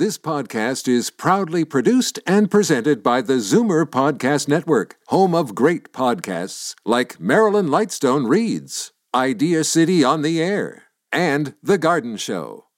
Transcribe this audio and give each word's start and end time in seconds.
This 0.00 0.16
podcast 0.16 0.88
is 0.88 1.10
proudly 1.10 1.62
produced 1.62 2.20
and 2.26 2.50
presented 2.50 3.02
by 3.02 3.20
the 3.20 3.34
Zoomer 3.34 3.84
Podcast 3.84 4.48
Network, 4.48 4.96
home 5.08 5.34
of 5.34 5.54
great 5.54 5.92
podcasts 5.92 6.74
like 6.86 7.20
Marilyn 7.20 7.66
Lightstone 7.66 8.26
Reads, 8.26 8.92
Idea 9.14 9.62
City 9.62 10.02
on 10.02 10.22
the 10.22 10.42
Air, 10.42 10.84
and 11.12 11.52
The 11.62 11.76
Garden 11.76 12.16
Show. 12.16 12.68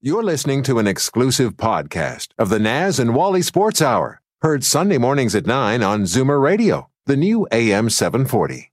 You're 0.00 0.22
listening 0.22 0.62
to 0.62 0.78
an 0.78 0.86
exclusive 0.86 1.58
podcast 1.58 2.28
of 2.38 2.48
the 2.48 2.58
Naz 2.58 2.98
and 2.98 3.14
Wally 3.14 3.42
Sports 3.42 3.82
Hour, 3.82 4.22
heard 4.40 4.64
Sunday 4.64 4.96
mornings 4.96 5.34
at 5.34 5.44
9 5.44 5.82
on 5.82 6.04
Zoomer 6.04 6.40
Radio, 6.40 6.88
the 7.04 7.18
new 7.18 7.46
AM 7.52 7.90
740. 7.90 8.72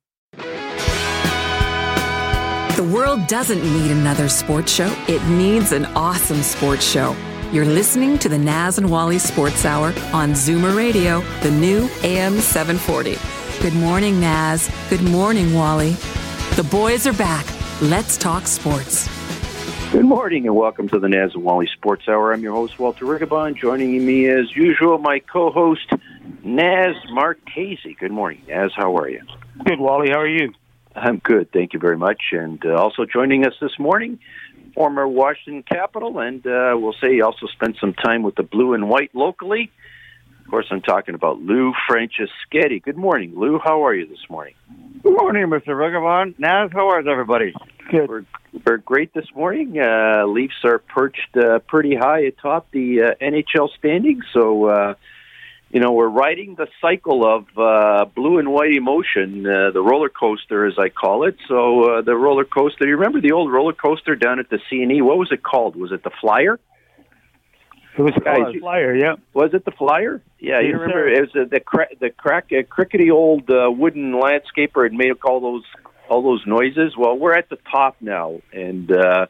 The 2.77 2.89
world 2.93 3.27
doesn't 3.27 3.61
need 3.61 3.91
another 3.91 4.29
sports 4.29 4.71
show, 4.71 4.95
it 5.09 5.21
needs 5.27 5.73
an 5.73 5.83
awesome 5.87 6.41
sports 6.41 6.89
show. 6.89 7.13
You're 7.49 7.63
listening 7.63 8.17
to 8.17 8.27
the 8.27 8.37
Naz 8.37 8.77
and 8.77 8.91
Wally 8.91 9.17
Sports 9.19 9.63
Hour 9.63 9.93
on 10.11 10.31
Zoomer 10.31 10.75
Radio, 10.75 11.21
the 11.43 11.49
new 11.49 11.89
AM 12.03 12.39
740. 12.41 13.15
Good 13.61 13.73
morning, 13.73 14.19
Naz. 14.19 14.69
Good 14.89 15.01
morning, 15.01 15.53
Wally. 15.53 15.91
The 16.57 16.67
boys 16.69 17.07
are 17.07 17.13
back. 17.13 17.45
Let's 17.81 18.17
talk 18.17 18.47
sports. 18.47 19.07
Good 19.93 20.03
morning 20.03 20.45
and 20.45 20.57
welcome 20.57 20.89
to 20.89 20.99
the 20.99 21.07
Naz 21.07 21.35
and 21.35 21.43
Wally 21.45 21.67
Sports 21.67 22.09
Hour. 22.09 22.33
I'm 22.33 22.41
your 22.41 22.51
host, 22.51 22.79
Walter 22.79 23.05
Rigabon. 23.05 23.55
Joining 23.55 24.05
me 24.05 24.27
as 24.27 24.53
usual, 24.53 24.97
my 24.97 25.19
co-host, 25.19 25.89
Naz 26.43 26.97
Marchese. 27.11 27.95
Good 27.97 28.11
morning, 28.11 28.41
Naz. 28.49 28.73
How 28.75 28.97
are 28.97 29.07
you? 29.07 29.21
Good, 29.63 29.79
Wally. 29.79 30.09
How 30.09 30.19
are 30.19 30.27
you? 30.27 30.53
I'm 30.97 31.19
good. 31.19 31.51
Thank 31.53 31.73
you 31.73 31.79
very 31.79 31.97
much. 31.97 32.21
And 32.31 32.63
uh, 32.65 32.75
also 32.75 33.05
joining 33.05 33.45
us 33.45 33.53
this 33.61 33.77
morning, 33.79 34.19
former 34.77 35.07
Washington 35.07 35.63
Capitol, 35.63 36.19
and 36.19 36.45
uh, 36.45 36.75
we'll 36.75 36.93
say 37.01 37.13
he 37.13 37.21
also 37.23 37.47
spent 37.47 37.77
some 37.81 37.93
time 37.93 38.21
with 38.21 38.35
the 38.35 38.43
blue 38.43 38.75
and 38.75 38.87
white 38.87 39.09
locally. 39.15 39.71
Of 40.45 40.51
course, 40.51 40.67
I'm 40.69 40.81
talking 40.81 41.15
about 41.15 41.41
Lou 41.41 41.73
Franceschetti. 41.89 42.83
Good 42.83 42.95
morning, 42.95 43.33
Lou. 43.35 43.57
How 43.57 43.87
are 43.87 43.95
you 43.95 44.05
this 44.05 44.29
morning? 44.29 44.53
Good 45.01 45.13
morning, 45.13 45.47
Mr. 45.47 45.69
Rigavon. 45.69 46.35
Naz, 46.37 46.69
are 46.75 47.09
everybody? 47.09 47.55
Good. 47.89 48.07
We're, 48.07 48.25
we're 48.65 48.77
great 48.77 49.11
this 49.15 49.25
morning. 49.35 49.79
Uh, 49.79 50.27
Leafs 50.27 50.63
are 50.63 50.77
perched 50.77 51.35
uh, 51.35 51.57
pretty 51.67 51.95
high 51.95 52.19
atop 52.19 52.69
the 52.69 53.01
uh, 53.01 53.15
NHL 53.19 53.69
standings, 53.79 54.25
so 54.31 54.65
uh, 54.65 54.93
you 55.69 55.79
know 55.79 55.91
we're 55.91 56.07
riding 56.07 56.55
the 56.55 56.67
cycle 56.81 57.25
of 57.25 57.45
uh, 57.57 58.05
blue 58.05 58.39
and 58.39 58.51
white 58.51 58.73
emotion, 58.73 59.45
uh, 59.45 59.71
the 59.71 59.81
roller 59.81 60.09
coaster, 60.09 60.65
as 60.65 60.73
I 60.79 60.89
call 60.89 61.25
it. 61.27 61.35
So 61.47 61.97
uh, 61.97 62.01
the 62.01 62.15
roller 62.15 62.45
coaster. 62.45 62.87
You 62.87 62.95
remember 62.95 63.21
the 63.21 63.31
old 63.33 63.51
roller 63.51 63.73
coaster 63.73 64.15
down 64.15 64.39
at 64.39 64.49
the 64.49 64.59
CNE? 64.71 65.01
What 65.03 65.17
was 65.17 65.31
it 65.31 65.43
called? 65.43 65.75
Was 65.75 65.91
it 65.91 66.03
the 66.03 66.11
Flyer? 66.21 66.59
It 67.97 68.01
was 68.03 68.13
Guys, 68.23 68.53
a 68.55 68.59
flyer, 68.59 68.95
yeah. 68.95 69.15
Was 69.33 69.55
it 69.55 69.65
the 69.65 69.71
Flyer? 69.71 70.21
Yeah, 70.39 70.59
you 70.59 70.67
Yes, 70.67 70.73
remember 70.75 71.09
sir. 71.09 71.09
it 71.09 71.21
was 71.21 71.29
uh, 71.35 71.49
the 71.49 71.59
cra- 71.59 71.95
the 71.99 72.11
crack 72.11 72.45
uh, 72.51 72.61
crickety 72.69 73.09
old 73.09 73.49
uh, 73.49 73.71
wooden 73.71 74.11
landscaper 74.13 74.83
had 74.83 74.93
made 74.93 75.13
all 75.23 75.39
those 75.41 75.63
all 76.07 76.21
those 76.21 76.43
noises. 76.45 76.95
Well, 76.95 77.17
we're 77.17 77.33
at 77.33 77.49
the 77.49 77.57
top 77.71 77.95
now, 77.99 78.39
and 78.53 78.91
uh, 78.91 79.25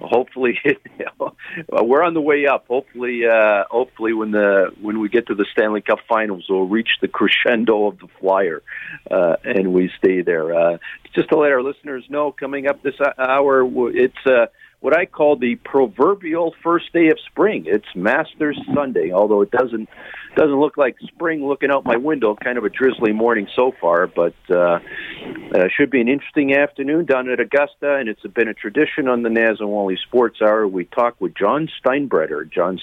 hopefully 0.00 0.58
we're 1.68 2.02
on 2.02 2.14
the 2.14 2.20
way 2.20 2.46
up. 2.46 2.66
Hopefully, 2.68 3.26
uh, 3.26 3.64
hopefully 3.70 4.12
when 4.12 4.30
the 4.30 4.72
when 4.80 5.00
we 5.00 5.08
get 5.08 5.26
to 5.28 5.34
the 5.34 5.46
Stanley 5.52 5.80
Cup 5.80 5.98
Finals, 6.08 6.46
we'll 6.48 6.66
reach 6.66 6.90
the 7.00 7.08
crescendo 7.08 7.86
of 7.86 7.98
the 7.98 8.08
Flyer, 8.20 8.62
uh, 9.10 9.36
and 9.44 9.72
we 9.72 9.90
stay 9.98 10.22
there. 10.22 10.54
Uh, 10.54 10.78
just 11.14 11.28
to 11.30 11.38
let 11.38 11.52
our 11.52 11.62
listeners 11.62 12.04
know, 12.08 12.32
coming 12.32 12.66
up 12.66 12.82
this 12.82 12.94
hour, 13.18 13.62
w- 13.62 13.92
it's. 13.94 14.50
What 14.80 14.96
I 14.96 15.04
call 15.04 15.36
the 15.36 15.56
proverbial 15.56 16.54
first 16.62 16.92
day 16.92 17.08
of 17.08 17.18
spring. 17.30 17.64
It's 17.66 17.84
Masters 17.94 18.58
Sunday, 18.74 19.12
although 19.12 19.42
it 19.42 19.50
doesn't 19.50 19.88
doesn't 20.36 20.58
look 20.58 20.76
like 20.76 20.96
spring 21.02 21.46
looking 21.46 21.70
out 21.70 21.84
my 21.84 21.96
window. 21.96 22.34
Kind 22.34 22.56
of 22.56 22.64
a 22.64 22.70
drizzly 22.70 23.12
morning 23.12 23.46
so 23.54 23.72
far, 23.80 24.06
but 24.06 24.34
uh, 24.48 24.78
uh, 25.54 25.68
should 25.76 25.90
be 25.90 26.00
an 26.00 26.08
interesting 26.08 26.54
afternoon 26.54 27.04
down 27.04 27.28
at 27.28 27.40
Augusta, 27.40 27.96
and 27.96 28.08
it's 28.08 28.22
been 28.34 28.48
a 28.48 28.54
tradition 28.54 29.08
on 29.08 29.22
the 29.22 29.28
Naz 29.28 29.58
Sports 30.06 30.40
Hour. 30.40 30.66
We 30.66 30.84
talk 30.86 31.20
with 31.20 31.34
John 31.34 31.68
Steinbreder. 31.84 32.50
John 32.50 32.80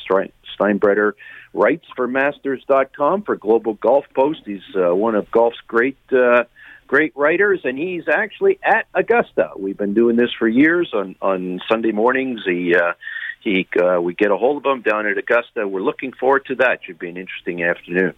Steinbreder 0.59 1.13
writes 1.53 1.85
for 1.95 2.07
Masters.com 2.07 3.23
for 3.23 3.35
Global 3.35 3.73
Golf 3.75 4.05
Post. 4.13 4.41
He's 4.45 4.61
uh, 4.75 4.94
one 4.94 5.16
of 5.16 5.31
golf's 5.31 5.57
great. 5.67 5.97
Uh, 6.11 6.44
great 6.87 7.13
writers, 7.15 7.61
and 7.63 7.77
he's 7.77 8.03
actually 8.07 8.59
at 8.63 8.87
Augusta. 8.93 9.51
We've 9.57 9.77
been 9.77 9.93
doing 9.93 10.15
this 10.15 10.29
for 10.37 10.47
years 10.47 10.91
on 10.93 11.15
on 11.21 11.59
Sunday 11.69 11.91
mornings. 11.91 12.41
He 12.45 12.73
uh, 12.75 12.93
he 13.41 13.67
uh, 13.81 14.01
we 14.01 14.13
get 14.13 14.31
a 14.31 14.37
hold 14.37 14.65
of 14.65 14.71
him 14.71 14.81
down 14.81 15.05
at 15.05 15.17
Augusta. 15.17 15.67
We're 15.67 15.81
looking 15.81 16.13
forward 16.13 16.45
to 16.47 16.55
that. 16.55 16.79
Should 16.85 16.99
be 16.99 17.09
an 17.09 17.17
interesting 17.17 17.63
afternoon. 17.63 18.13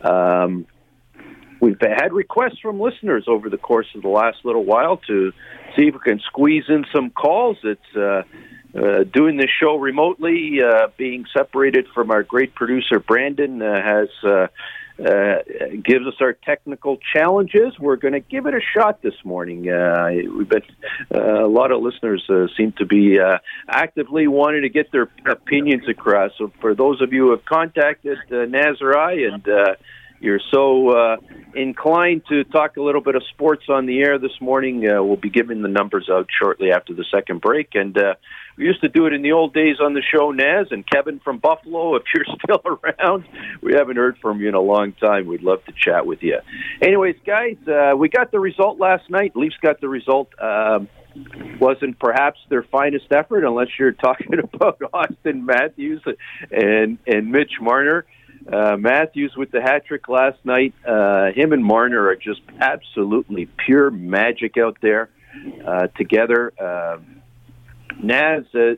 Um, 0.00 0.66
we've 1.60 1.80
had 1.80 2.12
requests 2.12 2.58
from 2.60 2.80
listeners 2.80 3.24
over 3.28 3.48
the 3.50 3.58
course 3.58 3.88
of 3.94 4.02
the 4.02 4.08
last 4.08 4.38
little 4.44 4.64
while 4.64 4.96
to 5.08 5.32
see 5.76 5.88
if 5.88 5.94
we 5.94 6.00
can 6.00 6.20
squeeze 6.20 6.64
in 6.68 6.84
some 6.94 7.10
calls. 7.10 7.58
It's 7.62 7.96
uh, 7.96 8.22
uh, 8.76 9.04
doing 9.04 9.36
this 9.36 9.50
show 9.60 9.76
remotely, 9.76 10.58
uh, 10.62 10.88
being 10.96 11.24
separated 11.36 11.86
from 11.94 12.10
our 12.10 12.22
great 12.22 12.54
producer 12.54 13.00
Brandon, 13.00 13.62
uh, 13.62 13.82
has 13.82 14.08
uh, 14.22 14.48
uh, 14.98 15.36
gives 15.84 16.06
us 16.06 16.14
our 16.20 16.32
technical 16.32 16.98
challenges. 17.12 17.78
We're 17.78 17.96
going 17.96 18.14
to 18.14 18.20
give 18.20 18.46
it 18.46 18.54
a 18.54 18.60
shot 18.60 19.02
this 19.02 19.14
morning. 19.24 19.68
Uh, 19.68 20.08
we've 20.36 20.48
been 20.48 20.62
uh, 21.14 21.44
a 21.44 21.48
lot 21.48 21.70
of 21.70 21.82
listeners 21.82 22.24
uh, 22.30 22.46
seem 22.56 22.72
to 22.78 22.86
be 22.86 23.18
uh, 23.20 23.38
actively 23.68 24.26
wanting 24.26 24.62
to 24.62 24.68
get 24.68 24.92
their 24.92 25.08
opinions 25.26 25.88
across. 25.88 26.32
So 26.38 26.50
for 26.60 26.74
those 26.74 27.02
of 27.02 27.12
you 27.12 27.26
who 27.26 27.30
have 27.32 27.44
contacted 27.44 28.18
uh, 28.28 28.46
Nazari 28.46 29.32
and 29.32 29.46
uh, 29.48 29.74
you're 30.20 30.40
so 30.50 30.90
uh, 30.90 31.16
inclined 31.54 32.22
to 32.28 32.44
talk 32.44 32.76
a 32.76 32.82
little 32.82 33.00
bit 33.00 33.16
of 33.16 33.22
sports 33.32 33.64
on 33.68 33.86
the 33.86 34.00
air 34.00 34.18
this 34.18 34.40
morning, 34.40 34.88
uh, 34.88 35.02
we'll 35.02 35.16
be 35.16 35.30
giving 35.30 35.62
the 35.62 35.68
numbers 35.68 36.08
out 36.10 36.28
shortly 36.40 36.70
after 36.70 36.94
the 36.94 37.04
second 37.10 37.40
break. 37.40 37.74
And 37.74 37.96
uh, 37.96 38.14
we 38.56 38.64
used 38.64 38.80
to 38.82 38.88
do 38.88 39.06
it 39.06 39.12
in 39.12 39.22
the 39.22 39.32
old 39.32 39.52
days 39.52 39.76
on 39.80 39.94
the 39.94 40.02
show, 40.02 40.30
Naz 40.30 40.68
and 40.70 40.84
Kevin 40.88 41.20
from 41.20 41.38
Buffalo. 41.38 41.96
If 41.96 42.02
you're 42.14 42.24
still 42.44 42.62
around, 42.64 43.24
we 43.62 43.74
haven't 43.74 43.96
heard 43.96 44.18
from 44.18 44.40
you 44.40 44.48
in 44.48 44.54
a 44.54 44.60
long 44.60 44.92
time. 44.92 45.26
We'd 45.26 45.42
love 45.42 45.64
to 45.64 45.72
chat 45.72 46.06
with 46.06 46.22
you. 46.22 46.38
Anyways, 46.80 47.16
guys, 47.26 47.56
uh, 47.66 47.96
we 47.96 48.08
got 48.08 48.30
the 48.30 48.40
result 48.40 48.78
last 48.78 49.10
night. 49.10 49.34
Leafs 49.34 49.56
got 49.60 49.80
the 49.80 49.88
result. 49.88 50.28
Um, 50.40 50.88
wasn't 51.58 51.98
perhaps 51.98 52.38
their 52.50 52.62
finest 52.62 53.06
effort, 53.10 53.44
unless 53.44 53.68
you're 53.78 53.92
talking 54.06 54.38
about 54.38 54.78
Auston 54.78 55.44
Matthews 55.44 56.02
and 56.50 56.98
and 57.06 57.32
Mitch 57.32 57.52
Marner. 57.60 58.04
Uh, 58.50 58.76
Matthews 58.76 59.34
with 59.36 59.50
the 59.50 59.60
hat 59.60 59.86
trick 59.86 60.08
last 60.08 60.38
night. 60.44 60.74
Uh, 60.86 61.32
him 61.34 61.52
and 61.52 61.64
Marner 61.64 62.06
are 62.08 62.16
just 62.16 62.40
absolutely 62.60 63.48
pure 63.64 63.90
magic 63.90 64.56
out 64.56 64.78
there 64.80 65.10
uh, 65.66 65.88
together. 65.98 66.52
Uh, 66.58 66.98
Naz, 68.02 68.44
uh, 68.54 68.58
uh, 68.58 68.74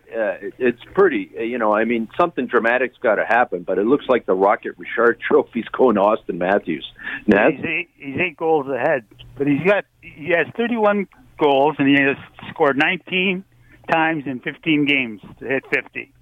it's 0.59 0.81
pretty. 0.95 1.31
uh, 1.37 1.43
You 1.43 1.59
know, 1.59 1.75
I 1.75 1.85
mean, 1.85 2.09
something 2.19 2.47
dramatic's 2.47 2.97
got 2.99 3.17
to 3.17 3.25
happen, 3.27 3.63
but 3.65 3.79
it 3.79 3.85
looks 3.85 4.07
like 4.09 4.27
the 4.27 4.35
Rocket 4.35 4.75
Richard 4.79 5.19
Trophy's 5.29 5.67
going 5.77 5.97
to 5.97 6.03
Auston 6.03 6.39
Matthews. 6.39 6.87
Naz, 7.27 7.53
He's 7.57 7.65
eight, 7.65 7.91
he's 7.97 8.17
eight 8.21 8.37
goals 8.37 8.67
ahead, 8.69 9.05
but 9.37 9.47
he's 9.47 9.63
got 9.67 9.85
he 10.01 10.31
has 10.37 10.47
31 10.57 11.09
goals 11.39 11.77
and 11.79 11.89
he 11.89 11.95
has 12.03 12.17
scored 12.51 12.77
19 12.77 13.45
times 13.91 14.25
in 14.27 14.41
15 14.41 14.85
games 14.87 15.21
to 15.41 15.47
hit 15.47 15.65
50. 15.73 16.13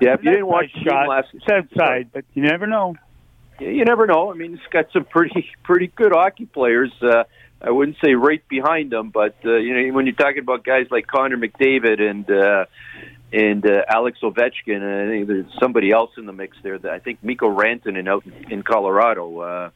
Yeah, 0.00 0.14
if 0.14 0.24
you 0.24 0.30
didn't 0.30 0.46
watch 0.46 0.72
the 0.72 0.88
game 0.88 1.08
last, 1.08 1.28
It's 1.32 1.48
outside, 1.48 2.10
but 2.12 2.24
you 2.34 2.42
never 2.42 2.66
know. 2.66 2.96
Yeah, 3.58 3.68
you 3.68 3.84
never 3.84 4.06
know. 4.06 4.30
I 4.30 4.34
mean, 4.34 4.54
it's 4.54 4.72
got 4.72 4.86
some 4.92 5.04
pretty 5.04 5.50
pretty 5.62 5.88
good 5.88 6.12
hockey 6.12 6.46
players. 6.46 6.92
Uh, 7.02 7.24
I 7.62 7.70
wouldn't 7.70 7.98
say 8.02 8.14
right 8.14 8.46
behind 8.48 8.90
them, 8.90 9.10
but 9.10 9.36
uh, 9.44 9.56
you 9.56 9.74
know 9.74 9.94
when 9.94 10.06
you're 10.06 10.14
talking 10.14 10.40
about 10.40 10.64
guys 10.64 10.86
like 10.90 11.06
Connor 11.06 11.36
McDavid 11.36 12.00
and 12.00 12.30
uh, 12.30 12.64
and 13.32 13.64
uh, 13.66 13.82
Alex 13.88 14.18
Ovechkin, 14.22 14.80
and 14.82 15.08
I 15.08 15.12
think 15.12 15.28
there's 15.28 15.52
somebody 15.60 15.92
else 15.92 16.10
in 16.16 16.26
the 16.26 16.32
mix 16.32 16.56
there. 16.62 16.78
That 16.78 16.92
I 16.92 16.98
think 16.98 17.22
Mikko 17.22 17.54
Rantanen 17.54 18.08
out 18.08 18.24
in, 18.26 18.52
in 18.52 18.62
Colorado. 18.62 19.40
Uh, 19.40 19.70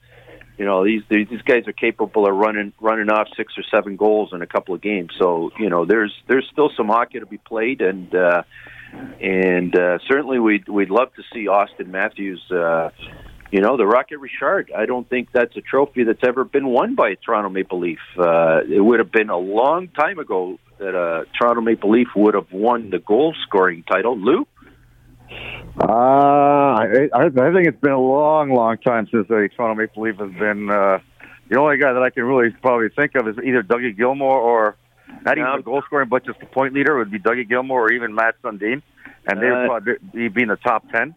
you 0.58 0.64
know 0.64 0.84
these 0.84 1.02
these 1.08 1.28
these 1.28 1.42
guys 1.42 1.66
are 1.66 1.72
capable 1.72 2.26
of 2.26 2.34
running 2.34 2.72
running 2.80 3.10
off 3.10 3.28
six 3.36 3.54
or 3.58 3.64
seven 3.70 3.96
goals 3.96 4.32
in 4.32 4.40
a 4.40 4.46
couple 4.46 4.74
of 4.74 4.80
games. 4.80 5.12
So 5.18 5.50
you 5.58 5.68
know 5.68 5.84
there's 5.84 6.14
there's 6.26 6.48
still 6.52 6.70
some 6.76 6.88
hockey 6.88 7.20
to 7.20 7.26
be 7.26 7.38
played, 7.38 7.80
and 7.80 8.14
uh, 8.14 8.42
and 9.20 9.76
uh, 9.76 9.98
certainly 10.08 10.38
we'd 10.38 10.68
we'd 10.68 10.90
love 10.90 11.12
to 11.14 11.22
see 11.32 11.46
Auston 11.46 11.88
Matthews. 11.88 12.42
Uh, 12.50 12.90
you 13.50 13.60
know, 13.60 13.76
the 13.76 13.86
Rocket 13.86 14.18
Richard. 14.18 14.72
I 14.76 14.84
don't 14.84 15.08
think 15.08 15.28
that's 15.32 15.56
a 15.56 15.60
trophy 15.60 16.02
that's 16.02 16.24
ever 16.26 16.44
been 16.44 16.66
won 16.66 16.96
by 16.96 17.10
a 17.10 17.16
Toronto 17.16 17.50
Maple 17.50 17.78
Leaf. 17.78 18.00
Uh, 18.18 18.62
it 18.68 18.80
would 18.80 18.98
have 18.98 19.12
been 19.12 19.30
a 19.30 19.38
long 19.38 19.88
time 19.88 20.18
ago 20.18 20.58
that 20.78 20.94
a 20.94 21.26
Toronto 21.38 21.60
Maple 21.60 21.90
Leaf 21.90 22.08
would 22.16 22.34
have 22.34 22.50
won 22.50 22.90
the 22.90 22.98
goal 22.98 23.32
scoring 23.46 23.84
title. 23.84 24.18
Lou? 24.18 24.46
Uh, 25.80 25.84
I, 25.86 27.08
I 27.12 27.24
I 27.26 27.52
think 27.52 27.68
it's 27.68 27.80
been 27.80 27.92
a 27.92 28.00
long, 28.00 28.50
long 28.50 28.78
time 28.78 29.06
since 29.10 29.28
the 29.28 29.48
Toronto 29.56 29.80
Maple 29.80 30.02
Leaf 30.02 30.16
has 30.16 30.32
been. 30.32 30.70
Uh, 30.70 30.98
the 31.48 31.58
only 31.58 31.76
guy 31.76 31.92
that 31.92 32.02
I 32.02 32.10
can 32.10 32.24
really 32.24 32.50
probably 32.50 32.88
think 32.88 33.14
of 33.14 33.28
is 33.28 33.36
either 33.38 33.62
Dougie 33.62 33.96
Gilmour 33.96 34.24
or 34.24 34.76
not 35.22 35.38
even 35.38 35.50
the 35.56 35.62
goal 35.62 35.82
scoring, 35.86 36.08
but 36.08 36.24
just 36.24 36.40
the 36.40 36.46
point 36.46 36.74
leader 36.74 36.96
would 36.96 37.10
be 37.10 37.18
Dougie 37.18 37.48
Gilmour 37.48 37.82
or 37.82 37.92
even 37.92 38.14
Matt 38.14 38.36
Sundin. 38.42 38.82
and 39.26 39.42
they 39.42 39.48
uh, 39.48 39.68
would 39.68 40.34
be 40.34 40.42
in 40.42 40.48
the 40.48 40.56
top 40.56 40.88
ten. 40.90 41.14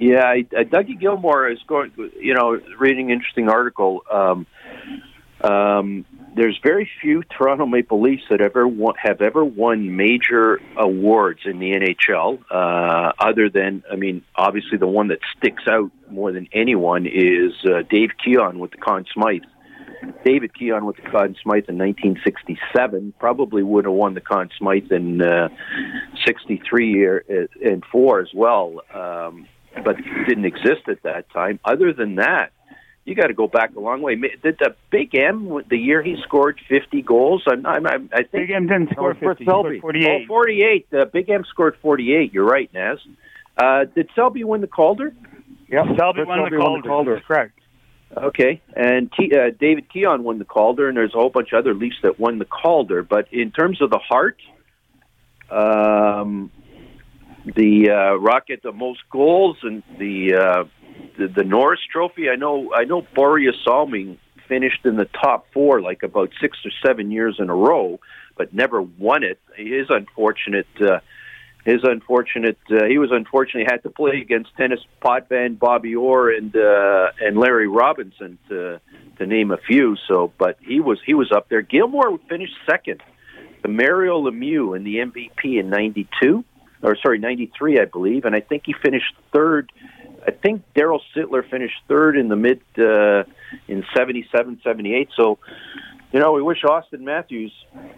Yeah, 0.00 0.24
I, 0.24 0.46
uh, 0.56 0.64
Dougie 0.64 0.98
Gilmour 0.98 1.52
is 1.52 1.58
going. 1.66 1.92
You 2.20 2.34
know, 2.34 2.60
reading 2.78 3.10
an 3.10 3.12
interesting 3.12 3.48
article. 3.48 4.02
Um, 4.10 4.46
um, 5.44 6.04
there's 6.34 6.58
very 6.64 6.90
few 7.00 7.22
Toronto 7.22 7.66
Maple 7.66 8.00
Leafs 8.00 8.24
that 8.30 8.40
ever 8.40 8.66
won, 8.66 8.94
have 9.00 9.20
ever 9.20 9.44
won 9.44 9.94
major 9.96 10.60
awards 10.76 11.40
in 11.44 11.58
the 11.58 11.72
NHL. 11.72 12.40
Uh, 12.50 13.12
other 13.18 13.48
than, 13.48 13.84
I 13.90 13.96
mean, 13.96 14.22
obviously 14.34 14.78
the 14.78 14.86
one 14.86 15.08
that 15.08 15.18
sticks 15.36 15.62
out 15.68 15.90
more 16.10 16.32
than 16.32 16.48
anyone 16.52 17.06
is 17.06 17.52
uh, 17.64 17.82
Dave 17.88 18.10
Keon 18.22 18.58
with 18.58 18.72
the 18.72 18.78
Conn 18.78 19.04
Smythe. 19.12 19.42
David 20.24 20.54
Keon 20.58 20.84
with 20.84 20.96
the 20.96 21.02
Conn 21.02 21.36
Smythe 21.42 21.68
in 21.68 21.78
1967 21.78 23.14
probably 23.18 23.62
would 23.62 23.84
have 23.84 23.94
won 23.94 24.14
the 24.14 24.20
Conn 24.20 24.50
Smythe 24.58 24.90
in 24.90 25.22
uh, 25.22 25.48
63 26.26 26.90
year 26.90 27.24
uh, 27.30 27.68
and 27.68 27.84
four 27.90 28.20
as 28.20 28.28
well, 28.34 28.80
um, 28.94 29.46
but 29.84 29.96
didn't 30.28 30.44
exist 30.44 30.88
at 30.88 31.02
that 31.02 31.30
time. 31.30 31.58
Other 31.64 31.92
than 31.92 32.16
that, 32.16 32.52
you 33.04 33.14
got 33.14 33.26
to 33.26 33.34
go 33.34 33.46
back 33.46 33.74
a 33.76 33.80
long 33.80 34.00
way. 34.00 34.16
Did 34.16 34.56
the 34.58 34.74
Big 34.90 35.14
M 35.14 35.62
the 35.68 35.76
year 35.76 36.02
he 36.02 36.16
scored 36.24 36.58
50 36.68 37.02
goals? 37.02 37.42
I'm, 37.46 37.66
I'm, 37.66 37.86
I 38.12 38.22
think 38.22 38.32
Big 38.32 38.50
M 38.50 38.66
didn't 38.66 38.90
score 38.92 39.14
50. 39.14 39.44
He 39.44 39.44
scored 39.44 39.80
48. 39.80 40.08
Oh, 40.08 40.26
48. 40.26 40.86
Uh, 40.92 41.04
Big 41.06 41.28
M 41.28 41.44
scored 41.50 41.76
48. 41.82 42.32
You're 42.32 42.46
right, 42.46 42.72
Naz. 42.72 42.98
Uh, 43.56 43.84
did 43.94 44.08
Selby 44.14 44.42
win 44.44 44.62
the 44.62 44.66
Calder? 44.66 45.14
Yeah, 45.68 45.84
Selby, 45.96 46.24
won, 46.24 46.50
the 46.50 46.58
won 46.58 46.80
the 46.80 46.88
Calder. 46.88 47.20
Correct. 47.20 47.58
Okay, 48.16 48.62
and 48.76 49.10
T, 49.12 49.32
uh, 49.34 49.50
David 49.58 49.88
Keon 49.92 50.22
won 50.22 50.38
the 50.38 50.44
Calder, 50.44 50.88
and 50.88 50.96
there's 50.96 51.14
a 51.14 51.18
whole 51.18 51.30
bunch 51.30 51.52
of 51.52 51.58
other 51.58 51.74
Leafs 51.74 51.96
that 52.02 52.20
won 52.20 52.38
the 52.38 52.44
Calder. 52.44 53.02
But 53.02 53.26
in 53.32 53.50
terms 53.50 53.82
of 53.82 53.90
the 53.90 53.98
Hart, 53.98 54.38
um, 55.50 56.50
the 57.44 57.90
uh, 57.90 58.14
Rocket 58.16 58.62
the 58.62 58.72
most 58.72 59.00
goals 59.10 59.56
and 59.62 59.82
the 59.98 60.34
uh, 60.34 60.64
the, 61.18 61.28
the 61.28 61.44
Norris 61.44 61.80
Trophy. 61.90 62.30
I 62.30 62.36
know 62.36 62.72
I 62.74 62.84
know 62.84 63.02
Borje 63.16 63.52
Salming 63.66 64.18
finished 64.48 64.84
in 64.84 64.96
the 64.96 65.06
top 65.06 65.46
four 65.52 65.80
like 65.80 66.02
about 66.02 66.30
six 66.40 66.58
or 66.64 66.70
seven 66.86 67.10
years 67.10 67.36
in 67.38 67.50
a 67.50 67.54
row, 67.54 67.98
but 68.36 68.54
never 68.54 68.80
won 68.80 69.22
it. 69.22 69.40
His 69.56 69.86
unfortunate. 69.88 70.68
Uh, 70.80 71.00
his 71.64 71.80
unfortunate 71.82 72.58
uh, 72.70 72.84
he 72.84 72.98
was 72.98 73.10
unfortunately 73.10 73.66
had 73.70 73.82
to 73.82 73.90
play 73.90 74.20
against 74.20 74.54
Denis 74.56 74.80
Potvin, 75.00 75.58
Bobby 75.58 75.94
Orr, 75.94 76.30
and 76.30 76.54
uh, 76.54 77.12
and 77.20 77.38
Larry 77.38 77.68
Robinson 77.68 78.38
to 78.48 78.80
to 79.18 79.26
name 79.26 79.50
a 79.50 79.56
few. 79.56 79.96
So, 80.08 80.32
but 80.38 80.58
he 80.60 80.80
was 80.80 80.98
he 81.04 81.14
was 81.14 81.32
up 81.32 81.48
there. 81.48 81.62
Gilmour 81.62 82.18
finished 82.28 82.54
second. 82.68 83.02
The 83.62 83.68
Mario 83.68 84.20
Lemieux 84.20 84.76
in 84.76 84.84
the 84.84 84.96
MVP 84.96 85.58
in 85.58 85.70
'92, 85.70 86.44
or 86.82 86.96
sorry 87.02 87.18
'93, 87.18 87.80
I 87.80 87.86
believe, 87.86 88.26
and 88.26 88.36
I 88.36 88.40
think 88.40 88.64
he 88.66 88.74
finished 88.82 89.14
third 89.32 89.70
I 90.26 90.30
think 90.30 90.62
Daryl 90.74 91.00
Sittler 91.14 91.48
finished 91.48 91.76
third 91.86 92.16
in 92.16 92.28
the 92.28 92.36
mid 92.36 92.60
uh, 92.78 93.24
in 93.68 93.84
77, 93.94 94.60
78. 94.64 95.10
So, 95.16 95.38
you 96.12 96.20
know, 96.20 96.32
we 96.32 96.42
wish 96.42 96.64
Austin 96.64 97.04
Matthews 97.04 97.52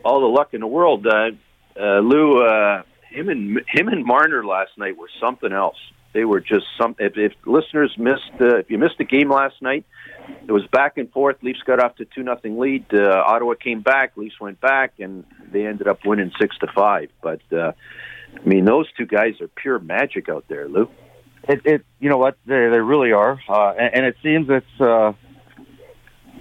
all 0.05 0.21
the 0.21 0.27
luck 0.27 0.53
in 0.53 0.61
the 0.61 0.67
world. 0.67 1.07
Uh, 1.07 1.31
uh, 1.79 2.01
Lou, 2.01 2.45
uh, 2.45 2.83
him 3.11 3.29
and 3.29 3.63
him 3.69 3.89
and 3.89 4.05
Marner 4.05 4.45
last 4.45 4.73
night 4.77 4.97
were 4.97 5.11
something 5.21 5.53
else. 5.53 5.77
They 6.13 6.25
were 6.25 6.41
just 6.41 6.67
some. 6.81 6.97
If, 6.99 7.17
if 7.17 7.33
listeners 7.45 7.95
missed, 7.99 8.31
uh, 8.41 8.57
if 8.57 8.71
you 8.71 8.79
missed 8.79 8.99
the 8.99 9.05
game 9.05 9.31
last 9.31 9.61
night, 9.61 9.85
it 10.47 10.53
was 10.53 10.67
back 10.67 10.97
and 10.97 11.11
forth. 11.13 11.37
Leafs 11.43 11.63
got 11.63 11.83
off 11.83 11.97
to 11.97 12.07
two 12.07 12.23
nothing 12.23 12.59
lead. 12.59 12.87
Uh, 12.93 13.23
Ottawa 13.27 13.55
came 13.55 13.83
back. 13.83 14.17
Leafs 14.17 14.41
went 14.41 14.61
back, 14.61 14.95
and 14.99 15.25
they 15.53 15.67
ended 15.67 15.89
up 15.89 16.07
winning 16.07 16.33
six 16.41 16.57
to 16.59 16.69
five. 16.69 17.11
But 17.23 17.41
uh, 17.53 17.73
I 18.35 18.49
mean, 18.49 18.65
those 18.65 18.87
two 18.97 19.07
guys 19.07 19.41
are 19.41 19.49
pure 19.49 19.79
magic 19.79 20.29
out 20.29 20.45
there, 20.49 20.69
Lou. 20.69 20.89
It, 21.49 21.61
it, 21.65 21.87
you 22.01 22.09
know 22.09 22.17
what, 22.19 22.37
they, 22.45 22.55
they 22.55 22.81
really 22.81 23.13
are, 23.13 23.41
uh, 23.49 23.73
and, 23.79 23.95
and 23.95 24.07
it 24.07 24.17
seems 24.21 24.49
it's, 24.51 24.81
uh, 24.81 25.13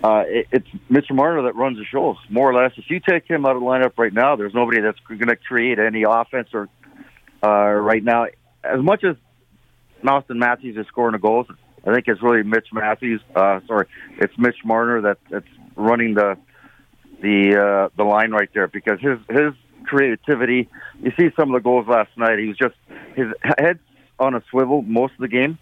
uh, 0.04 0.24
it, 0.28 0.48
it's 0.52 0.68
Mitch 0.90 1.08
Marner 1.12 1.44
that 1.44 1.56
runs 1.56 1.78
the 1.78 1.86
show, 1.86 2.16
more 2.30 2.52
or 2.52 2.54
less. 2.54 2.74
If 2.78 2.86
you 2.90 3.00
take 3.00 3.28
him 3.28 3.46
out 3.46 3.56
of 3.56 3.62
the 3.62 3.66
lineup 3.66 3.94
right 3.98 4.14
now, 4.14 4.36
there's 4.36 4.54
nobody 4.54 4.82
that's 4.82 5.00
going 5.08 5.28
to 5.28 5.36
create 5.36 5.80
any 5.80 6.04
offense 6.08 6.50
or 6.54 6.70
uh, 7.44 7.72
right 7.74 8.04
now. 8.04 8.26
As 8.64 8.82
much 8.82 9.04
as 9.04 9.16
Auston 10.04 10.38
Matthews 10.38 10.78
is 10.78 10.88
scoring 10.88 11.14
the 11.14 11.20
goals, 11.20 11.48
I 11.86 11.94
think 11.94 12.08
it's 12.08 12.22
really 12.22 12.44
Mitch 12.44 12.68
Matthews. 12.74 13.22
Uh, 13.36 13.60
sorry, 13.68 13.88
it's 14.18 14.34
Mitch 14.38 14.58
Marner 14.64 15.02
that 15.02 15.18
that's 15.30 15.46
running 15.76 16.14
the 16.16 16.38
the 17.22 17.58
uh, 17.58 17.90
the 17.96 18.04
line 18.04 18.32
right 18.32 18.50
there 18.54 18.68
because 18.68 19.00
his 19.00 19.20
his 19.30 19.54
creativity. 19.86 20.70
You 21.02 21.12
see 21.18 21.30
some 21.38 21.54
of 21.54 21.62
the 21.62 21.64
goals 21.64 21.88
last 21.88 22.10
night. 22.18 22.40
He 22.40 22.48
was 22.48 22.58
just 22.58 22.76
his 23.16 23.28
head 23.44 23.80
on 24.20 24.36
a 24.36 24.44
swivel 24.50 24.82
most 24.82 25.14
of 25.14 25.20
the 25.20 25.28
game. 25.28 25.58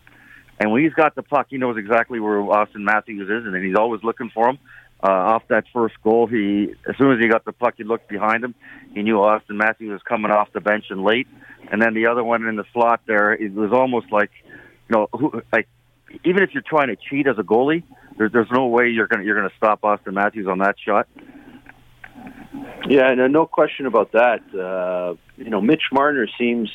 And 0.59 0.71
when 0.71 0.83
he's 0.83 0.93
got 0.93 1.15
the 1.15 1.23
puck, 1.23 1.47
he 1.49 1.57
knows 1.57 1.77
exactly 1.77 2.19
where 2.19 2.37
Auston 2.37 2.83
Matthews 2.83 3.29
is, 3.29 3.45
and 3.45 3.63
he's 3.63 3.75
always 3.75 4.03
looking 4.03 4.29
for 4.33 4.49
him. 4.49 4.59
Uh, 5.03 5.11
off 5.11 5.43
that 5.49 5.65
first 5.73 5.95
goal, 6.01 6.27
he 6.27 6.73
as 6.87 6.95
soon 6.97 7.11
as 7.11 7.19
he 7.19 7.27
got 7.27 7.43
the 7.43 7.51
puck, 7.51 7.73
he 7.75 7.83
looked 7.83 8.07
behind 8.07 8.41
him. 8.43 8.55
He 8.93 9.01
knew 9.01 9.17
Auston 9.17 9.55
Matthews 9.55 9.91
was 9.91 10.01
coming 10.03 10.31
off 10.31 10.53
the 10.53 10.61
bench 10.61 10.85
and 10.89 11.03
late. 11.03 11.27
And 11.69 11.81
then 11.81 11.93
the 11.93 12.07
other 12.07 12.23
one 12.23 12.45
in 12.45 12.55
the 12.55 12.63
slot 12.71 13.01
there, 13.05 13.33
it 13.33 13.53
was 13.53 13.71
almost 13.73 14.11
like, 14.11 14.31
you 14.45 14.95
know, 14.95 15.07
who, 15.11 15.41
like 15.51 15.67
even 16.23 16.43
if 16.43 16.51
you're 16.53 16.63
trying 16.65 16.87
to 16.87 16.95
cheat 16.95 17.27
as 17.27 17.37
a 17.37 17.43
goalie, 17.43 17.83
there's 18.17 18.31
there's 18.31 18.51
no 18.51 18.67
way 18.67 18.89
you're 18.89 19.07
gonna 19.07 19.23
you're 19.23 19.35
gonna 19.35 19.53
stop 19.57 19.81
Auston 19.81 20.13
Matthews 20.13 20.47
on 20.47 20.59
that 20.59 20.75
shot. 20.79 21.07
Yeah, 22.87 23.13
no, 23.15 23.27
no 23.27 23.45
question 23.45 23.85
about 23.85 24.11
that. 24.11 24.41
Uh, 24.53 25.15
you 25.35 25.49
know, 25.49 25.61
Mitch 25.61 25.83
Marner 25.91 26.27
seems 26.37 26.69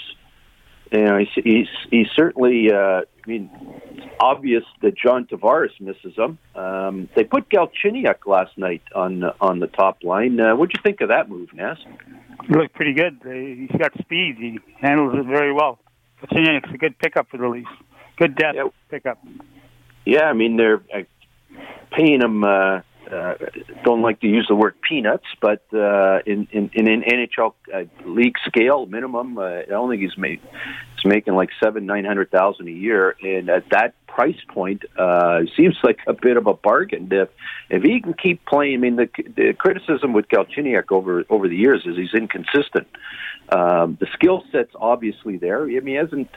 you 0.93 1.05
know, 1.05 1.19
he's 1.19 1.44
he's, 1.44 1.69
he's 1.90 2.06
certainly. 2.14 2.73
Uh, 2.73 3.02
I 3.02 3.31
mean, 3.31 3.50
it's 3.90 4.06
obvious 4.20 4.64
that 4.81 4.96
John 4.96 5.26
Tavares 5.26 5.79
misses 5.81 6.17
him. 6.17 6.38
Um, 6.55 7.08
they 7.14 7.25
put 7.25 7.49
Galchenyuk 7.50 8.26
last 8.26 8.56
night 8.56 8.82
on 8.94 9.23
on 9.40 9.58
the 9.58 9.67
top 9.67 10.02
line. 10.02 10.40
Uh, 10.40 10.56
what'd 10.56 10.75
you 10.75 10.82
think 10.82 11.00
of 11.00 11.08
that 11.08 11.29
move, 11.29 11.52
Ness? 11.52 11.79
He 12.46 12.55
looked 12.55 12.75
pretty 12.75 12.94
good. 12.94 13.20
He's 13.23 13.79
got 13.79 13.93
speed. 13.99 14.37
He 14.38 14.58
handles 14.81 15.14
it 15.14 15.26
very 15.26 15.52
well. 15.52 15.79
Galchenyuk's 16.23 16.73
a 16.73 16.79
good 16.79 16.99
pickup 16.99 17.29
for 17.29 17.37
the 17.37 17.49
Leafs. 17.49 17.69
Good 18.17 18.34
depth 18.34 18.56
yeah. 18.56 18.69
pickup. 18.88 19.25
Yeah, 20.05 20.25
I 20.25 20.32
mean 20.32 20.56
they're 20.56 20.82
uh, 20.94 21.02
paying 21.93 22.23
him. 22.23 22.44
Uh, 22.44 22.81
uh, 23.12 23.34
don't 23.84 24.02
like 24.02 24.20
to 24.20 24.26
use 24.26 24.46
the 24.49 24.55
word 24.55 24.75
peanuts, 24.87 25.25
but 25.40 25.62
uh, 25.72 26.19
in, 26.26 26.49
in 26.52 26.70
in 26.75 26.88
an 26.88 27.02
NHL 27.02 27.55
uh, 27.72 27.84
league 28.05 28.37
scale 28.46 28.87
minimum, 28.87 29.38
uh, 29.38 29.43
I 29.43 29.64
don't 29.69 29.90
think 29.90 30.02
he's 30.02 30.16
made 30.19 30.40
he's 30.40 31.05
making 31.05 31.34
like 31.34 31.50
seven 31.62 31.87
nine 31.87 32.05
hundred 32.05 32.31
thousand 32.31 32.69
a 32.69 32.72
year, 32.72 33.16
and 33.22 33.49
at 33.49 33.64
that 33.70 33.94
price 34.06 34.38
point, 34.48 34.82
uh, 34.98 35.41
seems 35.56 35.77
like 35.82 35.98
a 36.06 36.12
bit 36.12 36.36
of 36.36 36.46
a 36.46 36.55
bargain. 36.55 37.08
If 37.10 37.29
if 37.70 37.82
he 37.82 38.00
can 38.00 38.15
keep 38.15 38.44
playing, 38.46 38.74
I 38.74 38.79
mean, 38.79 38.96
the, 38.96 39.08
the 39.36 39.55
criticism 39.56 40.12
with 40.12 40.29
Galchenyuk 40.29 40.91
over 40.91 41.24
over 41.31 41.48
the 41.48 41.56
years 41.56 41.84
is 41.86 41.96
he's 41.96 42.15
inconsistent. 42.15 42.88
Um, 43.50 43.96
the 44.00 44.06
skill 44.12 44.44
set's 44.53 44.72
obviously 44.74 45.38
there. 45.38 45.62
I 45.62 45.67
mean, 45.67 45.86
he 45.86 45.94
hasn't. 45.94 46.29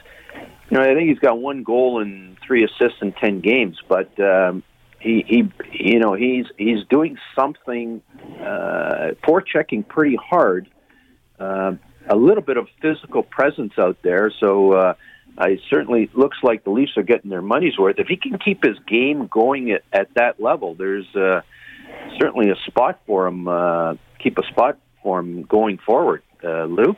You 0.70 0.78
know, 0.78 0.82
I 0.82 0.94
think 0.94 1.10
he's 1.10 1.18
got 1.18 1.38
one 1.38 1.62
goal 1.62 2.00
and 2.00 2.38
three 2.46 2.64
assists 2.64 3.02
in 3.02 3.12
ten 3.12 3.40
games, 3.40 3.78
but 3.86 4.18
um, 4.18 4.62
he 5.02 5.24
he 5.26 5.92
you 5.92 5.98
know 5.98 6.14
he's 6.14 6.46
he's 6.56 6.84
doing 6.88 7.18
something 7.36 8.02
uh, 8.40 9.10
checking 9.52 9.82
pretty 9.82 10.16
hard. 10.16 10.68
Uh, 11.38 11.72
a 12.08 12.16
little 12.16 12.42
bit 12.42 12.56
of 12.56 12.68
physical 12.80 13.22
presence 13.22 13.72
out 13.78 13.96
there, 14.02 14.32
so 14.40 14.72
uh, 14.72 14.94
I 15.38 15.58
certainly 15.70 16.10
looks 16.14 16.38
like 16.42 16.64
the 16.64 16.70
Leafs 16.70 16.96
are 16.96 17.02
getting 17.02 17.30
their 17.30 17.42
money's 17.42 17.78
worth. 17.78 17.98
If 17.98 18.08
he 18.08 18.16
can 18.16 18.38
keep 18.38 18.64
his 18.64 18.76
game 18.88 19.28
going 19.28 19.72
at, 19.72 19.82
at 19.92 20.08
that 20.14 20.40
level, 20.40 20.74
there's 20.74 21.06
uh, 21.14 21.42
certainly 22.18 22.50
a 22.50 22.56
spot 22.66 23.00
for 23.06 23.26
him. 23.26 23.48
Uh, 23.48 23.94
keep 24.22 24.38
a 24.38 24.46
spot 24.48 24.78
for 25.02 25.20
him 25.20 25.42
going 25.42 25.78
forward. 25.84 26.22
Uh, 26.42 26.64
Lou. 26.64 26.96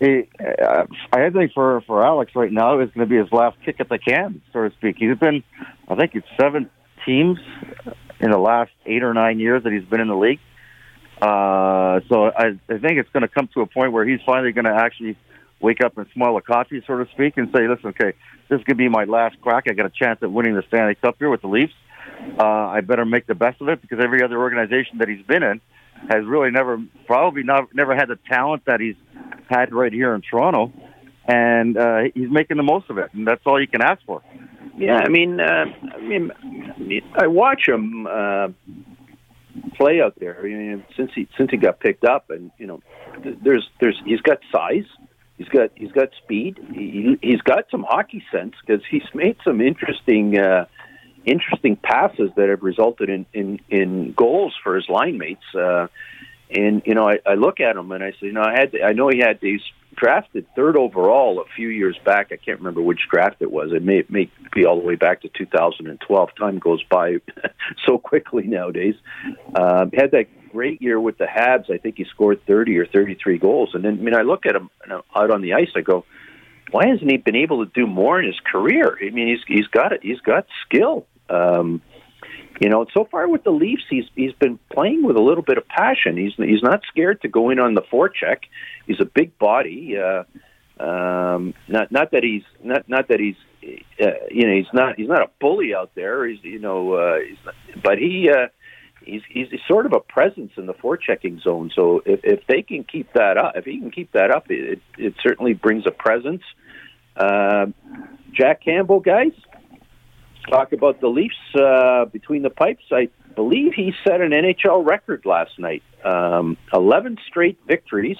He, 0.00 0.28
uh, 0.40 0.84
I 1.12 1.30
think 1.30 1.52
for 1.52 1.80
for 1.82 2.04
Alex 2.04 2.32
right 2.34 2.52
now 2.52 2.80
is 2.80 2.90
going 2.94 3.06
to 3.06 3.10
be 3.10 3.18
his 3.18 3.32
last 3.32 3.56
kick 3.64 3.76
at 3.80 3.88
the 3.88 3.98
can, 3.98 4.42
so 4.52 4.68
to 4.68 4.74
speak. 4.76 4.96
He's 4.98 5.18
been, 5.18 5.42
I 5.88 5.96
think 5.96 6.12
it's 6.14 6.26
seven 6.40 6.70
teams 7.08 7.38
in 8.20 8.30
the 8.30 8.38
last 8.38 8.70
eight 8.84 9.02
or 9.02 9.14
nine 9.14 9.40
years 9.40 9.62
that 9.64 9.72
he's 9.72 9.84
been 9.84 10.00
in 10.00 10.08
the 10.08 10.16
league. 10.16 10.40
Uh, 11.20 12.00
so 12.08 12.26
I, 12.26 12.58
I 12.68 12.78
think 12.78 12.98
it's 12.98 13.10
going 13.10 13.22
to 13.22 13.28
come 13.28 13.48
to 13.54 13.62
a 13.62 13.66
point 13.66 13.92
where 13.92 14.06
he's 14.06 14.20
finally 14.26 14.52
going 14.52 14.66
to 14.66 14.74
actually 14.74 15.16
wake 15.60 15.82
up 15.82 15.96
and 15.96 16.06
smell 16.14 16.36
a 16.36 16.42
coffee, 16.42 16.82
so 16.86 17.02
to 17.02 17.10
speak, 17.12 17.36
and 17.36 17.48
say, 17.52 17.66
"Listen, 17.66 17.88
okay, 17.88 18.12
this 18.48 18.60
to 18.68 18.74
be 18.74 18.88
my 18.88 19.04
last 19.04 19.40
crack. 19.40 19.64
I 19.68 19.72
got 19.72 19.86
a 19.86 19.90
chance 19.90 20.20
at 20.22 20.30
winning 20.30 20.54
the 20.54 20.62
Stanley 20.68 20.94
Cup 20.94 21.16
here 21.18 21.30
with 21.30 21.40
the 21.40 21.48
Leafs. 21.48 21.72
Uh, 22.38 22.44
I 22.44 22.80
better 22.82 23.04
make 23.04 23.26
the 23.26 23.34
best 23.34 23.60
of 23.60 23.68
it 23.68 23.80
because 23.80 23.98
every 24.02 24.22
other 24.22 24.38
organization 24.38 24.98
that 24.98 25.08
he's 25.08 25.24
been 25.26 25.42
in 25.42 25.60
has 26.08 26.24
really 26.24 26.50
never, 26.50 26.80
probably 27.06 27.42
not, 27.42 27.74
never 27.74 27.94
had 27.94 28.08
the 28.08 28.18
talent 28.28 28.64
that 28.66 28.80
he's 28.80 28.96
had 29.48 29.72
right 29.72 29.92
here 29.92 30.14
in 30.14 30.22
Toronto, 30.22 30.72
and 31.28 31.76
uh, 31.76 32.00
he's 32.14 32.30
making 32.30 32.56
the 32.56 32.62
most 32.62 32.88
of 32.90 32.98
it, 32.98 33.10
and 33.12 33.26
that's 33.26 33.42
all 33.46 33.60
you 33.60 33.68
can 33.68 33.82
ask 33.82 34.02
for." 34.04 34.22
Yeah, 34.76 35.00
I 35.04 35.08
mean, 35.08 35.40
uh, 35.40 35.64
I 35.94 36.00
mean, 36.00 36.30
I 37.14 37.26
watch 37.26 37.68
him 37.68 38.06
uh, 38.06 38.48
play 39.76 40.00
out 40.00 40.14
there. 40.18 40.38
I 40.38 40.42
mean, 40.42 40.84
since 40.96 41.10
he 41.14 41.28
since 41.36 41.50
he 41.50 41.56
got 41.56 41.80
picked 41.80 42.04
up, 42.04 42.30
and 42.30 42.50
you 42.58 42.66
know, 42.66 42.80
there's 43.42 43.68
there's 43.80 44.00
he's 44.04 44.20
got 44.20 44.38
size. 44.50 44.86
He's 45.36 45.48
got 45.48 45.70
he's 45.74 45.92
got 45.92 46.08
speed. 46.22 46.58
He, 46.72 47.18
he's 47.20 47.40
got 47.42 47.64
some 47.70 47.84
hockey 47.88 48.24
sense 48.32 48.54
because 48.64 48.82
he's 48.90 49.02
made 49.14 49.36
some 49.44 49.60
interesting 49.60 50.38
uh, 50.38 50.66
interesting 51.24 51.76
passes 51.76 52.30
that 52.36 52.48
have 52.48 52.62
resulted 52.62 53.10
in 53.10 53.26
in, 53.34 53.60
in 53.68 54.12
goals 54.12 54.54
for 54.62 54.76
his 54.76 54.88
line 54.88 55.18
mates. 55.18 55.54
Uh, 55.54 55.88
and 56.50 56.82
you 56.86 56.94
know, 56.94 57.08
I, 57.08 57.18
I 57.26 57.34
look 57.34 57.60
at 57.60 57.76
him 57.76 57.92
and 57.92 58.02
I 58.02 58.12
say, 58.12 58.28
you 58.28 58.32
know, 58.32 58.42
I 58.42 58.52
had 58.52 58.74
I 58.82 58.92
know 58.92 59.08
he 59.08 59.18
had 59.18 59.40
these 59.40 59.60
drafted 59.98 60.46
third 60.54 60.76
overall 60.76 61.40
a 61.40 61.44
few 61.56 61.68
years 61.68 61.98
back. 62.04 62.28
I 62.32 62.36
can't 62.36 62.58
remember 62.58 62.80
which 62.80 63.00
draft 63.10 63.36
it 63.40 63.50
was. 63.50 63.72
It 63.72 63.82
may, 63.82 64.04
may 64.08 64.30
be 64.54 64.64
all 64.64 64.80
the 64.80 64.86
way 64.86 64.94
back 64.94 65.22
to 65.22 65.28
2012. 65.28 66.28
Time 66.38 66.58
goes 66.58 66.82
by 66.84 67.16
so 67.86 67.98
quickly 67.98 68.44
nowadays. 68.44 68.94
Uh, 69.54 69.86
had 69.94 70.12
that 70.12 70.26
great 70.50 70.80
year 70.80 71.00
with 71.00 71.18
the 71.18 71.26
Habs. 71.26 71.70
I 71.70 71.78
think 71.78 71.96
he 71.96 72.04
scored 72.04 72.44
30 72.46 72.78
or 72.78 72.86
33 72.86 73.38
goals. 73.38 73.70
And 73.74 73.84
then, 73.84 73.94
I 73.94 74.02
mean, 74.02 74.14
I 74.14 74.22
look 74.22 74.46
at 74.46 74.54
him 74.54 74.70
out 75.14 75.30
on 75.30 75.42
the 75.42 75.54
ice. 75.54 75.70
I 75.76 75.80
go, 75.80 76.04
why 76.70 76.86
hasn't 76.86 77.10
he 77.10 77.16
been 77.16 77.36
able 77.36 77.64
to 77.64 77.70
do 77.72 77.86
more 77.86 78.20
in 78.20 78.26
his 78.26 78.38
career? 78.40 78.98
I 79.00 79.10
mean, 79.10 79.28
he's 79.28 79.40
he's 79.46 79.66
got 79.68 79.92
it. 79.92 80.00
He's 80.02 80.20
got 80.20 80.46
skill. 80.66 81.06
Um, 81.30 81.82
you 82.60 82.68
know, 82.68 82.86
so 82.92 83.04
far 83.04 83.28
with 83.28 83.44
the 83.44 83.50
Leafs, 83.50 83.84
he's 83.88 84.04
he's 84.14 84.32
been 84.32 84.58
playing 84.72 85.04
with 85.04 85.16
a 85.16 85.20
little 85.20 85.42
bit 85.44 85.58
of 85.58 85.68
passion. 85.68 86.16
He's 86.16 86.32
he's 86.36 86.62
not 86.62 86.82
scared 86.88 87.22
to 87.22 87.28
go 87.28 87.50
in 87.50 87.58
on 87.58 87.74
the 87.74 87.82
forecheck. 87.82 88.38
He's 88.86 89.00
a 89.00 89.04
big 89.04 89.38
body. 89.38 89.96
Uh, 89.96 90.24
um, 90.82 91.54
not 91.68 91.92
not 91.92 92.10
that 92.12 92.22
he's 92.24 92.42
not 92.62 92.88
not 92.88 93.08
that 93.08 93.20
he's 93.20 93.36
uh, 94.00 94.10
you 94.30 94.46
know 94.46 94.54
he's 94.54 94.72
not 94.72 94.96
he's 94.96 95.08
not 95.08 95.22
a 95.22 95.30
bully 95.40 95.74
out 95.74 95.92
there. 95.94 96.26
He's 96.26 96.42
you 96.42 96.58
know, 96.58 96.94
uh, 96.94 97.18
he's 97.18 97.38
not, 97.44 97.54
but 97.82 97.98
he. 97.98 98.30
Uh, 98.30 98.48
He's, 99.00 99.22
he's 99.30 99.48
sort 99.66 99.86
of 99.86 99.94
a 99.94 100.00
presence 100.00 100.52
in 100.58 100.66
the 100.66 100.74
forechecking 100.74 101.40
zone. 101.40 101.70
So 101.74 102.02
if, 102.04 102.20
if 102.24 102.46
they 102.46 102.60
can 102.60 102.84
keep 102.84 103.10
that 103.14 103.38
up, 103.38 103.52
if 103.56 103.64
he 103.64 103.78
can 103.78 103.90
keep 103.90 104.12
that 104.12 104.30
up, 104.30 104.50
it, 104.50 104.82
it 104.98 105.14
certainly 105.22 105.54
brings 105.54 105.84
a 105.86 105.90
presence. 105.90 106.42
Uh, 107.16 107.66
Jack 108.32 108.62
Campbell, 108.62 109.00
guys, 109.00 109.32
talk 110.48 110.72
about 110.72 111.00
the 111.00 111.08
Leafs 111.08 111.36
uh, 111.54 112.06
between 112.06 112.42
the 112.42 112.50
pipes. 112.50 112.84
I 112.90 113.08
believe 113.34 113.74
he 113.74 113.94
set 114.06 114.20
an 114.20 114.30
NHL 114.30 114.86
record 114.86 115.24
last 115.24 115.58
night. 115.58 115.82
Um, 116.04 116.56
11 116.72 117.18
straight 117.26 117.58
victories 117.66 118.18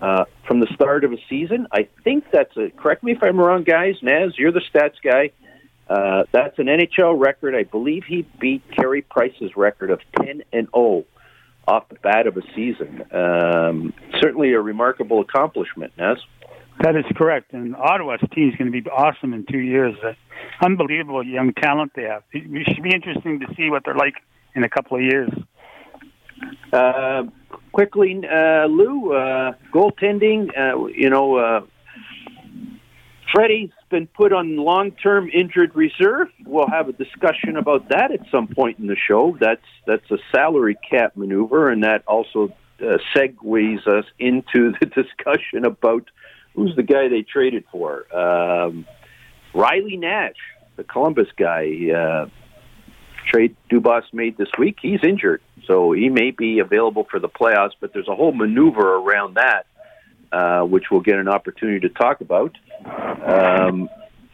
uh, 0.00 0.24
from 0.46 0.60
the 0.60 0.68
start 0.74 1.04
of 1.04 1.12
a 1.12 1.18
season. 1.28 1.66
I 1.72 1.88
think 2.04 2.24
that's 2.32 2.56
a, 2.56 2.70
correct 2.70 3.02
me 3.02 3.12
if 3.12 3.22
I'm 3.22 3.38
wrong, 3.38 3.64
guys. 3.64 3.96
Naz, 4.02 4.34
you're 4.36 4.52
the 4.52 4.62
stats 4.72 4.96
guy. 5.02 5.30
Uh, 5.88 6.24
that's 6.32 6.58
an 6.58 6.66
NHL 6.66 7.18
record. 7.18 7.54
I 7.54 7.64
believe 7.64 8.04
he 8.04 8.26
beat 8.38 8.62
Carey 8.70 9.02
Price's 9.02 9.56
record 9.56 9.90
of 9.90 10.00
10 10.20 10.42
and 10.52 10.68
0 10.74 11.04
off 11.66 11.88
the 11.88 11.96
bat 11.96 12.26
of 12.26 12.36
a 12.36 12.42
season. 12.54 13.04
Um, 13.12 13.92
certainly 14.20 14.52
a 14.52 14.60
remarkable 14.60 15.20
accomplishment, 15.20 15.92
Naz. 15.96 16.18
That 16.80 16.94
is 16.94 17.04
correct. 17.16 17.52
And 17.52 17.74
Ottawa's 17.74 18.20
team 18.32 18.50
is 18.50 18.56
going 18.56 18.70
to 18.70 18.82
be 18.82 18.88
awesome 18.88 19.34
in 19.34 19.44
two 19.46 19.58
years. 19.58 19.96
Unbelievable 20.62 21.24
young 21.24 21.52
talent 21.52 21.92
they 21.96 22.04
have. 22.04 22.22
It 22.32 22.68
should 22.68 22.82
be 22.82 22.94
interesting 22.94 23.40
to 23.40 23.46
see 23.56 23.70
what 23.70 23.82
they're 23.84 23.96
like 23.96 24.14
in 24.54 24.64
a 24.64 24.68
couple 24.68 24.96
of 24.96 25.02
years. 25.02 25.30
Uh, 26.72 27.24
quickly, 27.72 28.20
uh, 28.24 28.66
Lou, 28.66 29.12
uh, 29.12 29.52
goaltending, 29.72 30.50
uh, 30.56 30.86
you 30.86 31.10
know, 31.10 31.36
uh, 31.36 31.60
Freddie's 33.34 33.70
been 33.90 34.06
put 34.06 34.32
on 34.32 34.56
long-term 34.56 35.30
injured 35.34 35.74
reserve. 35.74 36.28
We'll 36.46 36.68
have 36.68 36.88
a 36.88 36.92
discussion 36.92 37.56
about 37.56 37.88
that 37.90 38.10
at 38.10 38.20
some 38.30 38.48
point 38.48 38.78
in 38.78 38.86
the 38.86 38.96
show. 38.96 39.36
That's 39.38 39.64
that's 39.86 40.10
a 40.10 40.18
salary 40.32 40.76
cap 40.88 41.16
maneuver, 41.16 41.70
and 41.70 41.82
that 41.84 42.04
also 42.06 42.54
uh, 42.80 42.98
segues 43.14 43.86
us 43.86 44.04
into 44.18 44.72
the 44.80 44.86
discussion 45.02 45.64
about 45.64 46.08
who's 46.58 46.74
the 46.74 46.82
guy 46.82 47.08
they 47.08 47.22
traded 47.22 47.64
for? 47.70 48.04
Um, 48.14 48.84
Riley 49.54 49.96
Nash, 49.96 50.36
the 50.76 50.84
Columbus 50.84 51.28
guy. 51.36 51.90
Uh, 51.94 52.26
trade 53.26 53.56
Dubas 53.70 54.02
made 54.12 54.36
this 54.36 54.48
week. 54.58 54.78
He's 54.82 55.00
injured, 55.04 55.40
so 55.66 55.92
he 55.92 56.08
may 56.08 56.32
be 56.32 56.58
available 56.58 57.06
for 57.08 57.20
the 57.20 57.28
playoffs. 57.28 57.72
But 57.78 57.92
there's 57.92 58.08
a 58.08 58.14
whole 58.14 58.32
maneuver 58.32 58.96
around 58.96 59.34
that, 59.34 59.66
uh, 60.32 60.62
which 60.62 60.84
we'll 60.90 61.00
get 61.00 61.18
an 61.18 61.28
opportunity 61.28 61.80
to 61.80 61.90
talk 61.90 62.20
about. 62.20 62.56
Um, 62.84 63.88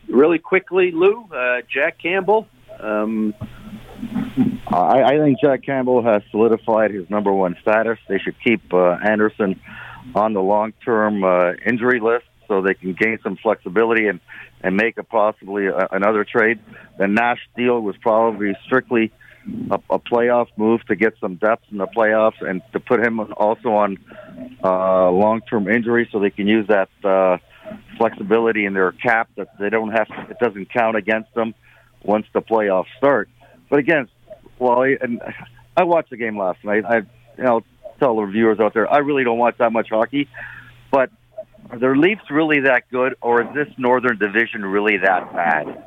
really 0.09 0.38
quickly, 0.38 0.93
Lou, 0.93 1.28
uh, 1.31 1.61
Jack 1.73 1.99
Campbell. 1.99 2.49
Um, 2.81 3.35
I, 4.69 5.02
I 5.02 5.19
think 5.19 5.40
Jack 5.40 5.62
Campbell 5.62 6.02
has 6.02 6.23
solidified 6.31 6.90
his 6.90 7.09
number 7.11 7.33
one 7.33 7.57
status. 7.61 7.99
They 8.09 8.19
should 8.19 8.37
keep 8.43 8.73
uh, 8.73 8.97
Anderson 9.04 9.61
on 10.14 10.32
the 10.32 10.40
long-term 10.40 11.25
uh, 11.25 11.52
injury 11.66 12.00
list 12.00 12.26
so 12.49 12.62
they 12.62 12.75
can 12.75 12.92
gain 12.92 13.18
some 13.23 13.37
flexibility 13.37 14.06
and 14.06 14.20
and 14.62 14.76
make 14.76 14.96
a 14.96 15.02
possibly 15.02 15.66
a, 15.66 15.88
another 15.92 16.25
trade. 16.25 16.58
The 16.99 17.06
Nash 17.06 17.40
deal 17.56 17.80
was 17.80 17.96
probably 18.00 18.56
strictly 18.64 19.12
a, 19.70 19.78
a 19.90 19.99
playoff 19.99 20.49
move 20.56 20.84
to 20.87 20.96
get 20.96 21.14
some 21.20 21.34
depth 21.37 21.64
in 21.70 21.78
the 21.78 21.87
playoffs 21.87 22.40
and 22.40 22.62
to 22.73 22.80
put 22.80 23.00
him 23.00 23.20
also 23.20 23.70
on 23.70 23.99
uh, 24.62 25.11
long-term 25.11 25.68
injury 25.68 26.08
so 26.11 26.18
they 26.18 26.30
can 26.30 26.46
use 26.46 26.66
that 26.68 26.88
uh, 27.04 27.37
flexibility 27.99 28.64
in 28.64 28.73
their 28.73 28.92
cap 28.92 29.28
that 29.37 29.49
they 29.58 29.68
don't 29.68 29.90
have. 29.90 30.08
To, 30.08 30.30
it 30.30 30.38
doesn't 30.38 30.73
count 30.73 30.96
against 30.96 31.32
them 31.34 31.54
once 32.02 32.26
the 32.32 32.40
playoffs 32.40 32.87
start. 32.96 33.28
But 33.68 33.78
again, 33.80 34.08
well, 34.58 34.82
and 34.82 35.20
I 35.76 35.84
watched 35.84 36.11
the 36.11 36.16
game 36.16 36.38
last 36.38 36.64
night. 36.64 36.84
I, 36.84 36.96
you 37.37 37.44
know, 37.44 37.61
tell 37.99 38.17
the 38.17 38.27
viewers 38.27 38.61
out 38.61 38.75
there, 38.75 38.91
I 38.93 38.99
really 38.99 39.25
don't 39.25 39.39
watch 39.39 39.57
that 39.59 39.73
much 39.73 39.89
hockey, 39.91 40.29
but 40.91 41.11
are 41.71 41.79
their 41.79 41.97
Leafs 41.97 42.31
really 42.31 42.61
that 42.61 42.91
good, 42.91 43.17
or 43.21 43.43
is 43.43 43.49
this 43.55 43.69
Northern 43.79 44.19
Division 44.19 44.65
really 44.65 44.99
that 44.99 45.33
bad? 45.33 45.83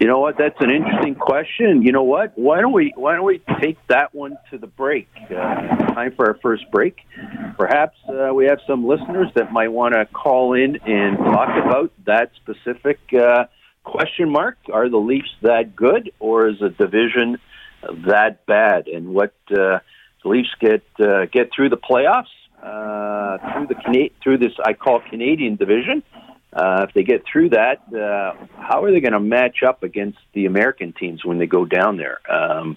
You 0.00 0.06
know 0.06 0.18
what? 0.18 0.38
That's 0.38 0.56
an 0.60 0.70
interesting 0.70 1.14
question. 1.14 1.82
You 1.82 1.92
know 1.92 2.04
what? 2.04 2.32
Why 2.36 2.62
don't 2.62 2.72
we 2.72 2.94
why 2.96 3.14
don't 3.14 3.24
we 3.24 3.42
take 3.60 3.76
that 3.88 4.14
one 4.14 4.38
to 4.50 4.56
the 4.56 4.66
break? 4.66 5.08
Uh, 5.24 5.34
time 5.34 6.12
for 6.16 6.26
our 6.26 6.38
first 6.42 6.70
break. 6.70 6.96
Perhaps 7.58 7.98
uh, 8.08 8.32
we 8.32 8.46
have 8.46 8.60
some 8.66 8.86
listeners 8.86 9.28
that 9.34 9.52
might 9.52 9.68
want 9.68 9.94
to 9.94 10.06
call 10.06 10.54
in 10.54 10.76
and 10.86 11.18
talk 11.18 11.50
about 11.62 11.92
that 12.06 12.30
specific 12.36 12.98
uh, 13.12 13.44
question 13.84 14.30
mark. 14.30 14.56
Are 14.72 14.88
the 14.88 14.96
Leafs 14.96 15.34
that 15.42 15.76
good, 15.76 16.10
or 16.18 16.48
is 16.48 16.60
the 16.60 16.70
division 16.70 17.36
that 18.06 18.46
bad? 18.46 18.88
And 18.88 19.12
what 19.14 19.34
uh, 19.50 19.80
the 20.22 20.28
Leafs 20.28 20.50
get 20.60 20.82
uh, 21.00 21.26
get 21.26 21.50
through 21.54 21.70
the 21.70 21.76
playoffs, 21.76 22.24
uh, 22.62 23.38
through 23.52 23.66
the 23.68 23.74
Cana- 23.74 24.10
through 24.22 24.38
this 24.38 24.52
I 24.64 24.74
call 24.74 25.00
Canadian 25.08 25.56
division. 25.56 26.02
Uh, 26.52 26.84
if 26.88 26.94
they 26.94 27.04
get 27.04 27.22
through 27.30 27.48
that, 27.50 27.78
uh, 27.94 28.34
how 28.58 28.82
are 28.82 28.90
they 28.90 28.98
going 29.00 29.12
to 29.12 29.20
match 29.20 29.62
up 29.64 29.84
against 29.84 30.18
the 30.34 30.46
American 30.46 30.92
teams 30.92 31.24
when 31.24 31.38
they 31.38 31.46
go 31.46 31.64
down 31.64 31.96
there 31.96 32.18
um, 32.28 32.76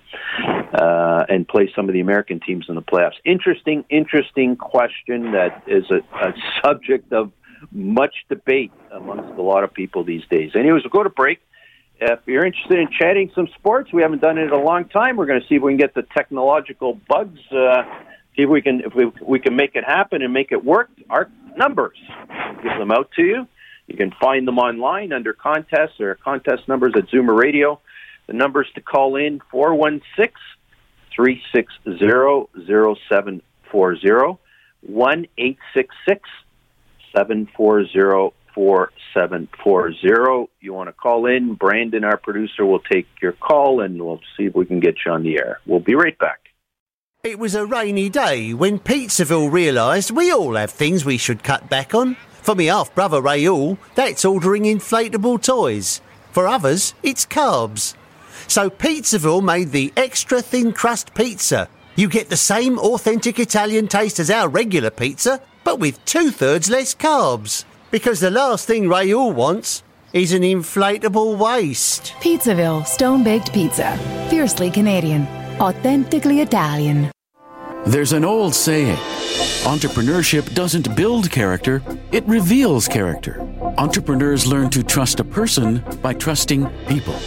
uh, 0.74 1.24
and 1.28 1.48
play 1.48 1.72
some 1.76 1.90
of 1.90 1.94
the 1.94 2.00
American 2.00 2.40
teams 2.40 2.68
in 2.70 2.76
the 2.76 2.84
playoffs? 2.84 3.16
Interesting, 3.26 3.84
interesting 3.90 4.56
question 4.56 5.32
that 5.32 5.64
is 5.66 5.86
a, 5.90 6.02
a 6.24 6.34
subject 6.64 7.12
of 7.14 7.32
much 7.72 8.14
debate 8.30 8.72
amongst 8.92 9.38
a 9.40 9.42
lot 9.42 9.64
of 9.64 9.74
people 9.74 10.04
these 10.04 10.24
days. 10.30 10.52
Anyways, 10.54 10.84
we'll 10.84 10.92
go 10.92 11.02
to 11.02 11.10
break. 11.10 11.40
If 12.06 12.20
you're 12.26 12.46
interested 12.46 12.80
in 12.80 12.90
chatting 12.92 13.32
some 13.34 13.48
sports, 13.56 13.94
we 13.94 14.02
haven't 14.02 14.22
done 14.22 14.38
it 14.38 14.44
in 14.44 14.50
a 14.50 14.62
long 14.62 14.86
time. 14.90 15.16
We're 15.16 15.26
going 15.26 15.40
to 15.40 15.48
see 15.48 15.56
if 15.56 15.62
we 15.62 15.72
can 15.72 15.78
get 15.78 15.94
the 15.94 16.02
technological 16.02 17.00
bugs. 17.08 17.40
Uh, 17.50 17.84
see 18.36 18.44
if 18.44 18.50
we 18.50 18.62
can 18.62 18.82
if 18.82 18.94
we 18.94 19.10
we 19.22 19.40
can 19.40 19.56
make 19.56 19.76
it 19.76 19.86
happen 19.86 20.22
and 20.22 20.34
make 20.34 20.52
it 20.52 20.66
work. 20.66 20.90
Our 21.10 21.30
numbers, 21.56 21.98
give 22.62 22.78
them 22.78 22.92
out 22.92 23.10
to 23.16 23.24
you. 23.24 23.48
You 23.88 23.96
can 23.96 24.12
find 24.20 24.46
them 24.46 24.60
online 24.60 25.14
under 25.14 25.32
contests 25.34 26.02
or 26.02 26.16
contest 26.16 26.68
numbers 26.68 26.94
at 26.98 27.08
Zoomer 27.08 27.38
Radio. 27.38 27.80
The 28.28 28.34
numbers 28.34 28.68
to 28.76 28.82
call 28.82 29.16
in 29.16 29.40
416 29.50 30.34
360 31.16 32.00
0740 32.68 34.40
1 34.82 35.28
740 37.16 38.34
4740. 38.54 40.52
You 40.62 40.74
want 40.74 40.90
to 40.90 40.94
call 40.94 41.26
in, 41.26 41.56
Brandon, 41.56 42.04
our 42.04 42.18
producer, 42.18 42.66
will 42.66 42.80
take 42.80 43.08
your 43.22 43.34
call 43.34 43.82
and 43.82 44.02
we'll 44.02 44.22
see 44.38 44.46
if 44.46 44.56
we 44.56 44.66
can 44.66 44.80
get 44.80 44.96
you 45.06 45.12
on 45.12 45.24
the 45.24 45.38
air. 45.38 45.60
We'll 45.66 45.80
be 45.80 45.96
right 45.96 46.18
back. 46.18 46.40
It 47.24 47.40
was 47.40 47.56
a 47.56 47.66
rainy 47.66 48.10
day 48.10 48.54
when 48.54 48.80
Pizzaville 48.80 49.50
realised 49.50 50.12
we 50.12 50.32
all 50.32 50.56
have 50.56 50.72
things 50.72 51.06
we 51.06 51.18
should 51.18 51.42
cut 51.42 51.70
back 51.70 51.96
on. 51.96 52.18
For 52.42 52.54
me 52.54 52.66
half 52.66 52.94
brother 52.94 53.22
Raoul, 53.22 53.78
that's 53.96 54.26
ordering 54.26 54.64
inflatable 54.64 55.42
toys. 55.42 56.02
For 56.34 56.48
others, 56.48 56.94
it's 57.02 57.26
carbs. 57.26 57.96
So 58.48 58.70
Pizzaville 58.70 59.42
made 59.42 59.72
the 59.72 59.94
extra 59.96 60.42
thin 60.42 60.74
crust 60.74 61.14
pizza. 61.14 61.70
You 61.96 62.10
get 62.10 62.30
the 62.30 62.36
same 62.36 62.78
authentic 62.80 63.40
Italian 63.40 63.88
taste 63.88 64.20
as 64.20 64.30
our 64.30 64.50
regular 64.50 64.90
pizza, 64.90 65.42
but 65.64 65.80
with 65.80 66.04
two 66.04 66.32
thirds 66.32 66.70
less 66.70 66.94
carbs. 66.94 67.64
Because 67.94 68.20
the 68.20 68.32
last 68.32 68.66
thing 68.66 68.90
Raoul 68.90 69.32
wants 69.32 69.84
is 70.14 70.34
an 70.34 70.42
inflatable 70.42 71.38
waist. 71.38 72.16
Pizzaville 72.22 72.88
Stone 72.88 73.24
Baked 73.24 73.54
Pizza. 73.54 73.96
Fiercely 74.32 74.72
Canadian. 74.72 75.28
Authentically 75.60 76.42
Italian. 76.42 77.12
There's 77.86 78.12
an 78.14 78.26
old 78.26 78.56
saying 78.56 78.96
Entrepreneurship 79.66 80.56
doesn't 80.56 80.96
build 80.96 81.30
character, 81.30 81.84
it 82.12 82.26
reveals 82.26 82.88
character. 82.88 83.40
Entrepreneurs 83.78 84.48
learn 84.48 84.72
to 84.72 84.82
trust 84.82 85.20
a 85.20 85.24
person 85.24 85.84
by 86.02 86.16
trusting 86.16 86.68
people. 86.88 87.20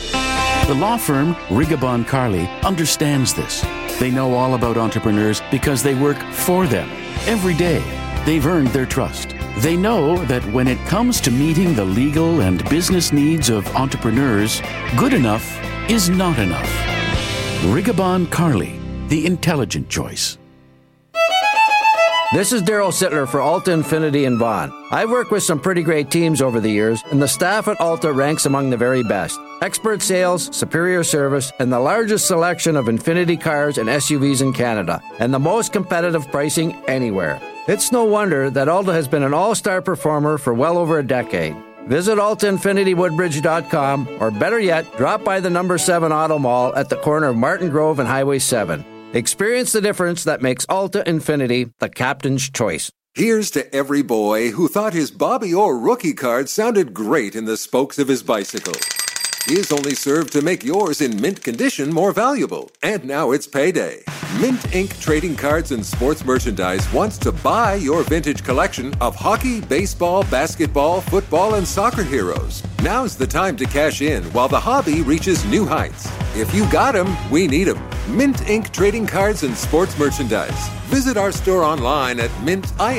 The 0.67 0.77
law 0.77 0.97
firm 0.97 1.37
Rigabon 1.47 2.09
Carly 2.09 2.49
understands 2.65 3.33
this. 3.33 3.65
They 4.01 4.11
know 4.11 4.35
all 4.35 4.55
about 4.55 4.79
entrepreneurs 4.79 5.41
because 5.53 5.85
they 5.85 5.95
work 5.95 6.19
for 6.33 6.67
them 6.67 6.91
every 7.29 7.55
day. 7.55 7.85
They've 8.25 8.45
earned 8.45 8.69
their 8.69 8.87
trust. 8.87 9.36
They 9.59 9.75
know 9.75 10.23
that 10.27 10.45
when 10.53 10.69
it 10.69 10.79
comes 10.87 11.19
to 11.23 11.31
meeting 11.31 11.75
the 11.75 11.85
legal 11.85 12.43
and 12.43 12.63
business 12.69 13.11
needs 13.11 13.49
of 13.49 13.67
entrepreneurs, 13.75 14.61
good 14.99 15.15
enough 15.15 15.59
is 15.89 16.11
not 16.11 16.39
enough. 16.39 16.71
Rigabon 17.63 18.31
Carly, 18.31 18.79
the 19.09 19.25
intelligent 19.25 19.89
choice. 19.89 20.37
This 22.35 22.53
is 22.53 22.63
Daryl 22.63 22.93
Sittler 22.93 23.27
for 23.27 23.41
Alta 23.41 23.71
Infiniti 23.71 24.27
in 24.27 24.37
Vaughan. 24.37 24.71
I've 24.91 25.11
worked 25.11 25.31
with 25.31 25.43
some 25.43 25.59
pretty 25.59 25.83
great 25.83 26.11
teams 26.11 26.43
over 26.43 26.61
the 26.61 26.71
years, 26.71 27.03
and 27.11 27.23
the 27.23 27.29
staff 27.29 27.67
at 27.67 27.81
Alta 27.81 28.13
ranks 28.13 28.45
among 28.45 28.69
the 28.69 28.77
very 28.77 29.03
best. 29.05 29.39
Expert 29.63 30.03
sales, 30.03 30.55
superior 30.55 31.03
service, 31.03 31.51
and 31.61 31.73
the 31.73 31.81
largest 31.81 32.27
selection 32.27 32.77
of 32.77 32.87
Infiniti 32.87 33.41
cars 33.41 33.79
and 33.79 33.89
SUVs 33.89 34.43
in 34.43 34.53
Canada, 34.53 35.01
and 35.19 35.33
the 35.33 35.39
most 35.39 35.73
competitive 35.73 36.31
pricing 36.31 36.75
anywhere. 36.89 37.41
It's 37.69 37.91
no 37.91 38.05
wonder 38.05 38.49
that 38.51 38.69
Alta 38.69 38.93
has 38.93 39.09
been 39.09 39.25
an 39.25 39.35
all 39.35 39.57
star 39.57 39.83
performer 39.83 40.39
for 40.39 40.55
well 40.55 40.79
over 40.79 41.01
a 41.01 41.07
decade. 41.07 41.57
Visit 41.89 42.17
altainfinitywoodbridge.com 42.17 44.09
or 44.21 44.31
better 44.31 44.61
yet, 44.61 44.97
drop 44.97 45.25
by 45.25 45.41
the 45.41 45.51
number 45.51 45.77
7 45.77 46.13
Auto 46.13 46.39
Mall 46.39 46.75
at 46.77 46.91
the 46.91 46.97
corner 46.97 47.27
of 47.29 47.37
Martin 47.37 47.69
Grove 47.69 47.99
and 47.99 48.09
Highway 48.09 48.39
7. 48.39 48.85
Experience 49.15 49.73
the 49.73 49.81
difference 49.81 50.23
that 50.23 50.43
makes 50.43 50.65
Alta 50.69 51.03
Infiniti 51.05 51.73
the 51.81 51.89
captain's 51.89 52.49
choice. 52.49 52.93
Here's 53.15 53.51
to 53.53 53.75
every 53.75 54.03
boy 54.03 54.51
who 54.51 54.69
thought 54.69 54.93
his 54.93 55.11
Bobby 55.11 55.53
Orr 55.53 55.77
rookie 55.77 56.15
card 56.15 56.49
sounded 56.49 56.95
great 56.95 57.35
in 57.35 57.47
the 57.47 57.57
spokes 57.57 57.99
of 57.99 58.07
his 58.07 58.23
bicycle. 58.23 58.75
His 59.47 59.71
only 59.71 59.95
served 59.95 60.33
to 60.33 60.43
make 60.43 60.65
yours 60.65 61.01
in 61.01 61.21
mint 61.21 61.41
condition 61.41 61.93
more 61.93 62.11
valuable. 62.11 62.69
And 62.83 63.05
now 63.05 63.31
it's 63.31 63.47
payday. 63.47 64.03
Mint 64.41 64.59
Inc. 64.73 65.01
Trading 65.01 65.37
Cards 65.37 65.71
and 65.71 65.87
Sports 65.87 66.25
Merchandise 66.25 66.93
wants 66.93 67.17
to 67.19 67.31
buy 67.31 67.75
your 67.75 68.03
vintage 68.03 68.43
collection 68.43 68.93
of 68.95 69.15
hockey, 69.15 69.61
baseball, 69.61 70.25
basketball, 70.25 71.01
football, 71.01 71.55
and 71.55 71.65
soccer 71.65 72.03
heroes. 72.03 72.65
Now's 72.83 73.17
the 73.17 73.27
time 73.27 73.57
to 73.59 73.67
cash 73.67 74.03
in 74.03 74.25
while 74.33 74.49
the 74.49 74.59
hobby 74.59 75.03
reaches 75.03 75.45
new 75.45 75.65
heights. 75.65 76.09
If 76.35 76.53
you 76.53 76.69
got 76.73 76.95
them, 76.95 77.17
we 77.31 77.47
need 77.47 77.69
them. 77.69 77.79
Mint 78.09 78.39
Inc. 78.49 78.73
Trading 78.73 79.07
Cards 79.07 79.45
and 79.45 79.57
Sports 79.57 79.97
Merchandise. 79.97 80.69
Visit 80.89 81.17
our 81.17 81.31
store 81.31 81.63
online 81.63 82.19
at 82.19 82.31
mintink.ca. 82.43 82.97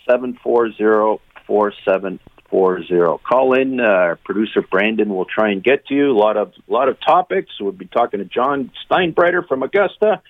740 0.05 1.21
4740. 1.47 3.23
Call 3.23 3.53
in. 3.53 3.79
Uh, 3.79 4.15
producer 4.25 4.61
Brandon 4.61 5.07
will 5.07 5.23
try 5.23 5.51
and 5.51 5.63
get 5.63 5.85
to 5.87 5.93
you. 5.93 6.11
A 6.11 6.17
lot 6.17 6.35
of 6.35 6.51
lot 6.67 6.89
of 6.89 6.99
topics. 6.99 7.49
We'll 7.61 7.71
be 7.71 7.85
talking 7.85 8.19
to 8.19 8.25
John 8.25 8.71
Steinbreder 8.89 9.47
from 9.47 9.63
Augusta. 9.63 10.21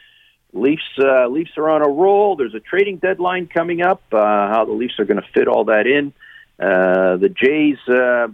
Leafs 0.53 0.83
uh, 0.99 1.27
Leafs 1.29 1.57
are 1.57 1.71
on 1.71 1.81
a 1.81 1.89
roll. 1.89 2.35
There's 2.35 2.53
a 2.53 2.59
trading 2.59 2.97
deadline 2.97 3.47
coming 3.47 3.81
up. 3.81 4.03
Uh, 4.11 4.19
how 4.19 4.65
the 4.65 4.73
Leafs 4.73 4.99
are 4.99 5.05
going 5.05 5.21
to 5.21 5.27
fit 5.33 5.47
all 5.47 5.65
that 5.65 5.87
in. 5.87 6.13
Uh, 6.59 7.17
the 7.17 7.29
Jays, 7.29 7.79
uh, 7.87 8.27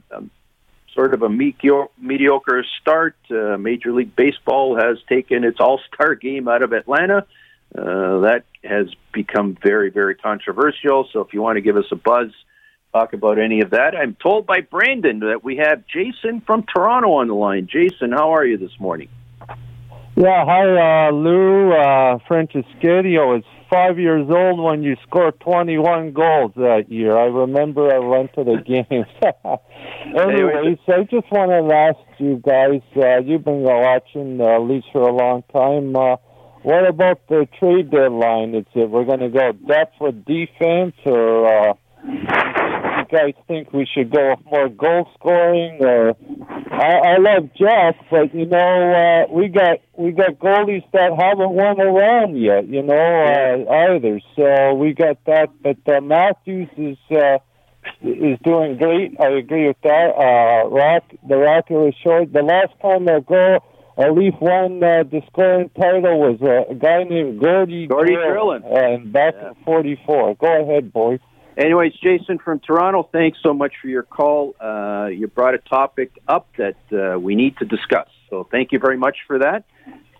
sort 0.97 1.13
of 1.13 1.21
a 1.21 1.29
mediocre, 1.29 2.65
start. 2.81 3.15
Uh, 3.29 3.55
Major 3.57 3.93
League 3.93 4.15
Baseball 4.15 4.75
has 4.75 4.97
taken 5.07 5.43
its 5.43 5.59
All 5.59 5.79
Star 5.93 6.15
game 6.15 6.47
out 6.47 6.63
of 6.63 6.73
Atlanta. 6.73 7.27
Uh, 7.77 8.21
that 8.21 8.45
has 8.63 8.87
become 9.13 9.55
very, 9.61 9.91
very 9.91 10.15
controversial. 10.15 11.07
So 11.13 11.21
if 11.21 11.33
you 11.33 11.41
want 11.41 11.57
to 11.57 11.61
give 11.61 11.77
us 11.77 11.85
a 11.91 11.95
buzz, 11.95 12.31
talk 12.93 13.13
about 13.13 13.37
any 13.37 13.61
of 13.61 13.69
that. 13.71 13.95
I'm 13.95 14.15
told 14.15 14.47
by 14.47 14.61
Brandon 14.61 15.19
that 15.19 15.43
we 15.43 15.57
have 15.57 15.83
Jason 15.85 16.41
from 16.41 16.63
Toronto 16.63 17.11
on 17.13 17.27
the 17.27 17.35
line. 17.35 17.69
Jason, 17.71 18.11
how 18.11 18.33
are 18.33 18.43
you 18.43 18.57
this 18.57 18.79
morning? 18.79 19.09
Yeah, 20.15 20.45
hi, 20.45 21.09
uh, 21.09 21.11
Lou. 21.11 21.73
Uh, 21.73 22.17
Franceschetti 22.27 23.17
was 23.23 23.43
five 23.69 23.99
years 23.99 24.27
old 24.29 24.59
when 24.59 24.83
you 24.83 24.95
scored 25.07 25.39
21 25.41 26.13
goals 26.13 26.51
that 26.55 26.85
year. 26.89 27.17
I 27.17 27.25
remember 27.25 27.93
I 27.93 27.99
went 27.99 28.33
to 28.33 28.43
the 28.43 28.57
games. 28.65 29.07
Anyways, 30.15 30.79
I 30.87 31.03
just 31.03 31.31
want 31.31 31.51
to 31.51 31.75
ask 31.75 32.19
you 32.19 32.41
guys, 32.45 32.81
uh, 32.95 33.19
you've 33.19 33.45
been 33.45 33.61
watching 33.61 34.39
uh, 34.41 34.59
Leafs 34.59 34.87
for 34.91 35.01
a 35.01 35.13
long 35.13 35.43
time. 35.51 35.95
Uh, 35.95 36.17
what 36.63 36.87
about 36.87 37.27
the 37.29 37.47
trade 37.59 37.91
deadline? 37.91 38.55
Is 38.55 38.65
it 38.75 38.89
we're 38.89 39.05
going 39.05 39.19
to 39.19 39.29
go 39.29 39.51
depth 39.51 39.95
with 40.01 40.25
defense, 40.25 40.95
or 41.05 41.45
uh, 41.47 41.73
you 43.11 43.17
guys 43.17 43.33
think 43.47 43.73
we 43.73 43.85
should 43.93 44.11
go 44.11 44.29
with 44.31 44.45
more 44.45 44.69
goal 44.69 45.09
scoring? 45.15 45.77
Or 45.81 46.15
I, 46.71 47.15
I 47.15 47.17
love 47.17 47.49
Jeff, 47.57 47.95
but 48.11 48.33
you 48.33 48.45
know 48.45 48.57
uh, 49.27 49.33
we 49.33 49.47
got 49.47 49.79
we 49.97 50.11
got 50.11 50.39
goalies 50.39 50.83
that 50.93 51.11
haven't 51.17 51.51
won 51.51 51.79
around 51.81 52.37
yet. 52.37 52.67
You 52.67 52.83
know 52.83 52.93
uh, 52.93 53.71
either, 53.95 54.19
so 54.35 54.73
we 54.75 54.93
got 54.93 55.23
that. 55.25 55.49
But 55.61 55.77
uh, 55.93 56.01
Matthews 56.01 56.69
is. 56.77 56.97
Uh, 57.11 57.37
is 58.01 58.37
doing 58.43 58.77
great. 58.77 59.15
I 59.17 59.29
agree 59.29 59.67
with 59.67 59.77
that. 59.83 60.09
Uh, 60.17 60.67
Rock, 60.67 61.03
the 61.25 61.37
Rocket 61.37 61.87
is 61.87 61.95
short. 62.03 62.33
The 62.33 62.41
last 62.41 62.73
time 62.81 63.05
they 63.05 63.21
go 63.25 63.59
a 63.97 64.11
Leaf 64.11 64.33
won 64.41 64.83
uh, 64.83 65.03
the 65.09 65.21
scoring 65.31 65.69
title 65.69 66.19
was 66.19 66.37
uh, 66.41 66.69
a 66.71 66.75
guy 66.75 67.03
named 67.03 67.39
Gordy 67.39 67.87
Gordy 67.87 68.13
Drillon, 68.15 68.61
and 68.65 69.11
back 69.13 69.33
Yeah. 69.41 69.49
in 69.49 69.55
'44. 69.65 70.35
Go 70.35 70.61
ahead, 70.63 70.91
boys. 70.93 71.19
Anyways, 71.57 71.93
Jason 72.03 72.37
from 72.37 72.59
Toronto, 72.59 73.09
thanks 73.11 73.39
so 73.41 73.51
much 73.51 73.73
for 73.81 73.87
your 73.87 74.03
call. 74.03 74.55
Uh, 74.61 75.07
you 75.07 75.27
brought 75.27 75.55
a 75.55 75.57
topic 75.57 76.11
up 76.27 76.47
that 76.57 76.75
uh, 76.93 77.19
we 77.19 77.33
need 77.33 77.57
to 77.57 77.65
discuss. 77.65 78.07
So 78.29 78.47
thank 78.51 78.71
you 78.71 78.77
very 78.77 78.97
much 78.97 79.17
for 79.25 79.39
that. 79.39 79.63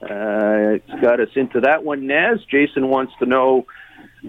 Uh, 0.01 0.77
it's 0.77 1.01
got 1.01 1.19
us 1.19 1.29
into 1.35 1.61
that 1.61 1.83
one. 1.83 2.07
Naz, 2.07 2.39
Jason 2.49 2.87
wants 2.87 3.13
to 3.19 3.27
know 3.27 3.67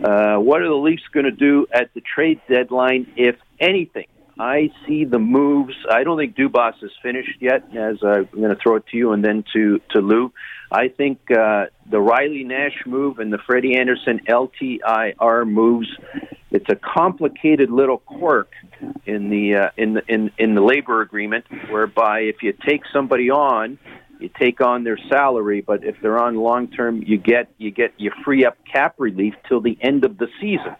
uh, 0.04 0.36
what 0.36 0.60
are 0.60 0.68
the 0.68 0.74
Leafs 0.74 1.02
going 1.12 1.24
to 1.24 1.32
do 1.32 1.66
at 1.72 1.94
the 1.94 2.02
trade 2.02 2.42
deadline, 2.46 3.10
if 3.16 3.36
anything? 3.58 4.06
I 4.38 4.70
see 4.86 5.04
the 5.04 5.18
moves. 5.18 5.74
I 5.90 6.04
don't 6.04 6.16
think 6.16 6.36
Dubas 6.36 6.82
is 6.82 6.92
finished 7.02 7.38
yet. 7.40 7.64
As 7.76 7.96
I'm 8.02 8.28
going 8.32 8.54
to 8.54 8.58
throw 8.62 8.76
it 8.76 8.86
to 8.88 8.96
you 8.96 9.12
and 9.12 9.24
then 9.24 9.44
to 9.54 9.80
to 9.90 10.00
Lou. 10.00 10.32
I 10.70 10.88
think 10.88 11.18
uh, 11.30 11.66
the 11.90 11.98
Riley 11.98 12.44
Nash 12.44 12.84
move 12.86 13.18
and 13.18 13.32
the 13.32 13.38
Freddie 13.46 13.76
Anderson 13.76 14.20
LTIR 14.28 15.48
moves. 15.48 15.88
It's 16.50 16.68
a 16.70 16.76
complicated 16.76 17.70
little 17.70 17.98
quirk 17.98 18.52
in 19.06 19.30
the 19.30 19.56
uh, 19.56 19.70
in 19.76 19.94
the 19.94 20.02
in 20.08 20.30
in 20.38 20.54
the 20.54 20.62
labor 20.62 21.02
agreement, 21.02 21.46
whereby 21.70 22.20
if 22.20 22.42
you 22.42 22.52
take 22.52 22.82
somebody 22.92 23.30
on, 23.30 23.78
you 24.20 24.30
take 24.38 24.60
on 24.60 24.84
their 24.84 24.98
salary, 25.08 25.62
but 25.62 25.84
if 25.84 25.96
they're 26.00 26.22
on 26.22 26.36
long 26.36 26.68
term, 26.68 27.02
you 27.04 27.18
get 27.18 27.48
you 27.58 27.70
get 27.70 27.92
you 27.96 28.12
free 28.24 28.44
up 28.44 28.56
cap 28.70 28.94
relief 28.98 29.34
till 29.48 29.60
the 29.60 29.76
end 29.80 30.04
of 30.04 30.18
the 30.18 30.28
season. 30.40 30.76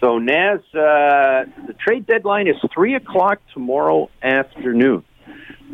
So 0.00 0.18
Naz, 0.18 0.60
uh, 0.74 1.44
the 1.66 1.74
trade 1.78 2.06
deadline 2.06 2.46
is 2.46 2.56
three 2.72 2.94
o'clock 2.94 3.40
tomorrow 3.52 4.10
afternoon. 4.22 5.04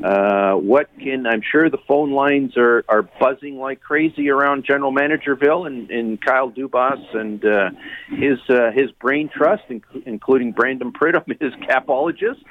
Uh, 0.03 0.55
what 0.55 0.89
can 0.99 1.27
I'm 1.27 1.41
sure 1.41 1.71
the 1.71 1.79
phone 1.87 2.13
lines 2.13 2.57
are 2.57 2.85
are 2.89 3.03
buzzing 3.03 3.59
like 3.59 3.81
crazy 3.81 4.29
around 4.29 4.65
General 4.65 4.93
Managerville 4.93 5.67
and, 5.67 5.89
and 5.91 6.21
Kyle 6.21 6.51
Dubas 6.51 7.15
and 7.15 7.45
uh, 7.45 7.71
his 8.09 8.39
uh, 8.49 8.73
his 8.73 8.91
brain 8.93 9.31
trust, 9.33 9.63
inc- 9.71 10.03
including 10.05 10.51
Brandon 10.53 10.93
Pridham, 10.93 11.25
his 11.41 11.53
capologist. 11.55 12.43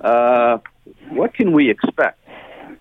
Uh, 0.00 0.58
what 1.10 1.34
can 1.34 1.52
we 1.52 1.70
expect? 1.70 2.20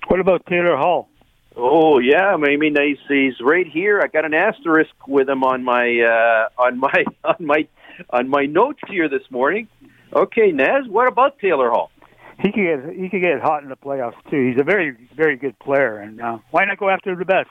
What 0.07 0.19
about 0.19 0.45
Taylor 0.45 0.77
Hall? 0.77 1.09
Oh 1.55 1.99
yeah, 1.99 2.27
I 2.27 2.37
mean 2.37 2.75
he's 2.79 2.97
he's 3.07 3.41
right 3.41 3.67
here. 3.67 4.01
I 4.03 4.07
got 4.07 4.23
an 4.23 4.33
asterisk 4.33 4.91
with 5.07 5.27
him 5.27 5.43
on 5.43 5.63
my 5.63 5.99
uh, 5.99 6.61
on 6.61 6.79
my 6.79 7.05
on 7.23 7.35
my 7.39 7.67
on 8.09 8.29
my 8.29 8.45
notes 8.45 8.79
here 8.89 9.07
this 9.09 9.23
morning. 9.29 9.67
Okay, 10.13 10.51
Naz, 10.51 10.87
what 10.87 11.07
about 11.07 11.39
Taylor 11.39 11.69
Hall? 11.69 11.91
he 12.39 12.51
could 12.51 12.63
get 12.63 12.95
he 12.95 13.07
could 13.09 13.21
get 13.21 13.39
hot 13.39 13.61
in 13.63 13.69
the 13.69 13.75
playoffs 13.75 14.15
too. 14.31 14.49
He's 14.49 14.59
a 14.59 14.63
very 14.63 14.95
very 15.15 15.37
good 15.37 15.57
player, 15.59 15.97
and 15.97 16.19
uh, 16.19 16.39
why 16.49 16.65
not 16.65 16.77
go 16.79 16.89
after 16.89 17.15
the 17.15 17.25
best? 17.25 17.49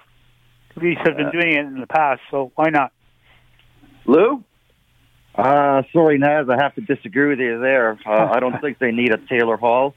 The 0.75 0.81
Leafs 0.81 1.01
have 1.05 1.17
been 1.17 1.27
Uh, 1.27 1.31
doing 1.31 1.53
it 1.55 1.61
in 1.65 1.81
the 1.81 1.87
past, 1.87 2.21
so 2.31 2.51
why 2.57 2.71
not? 2.71 2.93
Lou? 4.07 4.43
Uh, 5.35 5.83
sorry, 5.93 6.19
Naz, 6.19 6.49
I 6.51 6.61
have 6.63 6.75
to 6.75 6.81
disagree 6.81 7.29
with 7.29 7.39
you 7.39 7.61
there. 7.61 7.99
Uh, 8.05 8.31
I 8.35 8.41
don't 8.41 8.61
think 8.63 8.79
they 8.79 8.91
need 8.91 9.13
a 9.13 9.19
Taylor 9.29 9.57
Hall. 9.57 9.95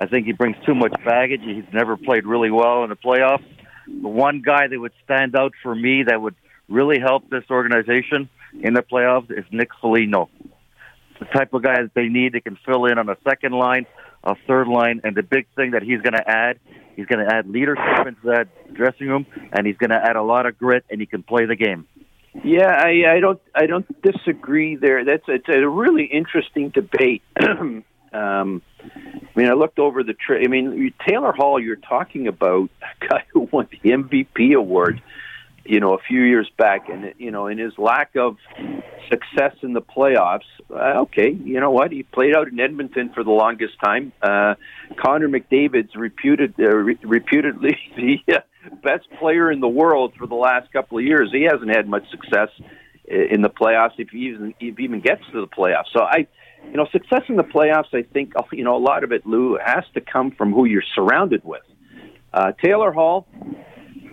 I 0.00 0.06
think 0.06 0.24
he 0.26 0.32
brings 0.32 0.56
too 0.64 0.74
much 0.74 0.92
baggage. 1.04 1.42
He's 1.44 1.64
never 1.72 1.96
played 1.98 2.24
really 2.26 2.50
well 2.50 2.82
in 2.84 2.88
the 2.90 2.96
playoffs. 2.96 3.44
The 3.86 4.08
one 4.08 4.40
guy 4.40 4.68
that 4.68 4.78
would 4.80 4.92
stand 5.04 5.36
out 5.36 5.52
for 5.62 5.74
me 5.74 6.04
that 6.04 6.20
would 6.22 6.34
really 6.68 6.98
help 6.98 7.28
this 7.28 7.44
organization 7.50 8.30
in 8.52 8.74
the 8.74 8.82
playoffs 8.82 9.30
is 9.30 9.44
Nick 9.50 9.70
Foligno. 9.80 10.28
The 11.18 11.26
type 11.26 11.52
of 11.52 11.62
guy 11.62 11.82
that 11.82 11.92
they 11.94 12.08
need 12.08 12.32
that 12.32 12.44
can 12.44 12.58
fill 12.64 12.86
in 12.86 12.98
on 12.98 13.08
a 13.08 13.16
second 13.28 13.52
line, 13.52 13.86
a 14.24 14.34
third 14.46 14.68
line, 14.68 15.00
and 15.04 15.14
the 15.14 15.22
big 15.22 15.46
thing 15.54 15.72
that 15.72 15.82
he's 15.82 16.00
going 16.00 16.14
to 16.14 16.24
add, 16.26 16.58
he's 16.96 17.06
going 17.06 17.24
to 17.26 17.32
add 17.32 17.48
leadership 17.48 18.06
into 18.06 18.20
that 18.24 18.48
dressing 18.74 19.08
room, 19.08 19.26
and 19.52 19.66
he's 19.66 19.76
going 19.76 19.90
to 19.90 20.00
add 20.02 20.16
a 20.16 20.22
lot 20.22 20.46
of 20.46 20.58
grit, 20.58 20.84
and 20.90 21.00
he 21.00 21.06
can 21.06 21.22
play 21.22 21.46
the 21.46 21.56
game. 21.56 21.86
Yeah, 22.44 22.70
I, 22.70 23.16
I 23.16 23.20
don't 23.20 23.40
I 23.54 23.66
don't 23.66 23.86
disagree 24.02 24.76
there. 24.76 25.04
That's 25.04 25.24
it's 25.26 25.48
a 25.48 25.68
really 25.68 26.04
interesting 26.04 26.70
debate. 26.70 27.22
um, 27.40 27.82
I 28.12 28.62
mean, 29.34 29.48
I 29.48 29.54
looked 29.54 29.78
over 29.78 30.04
the. 30.04 30.14
Tra- 30.14 30.42
I 30.42 30.46
mean, 30.46 30.92
Taylor 31.06 31.32
Hall. 31.32 31.58
You're 31.58 31.76
talking 31.76 32.28
about 32.28 32.70
a 32.82 33.06
guy 33.08 33.24
who 33.32 33.48
won 33.50 33.68
the 33.70 33.90
MVP 33.90 34.54
award, 34.54 35.02
you 35.64 35.80
know, 35.80 35.94
a 35.94 35.98
few 35.98 36.22
years 36.22 36.50
back, 36.56 36.88
and 36.88 37.14
you 37.18 37.30
know, 37.30 37.46
in 37.46 37.58
his 37.58 37.72
lack 37.78 38.16
of 38.16 38.36
success 39.08 39.54
in 39.62 39.72
the 39.72 39.82
playoffs. 39.82 40.48
Uh, 40.70 41.00
okay, 41.02 41.30
you 41.30 41.60
know 41.60 41.70
what? 41.70 41.90
He 41.92 42.02
played 42.02 42.34
out 42.34 42.48
in 42.48 42.58
Edmonton 42.60 43.10
for 43.14 43.24
the 43.24 43.30
longest 43.30 43.74
time. 43.84 44.12
Uh, 44.22 44.54
Connor 44.96 45.28
McDavid's 45.28 45.94
reputed 45.96 46.54
uh, 46.58 46.68
re- 46.68 46.98
reputedly 47.02 47.76
the 47.96 48.34
uh, 48.34 48.40
best 48.82 49.08
player 49.18 49.50
in 49.50 49.60
the 49.60 49.68
world 49.68 50.14
for 50.18 50.26
the 50.26 50.34
last 50.34 50.72
couple 50.72 50.98
of 50.98 51.04
years. 51.04 51.30
He 51.32 51.42
hasn't 51.42 51.74
had 51.74 51.88
much 51.88 52.08
success 52.10 52.48
in 53.10 53.42
the 53.42 53.50
playoffs 53.50 53.98
if 53.98 54.10
he 54.10 54.18
even 54.28 54.54
if 54.60 54.78
he 54.78 54.84
even 54.84 55.00
gets 55.00 55.22
to 55.32 55.40
the 55.40 55.48
playoffs. 55.48 55.92
So 55.92 56.02
I, 56.02 56.26
you 56.64 56.76
know, 56.76 56.86
success 56.92 57.22
in 57.28 57.36
the 57.36 57.42
playoffs. 57.42 57.92
I 57.92 58.02
think 58.02 58.32
you 58.52 58.64
know 58.64 58.76
a 58.76 58.78
lot 58.78 59.04
of 59.04 59.12
it, 59.12 59.26
Lou, 59.26 59.58
has 59.64 59.84
to 59.94 60.00
come 60.00 60.30
from 60.30 60.52
who 60.52 60.64
you're 60.64 60.84
surrounded 60.94 61.42
with. 61.44 61.62
Uh, 62.32 62.52
Taylor 62.62 62.92
Hall, 62.92 63.26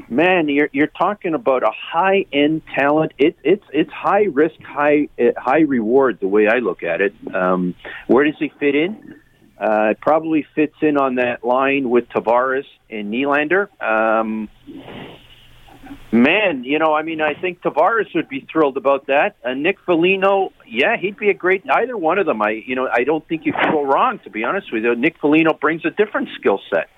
man, 0.09 0.49
you're 0.49 0.69
you're 0.71 0.87
talking 0.87 1.33
about 1.33 1.63
a 1.63 1.71
high 1.71 2.25
end 2.31 2.61
talent. 2.75 3.13
It's 3.17 3.37
it's 3.43 3.63
it's 3.73 3.91
high 3.91 4.23
risk, 4.23 4.59
high 4.61 5.09
uh, 5.19 5.31
high 5.37 5.61
reward. 5.61 6.19
The 6.19 6.27
way 6.27 6.47
I 6.47 6.57
look 6.57 6.83
at 6.83 7.01
it. 7.01 7.13
Um, 7.33 7.75
where 8.07 8.25
does 8.25 8.35
he 8.39 8.51
fit 8.59 8.75
in? 8.75 9.15
Uh, 9.59 9.89
it 9.91 9.99
probably 9.99 10.45
fits 10.53 10.75
in 10.81 10.97
on 10.97 11.15
that 11.15 11.43
line 11.43 11.89
with 11.89 12.07
Tavares 12.09 12.65
and 12.91 13.11
Nylander. 13.11 13.67
Um, 13.81 14.49
man, 16.11 16.63
you 16.63 16.77
know, 16.77 16.93
I 16.93 17.01
mean, 17.01 17.21
I 17.21 17.33
think 17.33 17.61
Tavares 17.61 18.13
would 18.13 18.29
be 18.29 18.45
thrilled 18.51 18.77
about 18.77 19.07
that. 19.07 19.35
Uh, 19.43 19.55
Nick 19.55 19.79
Foligno, 19.83 20.53
yeah, 20.67 20.95
he'd 20.97 21.17
be 21.17 21.29
a 21.31 21.33
great 21.33 21.63
either 21.71 21.97
one 21.97 22.19
of 22.19 22.27
them. 22.27 22.39
I, 22.41 22.51
you 22.51 22.75
know, 22.75 22.87
I 22.91 23.03
don't 23.03 23.27
think 23.27 23.47
you 23.47 23.53
can 23.53 23.71
go 23.71 23.83
wrong. 23.83 24.19
To 24.25 24.29
be 24.29 24.43
honest 24.43 24.71
with 24.71 24.83
you, 24.83 24.95
Nick 24.95 25.17
Foligno 25.19 25.53
brings 25.53 25.85
a 25.85 25.89
different 25.89 26.29
skill 26.39 26.59
set. 26.71 26.89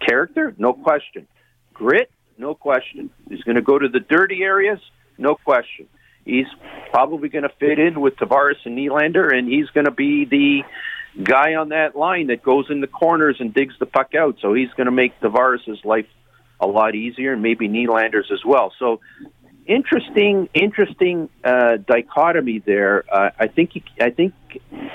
Character, 0.00 0.54
no 0.56 0.72
question. 0.72 1.26
Grit, 1.74 2.10
no 2.38 2.54
question. 2.54 3.10
He's 3.28 3.42
going 3.42 3.56
to 3.56 3.62
go 3.62 3.78
to 3.78 3.88
the 3.88 4.00
dirty 4.00 4.42
areas, 4.42 4.78
no 5.18 5.34
question. 5.34 5.88
He's 6.24 6.46
probably 6.90 7.28
going 7.28 7.44
to 7.44 7.52
fit 7.60 7.78
in 7.78 8.00
with 8.00 8.16
Tavares 8.16 8.56
and 8.64 8.76
Nylander, 8.76 9.32
and 9.32 9.48
he's 9.48 9.68
going 9.70 9.84
to 9.84 9.92
be 9.92 10.24
the 10.24 10.62
guy 11.22 11.54
on 11.54 11.70
that 11.70 11.96
line 11.96 12.26
that 12.28 12.42
goes 12.42 12.66
in 12.68 12.80
the 12.80 12.86
corners 12.86 13.36
and 13.38 13.54
digs 13.54 13.74
the 13.78 13.86
puck 13.86 14.14
out. 14.14 14.36
So 14.42 14.52
he's 14.52 14.70
going 14.76 14.86
to 14.86 14.92
make 14.92 15.18
Tavares' 15.20 15.84
life 15.84 16.06
a 16.60 16.66
lot 16.66 16.94
easier, 16.94 17.32
and 17.32 17.42
maybe 17.42 17.68
Nylander's 17.68 18.30
as 18.32 18.44
well. 18.44 18.72
So 18.78 19.00
interesting, 19.66 20.48
interesting 20.54 21.28
uh, 21.44 21.76
dichotomy 21.76 22.58
there. 22.58 23.04
Uh, 23.12 23.30
I 23.38 23.46
think 23.48 23.74
you, 23.74 23.82
I 24.00 24.10
think 24.10 24.34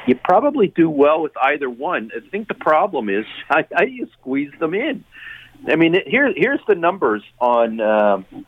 you 0.07 0.15
probably 0.15 0.67
do 0.67 0.89
well 0.89 1.21
with 1.21 1.33
either 1.41 1.69
one. 1.69 2.11
I 2.15 2.27
think 2.29 2.47
the 2.47 2.55
problem 2.55 3.09
is 3.09 3.25
how, 3.47 3.63
how 3.73 3.85
do 3.85 3.91
you 3.91 4.07
squeeze 4.19 4.51
them 4.59 4.73
in? 4.73 5.03
I 5.67 5.75
mean, 5.75 5.95
here 6.05 6.31
here's 6.35 6.59
the 6.67 6.75
numbers 6.75 7.23
on. 7.39 7.79
Um, 7.79 8.45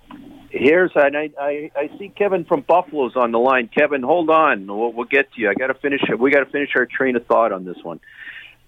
Here's 0.56 0.92
and 0.94 1.18
I, 1.18 1.32
I 1.42 1.72
I 1.76 1.98
see 1.98 2.10
Kevin 2.10 2.46
from 2.46 2.62
Buffalo's 2.62 3.16
on 3.16 3.32
the 3.32 3.40
line. 3.40 3.72
Kevin, 3.76 4.04
hold 4.04 4.30
on. 4.30 4.68
We'll, 4.68 4.94
we'll 4.94 5.08
get 5.08 5.34
to 5.34 5.42
you. 5.42 5.50
I 5.50 5.56
got 5.56 5.68
to 5.68 5.74
finish. 5.74 6.02
We 6.20 6.30
got 6.30 6.42
to 6.42 6.52
finish 6.52 6.70
our 6.76 6.86
train 6.86 7.16
of 7.16 7.26
thought 7.26 7.52
on 7.52 7.66
this 7.66 7.78
one. 7.82 8.00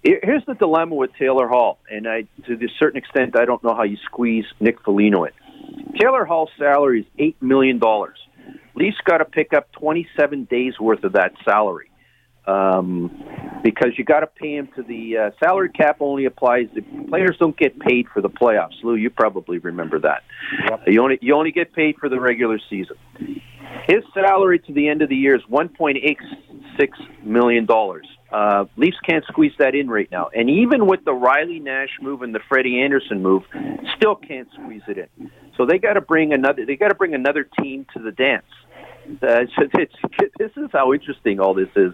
Here's 0.02 0.44
the 0.46 0.54
dilemma 0.54 0.96
with 0.96 1.12
Taylor 1.16 1.46
Hall, 1.46 1.78
and 1.88 2.08
I 2.08 2.22
to 2.46 2.54
a 2.54 2.68
certain 2.80 2.98
extent 2.98 3.36
I 3.38 3.44
don't 3.44 3.62
know 3.62 3.72
how 3.72 3.84
you 3.84 3.98
squeeze 4.04 4.46
Nick 4.58 4.82
Foligno 4.82 5.26
in. 5.26 5.32
Taylor 5.96 6.24
Hall's 6.24 6.50
salary 6.58 7.02
is 7.02 7.06
eight 7.20 7.40
million 7.40 7.78
dollars. 7.78 8.18
Leafs 8.74 8.98
got 9.04 9.18
to 9.18 9.24
pick 9.24 9.52
up 9.52 9.70
twenty-seven 9.70 10.44
days 10.50 10.80
worth 10.80 11.04
of 11.04 11.12
that 11.12 11.34
salary 11.44 11.88
um, 12.46 13.10
because 13.62 13.92
you 13.96 14.04
got 14.04 14.20
to 14.20 14.26
pay 14.26 14.54
him 14.56 14.68
to 14.76 14.82
the 14.82 15.16
uh, 15.16 15.30
salary 15.42 15.70
cap. 15.70 15.98
Only 16.00 16.24
applies 16.24 16.68
if 16.74 16.84
players 17.08 17.36
don't 17.38 17.56
get 17.56 17.78
paid 17.78 18.06
for 18.12 18.20
the 18.20 18.30
playoffs. 18.30 18.82
Lou, 18.82 18.94
you 18.94 19.10
probably 19.10 19.58
remember 19.58 19.98
that. 20.00 20.22
You 20.86 21.02
only 21.02 21.18
you 21.20 21.34
only 21.34 21.52
get 21.52 21.72
paid 21.72 21.96
for 21.98 22.08
the 22.08 22.20
regular 22.20 22.58
season. 22.70 22.96
His 23.88 24.02
salary 24.14 24.58
to 24.60 24.72
the 24.72 24.88
end 24.88 25.02
of 25.02 25.08
the 25.08 25.16
year 25.16 25.34
is 25.36 25.42
one 25.48 25.68
point 25.68 25.98
eight 26.02 26.18
six 26.78 26.98
million 27.22 27.66
dollars. 27.66 28.06
Uh, 28.30 28.64
Leafs 28.76 28.96
can't 29.08 29.24
squeeze 29.26 29.52
that 29.58 29.74
in 29.74 29.88
right 29.88 30.08
now, 30.10 30.28
and 30.34 30.50
even 30.50 30.86
with 30.86 31.04
the 31.04 31.12
Riley 31.12 31.60
Nash 31.60 31.90
move 32.02 32.22
and 32.22 32.34
the 32.34 32.40
Freddie 32.48 32.80
Anderson 32.80 33.22
move, 33.22 33.44
still 33.96 34.16
can't 34.16 34.48
squeeze 34.52 34.82
it 34.88 34.98
in. 34.98 35.30
So 35.56 35.64
they 35.64 35.78
got 35.78 35.94
to 35.94 36.00
bring 36.00 36.32
another. 36.32 36.66
They 36.66 36.76
got 36.76 36.88
to 36.88 36.94
bring 36.94 37.14
another 37.14 37.48
team 37.60 37.86
to 37.94 38.02
the 38.02 38.10
dance. 38.10 38.44
Uh, 39.22 39.46
so 39.56 39.68
it's, 39.74 39.94
this 40.38 40.50
is 40.56 40.70
how 40.72 40.92
interesting 40.92 41.40
all 41.40 41.54
this 41.54 41.68
is. 41.76 41.92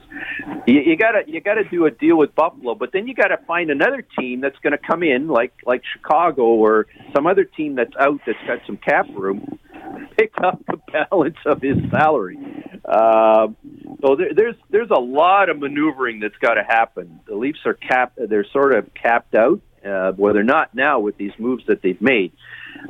You, 0.67 0.81
you 0.81 0.97
gotta 0.97 1.23
you 1.27 1.41
gotta 1.41 1.65
do 1.65 1.87
a 1.87 1.91
deal 1.91 2.17
with 2.17 2.35
Buffalo, 2.35 2.75
but 2.75 2.93
then 2.93 3.07
you 3.07 3.15
gotta 3.15 3.39
find 3.47 3.71
another 3.71 4.05
team 4.19 4.41
that's 4.41 4.59
going 4.59 4.73
to 4.73 4.79
come 4.79 5.03
in 5.03 5.29
like 5.29 5.53
like 5.67 5.83
Chicago 5.93 6.43
or 6.43 6.87
some 7.15 7.27
other 7.27 7.45
team 7.45 7.77
that's 7.77 7.95
out 7.99 8.21
that's 8.27 8.39
got 8.47 8.59
some 8.67 8.77
cap 8.77 9.07
room, 9.15 9.59
pick 10.19 10.33
up 10.43 10.63
the 10.67 10.79
balance 10.93 11.39
of 11.47 11.61
his 11.63 11.77
salary. 11.91 12.39
Um, 12.85 13.57
so 14.01 14.17
there, 14.17 14.35
there's 14.35 14.57
there's 14.71 14.91
a 14.91 15.01
lot 15.01 15.49
of 15.49 15.59
maneuvering 15.59 16.21
that's 16.21 16.37
got 16.41 16.55
to 16.55 16.65
happen. 16.65 17.21
The 17.27 17.37
Leafs 17.37 17.61
are 17.65 17.75
cap 17.75 18.13
they're 18.17 18.47
sort 18.53 18.75
of 18.75 18.93
capped 18.95 19.35
out. 19.35 19.61
Uh, 19.85 20.13
well, 20.17 20.33
they're 20.33 20.45
not 20.45 20.75
now 20.75 21.01
with 21.01 21.17
these 21.17 21.33
moves 21.39 21.65
that 21.67 21.83
they've 21.83 22.01
made. 22.01 22.33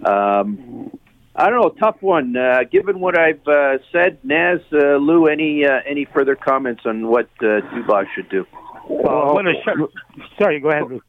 Um, 0.05 0.91
I 1.35 1.49
don't 1.49 1.63
know, 1.63 1.71
tough 1.71 1.97
one. 2.01 2.37
Uh, 2.37 2.65
given 2.71 3.01
what 3.01 3.19
I've 3.19 3.47
uh, 3.47 3.79
said, 3.91 4.19
Naz, 4.23 4.61
uh, 4.73 4.97
Lou, 4.97 5.27
any 5.29 5.65
uh, 5.65 5.81
any 5.87 6.05
further 6.05 6.37
comments 6.37 6.83
on 6.85 7.07
what 7.09 7.29
uh, 7.41 7.65
Dubas 7.73 8.07
should 8.15 8.29
do? 8.29 8.45
Well, 8.89 9.35
what 9.35 9.47
sh- 9.47 10.21
sorry, 10.39 10.61
go 10.61 10.71
ahead. 10.71 11.01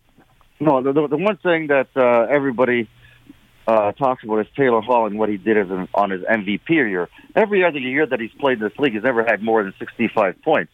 No, 0.60 0.82
the, 0.82 0.94
the, 0.94 1.08
the 1.10 1.18
one 1.18 1.38
thing 1.38 1.68
that 1.68 1.90
uh, 1.96 2.34
everybody 2.34 2.88
uh, 3.68 3.92
talks 3.94 4.24
about 4.24 4.40
is 4.40 4.48
Taylor 4.56 4.82
Hall 4.82 5.08
and 5.08 5.20
what 5.20 5.28
he 5.28 5.38
did 5.38 5.58
as 5.58 5.70
an, 5.70 5.90
on 5.94 6.12
his 6.12 6.22
MVP 6.22 6.70
year. 6.70 7.10
Every 7.36 7.66
other 7.66 7.80
year 7.80 8.06
that 8.06 8.20
he's 8.20 8.32
played 8.40 8.62
in 8.62 8.64
this 8.64 8.78
league, 8.78 8.94
he's 8.94 9.04
never 9.04 9.26
had 9.26 9.42
more 9.42 9.64
than 9.64 9.74
65 9.78 10.42
points. 10.42 10.72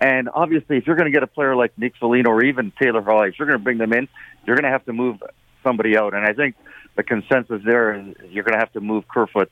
And 0.00 0.28
obviously, 0.32 0.78
if 0.78 0.86
you're 0.86 0.96
going 0.96 1.12
to 1.12 1.12
get 1.12 1.22
a 1.22 1.28
player 1.28 1.54
like 1.54 1.76
Nick 1.76 1.94
Foligno 2.00 2.30
or 2.30 2.42
even 2.44 2.72
Taylor 2.80 3.02
Hall, 3.02 3.22
if 3.22 3.34
you're 3.38 3.46
going 3.46 3.58
to 3.58 3.62
bring 3.62 3.78
them 3.78 3.92
in, 3.92 4.08
you're 4.46 4.56
going 4.56 4.64
to 4.64 4.70
have 4.70 4.84
to 4.86 4.92
move 4.92 5.22
somebody 5.62 5.96
out. 5.96 6.14
And 6.14 6.24
I 6.24 6.32
think 6.32 6.56
the 7.00 7.04
consensus 7.04 7.62
there 7.64 7.94
is 7.94 8.14
you're 8.28 8.44
going 8.44 8.52
to 8.52 8.58
have 8.58 8.72
to 8.72 8.80
move 8.80 9.04
Kerfoot's 9.08 9.50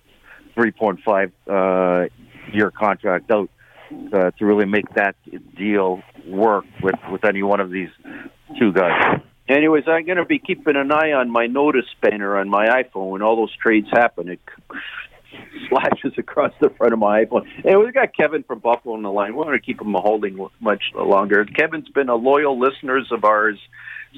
3.5 0.57 1.33
uh, 1.47 2.09
year 2.53 2.71
contract 2.71 3.31
out 3.31 3.49
uh, 4.13 4.31
to 4.33 4.45
really 4.45 4.67
make 4.67 4.93
that 4.95 5.17
deal 5.57 6.03
work 6.27 6.65
with, 6.83 6.97
with 7.11 7.25
any 7.25 7.43
one 7.43 7.61
of 7.61 7.71
these 7.71 7.89
two 8.59 8.73
guys. 8.73 9.21
Anyways, 9.49 9.85
I'm 9.87 10.05
going 10.05 10.19
to 10.19 10.27
be 10.27 10.39
keeping 10.39 10.77
an 10.77 10.93
eye 10.93 11.13
on 11.13 11.31
my 11.31 11.47
notice 11.47 11.87
banner 12.03 12.37
on 12.37 12.51
my 12.51 12.67
iPhone 12.67 13.11
when 13.11 13.23
all 13.23 13.37
those 13.37 13.57
trades 13.57 13.89
happen. 13.91 14.29
It 14.29 14.41
slashes 15.71 16.19
across 16.19 16.53
the 16.61 16.69
front 16.77 16.93
of 16.93 16.99
my 16.99 17.25
iPhone. 17.25 17.47
And 17.65 17.81
we've 17.81 17.95
got 17.95 18.15
Kevin 18.15 18.43
from 18.43 18.59
Buffalo 18.59 18.95
on 18.95 19.03
the 19.03 19.11
line. 19.11 19.33
We 19.33 19.39
want 19.39 19.55
to 19.55 19.61
keep 19.61 19.81
him 19.81 19.95
holding 19.95 20.39
much 20.61 20.83
longer. 20.95 21.47
Kevin's 21.47 21.89
been 21.89 22.11
a 22.11 22.15
loyal 22.15 22.59
listener 22.59 23.03
of 23.11 23.25
ours 23.25 23.59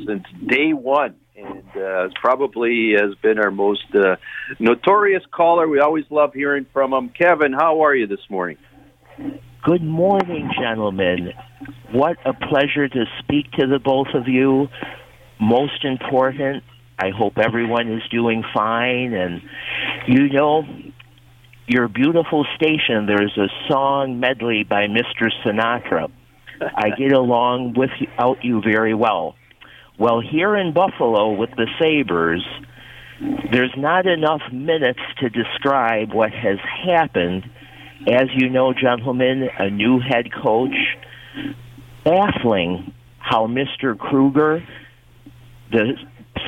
since 0.07 0.25
day 0.47 0.73
one, 0.73 1.15
and 1.41 1.77
uh, 1.77 2.09
probably 2.21 2.93
has 2.99 3.15
been 3.23 3.39
our 3.39 3.51
most 3.51 3.85
uh, 3.95 4.17
notorious 4.59 5.23
caller. 5.31 5.69
We 5.69 5.81
always 5.81 6.05
love 6.11 6.33
hearing 6.35 6.67
from 6.73 6.93
him. 6.93 7.11
Kevin, 7.11 7.53
how 7.53 7.85
are 7.85 7.95
you 7.95 8.07
this 8.07 8.21
morning? 8.29 8.59
Good 9.63 9.83
morning, 9.83 10.51
gentlemen. 10.59 11.33
What 11.93 12.17
a 12.25 12.33
pleasure 12.33 12.89
to 12.89 13.05
speak 13.19 13.51
to 13.53 13.67
the 13.67 13.79
both 13.79 14.09
of 14.15 14.27
you. 14.27 14.69
Most 15.41 15.85
important, 15.85 16.65
I 16.99 17.11
hope 17.11 17.39
everyone 17.39 17.93
is 17.93 18.03
doing 18.11 18.43
fine. 18.55 19.13
And 19.13 19.43
you 20.07 20.29
know, 20.31 20.63
your 21.67 21.89
beautiful 21.89 22.47
station, 22.57 23.07
there's 23.07 23.37
a 23.37 23.49
song 23.71 24.21
medley 24.21 24.65
by 24.65 24.87
Mr. 24.87 25.31
Sinatra. 25.45 26.11
I 26.61 26.91
get 26.91 27.13
along 27.13 27.75
without 27.75 28.45
you 28.45 28.61
very 28.61 28.95
well. 28.95 29.35
Well, 30.01 30.23
here 30.23 30.57
in 30.57 30.73
Buffalo 30.73 31.33
with 31.33 31.51
the 31.51 31.67
Sabres, 31.79 32.43
there's 33.53 33.75
not 33.77 34.07
enough 34.07 34.41
minutes 34.51 35.01
to 35.19 35.29
describe 35.29 36.15
what 36.15 36.33
has 36.33 36.57
happened. 36.87 37.45
As 38.09 38.29
you 38.35 38.49
know, 38.49 38.73
gentlemen, 38.73 39.51
a 39.59 39.69
new 39.69 40.01
head 40.01 40.33
coach, 40.43 40.75
baffling 42.03 42.95
how 43.19 43.47
Mr. 43.47 43.99
Krueger, 43.99 44.67
the 45.71 45.93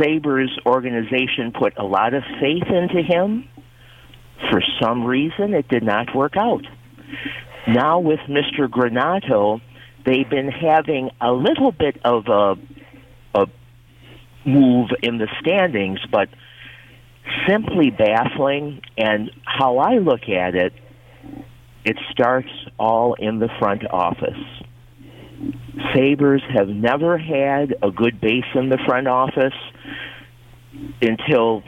Sabres 0.00 0.58
organization, 0.64 1.52
put 1.52 1.74
a 1.76 1.84
lot 1.84 2.14
of 2.14 2.22
faith 2.40 2.68
into 2.70 3.02
him. 3.02 3.46
For 4.50 4.62
some 4.80 5.04
reason, 5.04 5.52
it 5.52 5.68
did 5.68 5.82
not 5.82 6.16
work 6.16 6.38
out. 6.38 6.64
Now, 7.68 8.00
with 8.00 8.20
Mr. 8.20 8.66
Granato, 8.66 9.60
they've 10.06 10.28
been 10.28 10.48
having 10.48 11.10
a 11.20 11.32
little 11.32 11.70
bit 11.70 11.98
of 12.02 12.28
a, 12.28 12.32
a 12.32 12.56
move 14.44 14.90
in 15.02 15.18
the 15.18 15.28
standings, 15.40 16.00
but 16.10 16.28
simply 17.48 17.90
baffling. 17.90 18.80
And 18.96 19.30
how 19.44 19.78
I 19.78 19.98
look 19.98 20.28
at 20.28 20.54
it, 20.54 20.72
it 21.84 21.96
starts 22.10 22.50
all 22.78 23.14
in 23.14 23.38
the 23.38 23.48
front 23.58 23.88
office. 23.90 24.38
Sabres 25.94 26.42
have 26.54 26.68
never 26.68 27.18
had 27.18 27.74
a 27.82 27.90
good 27.90 28.20
base 28.20 28.44
in 28.54 28.68
the 28.68 28.78
front 28.86 29.08
office 29.08 29.54
until 31.00 31.62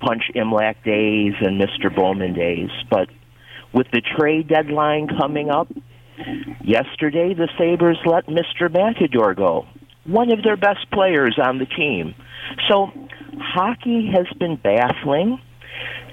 Punch 0.00 0.24
Imlach 0.34 0.82
days 0.84 1.32
and 1.40 1.60
Mr. 1.60 1.94
Bowman 1.94 2.34
days. 2.34 2.70
But 2.90 3.08
with 3.72 3.86
the 3.92 4.02
trade 4.02 4.48
deadline 4.48 5.08
coming 5.18 5.50
up, 5.50 5.68
yesterday 6.62 7.34
the 7.34 7.48
Sabres 7.58 7.98
let 8.04 8.26
Mr. 8.26 8.72
Matador 8.72 9.34
go, 9.34 9.66
one 10.06 10.32
of 10.32 10.42
their 10.42 10.56
best 10.56 10.90
players 10.92 11.38
on 11.42 11.58
the 11.58 11.66
team. 11.66 12.14
So 12.68 12.90
hockey 13.38 14.10
has 14.14 14.26
been 14.38 14.56
baffling. 14.56 15.40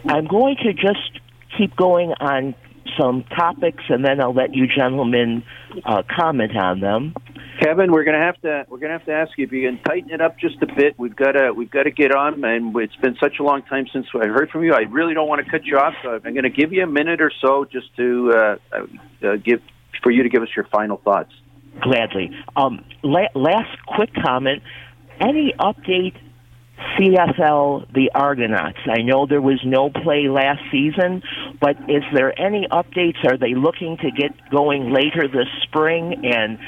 I'm 0.06 0.28
going 0.28 0.58
to 0.64 0.74
just 0.74 1.20
keep 1.58 1.76
going 1.76 2.14
on 2.20 2.56
some 3.00 3.24
topics, 3.24 3.84
and 3.90 4.06
then 4.06 4.22
I'll 4.22 4.34
let 4.34 4.54
you 4.54 4.68
gentlemen 4.68 5.44
uh, 5.86 6.04
comment 6.16 6.56
on 6.56 6.80
them. 6.80 7.14
Kevin, 7.62 7.92
we're 7.92 8.04
gonna 8.04 8.24
have 8.24 8.40
to 8.42 8.66
we're 8.68 8.80
gonna 8.80 8.94
have 8.94 9.06
to 9.06 9.14
ask 9.14 9.32
you 9.38 9.46
if 9.46 9.52
you 9.52 9.68
can 9.68 9.82
tighten 9.84 10.12
it 10.12 10.22
up 10.22 10.38
just 10.40 10.62
a 10.62 10.66
bit. 10.66 10.98
We've 10.98 11.16
got 11.16 11.34
to 11.34 11.54
we've 11.54 11.70
got 11.70 11.84
to 11.84 11.92
get 11.92 12.14
on, 12.14 12.44
and 12.44 12.76
it's 12.78 12.96
been 12.98 13.16
such 13.22 13.36
a 13.40 13.44
long 13.44 13.62
time 13.64 13.86
since 13.94 14.08
I 14.14 14.28
heard 14.28 14.50
from 14.50 14.64
you. 14.64 14.74
I 14.74 14.82
really 14.90 15.14
don't 15.14 15.28
want 15.28 15.46
to 15.46 15.50
cut 15.50 15.64
you 15.64 15.78
off, 15.78 15.94
so 16.04 16.20
I'm 16.26 16.34
going 16.34 16.44
to 16.44 16.50
give 16.50 16.74
you 16.74 16.84
a 16.84 16.88
minute 16.88 17.22
or 17.22 17.32
so 17.42 17.66
just 17.66 17.96
to 17.98 18.32
uh, 18.36 18.56
uh, 18.76 19.36
give 19.38 19.62
for 20.02 20.12
you 20.12 20.24
to 20.24 20.30
give 20.30 20.42
us 20.42 20.50
your 20.56 20.66
final 20.66 20.98
thoughts. 20.98 21.32
Gladly. 21.82 22.32
Um, 22.56 22.84
la- 23.04 23.34
last 23.36 23.78
quick 23.86 24.10
comment. 24.24 24.64
Any 25.20 25.54
update 25.60 26.16
CFL, 26.98 27.92
the 27.94 28.12
Argonauts. 28.14 28.78
I 28.86 29.02
know 29.02 29.26
there 29.26 29.42
was 29.42 29.60
no 29.64 29.90
play 29.90 30.28
last 30.28 30.62
season, 30.72 31.24
but 31.60 31.78
is 31.90 32.04
there 32.14 32.38
any 32.40 32.68
updates? 32.72 33.24
Are 33.26 33.38
they 33.38 33.54
looking 33.56 33.98
to 33.98 34.12
get 34.12 34.32
going 34.50 34.92
later 34.92 35.28
this 35.28 35.48
spring? 35.64 36.26
And 36.26 36.60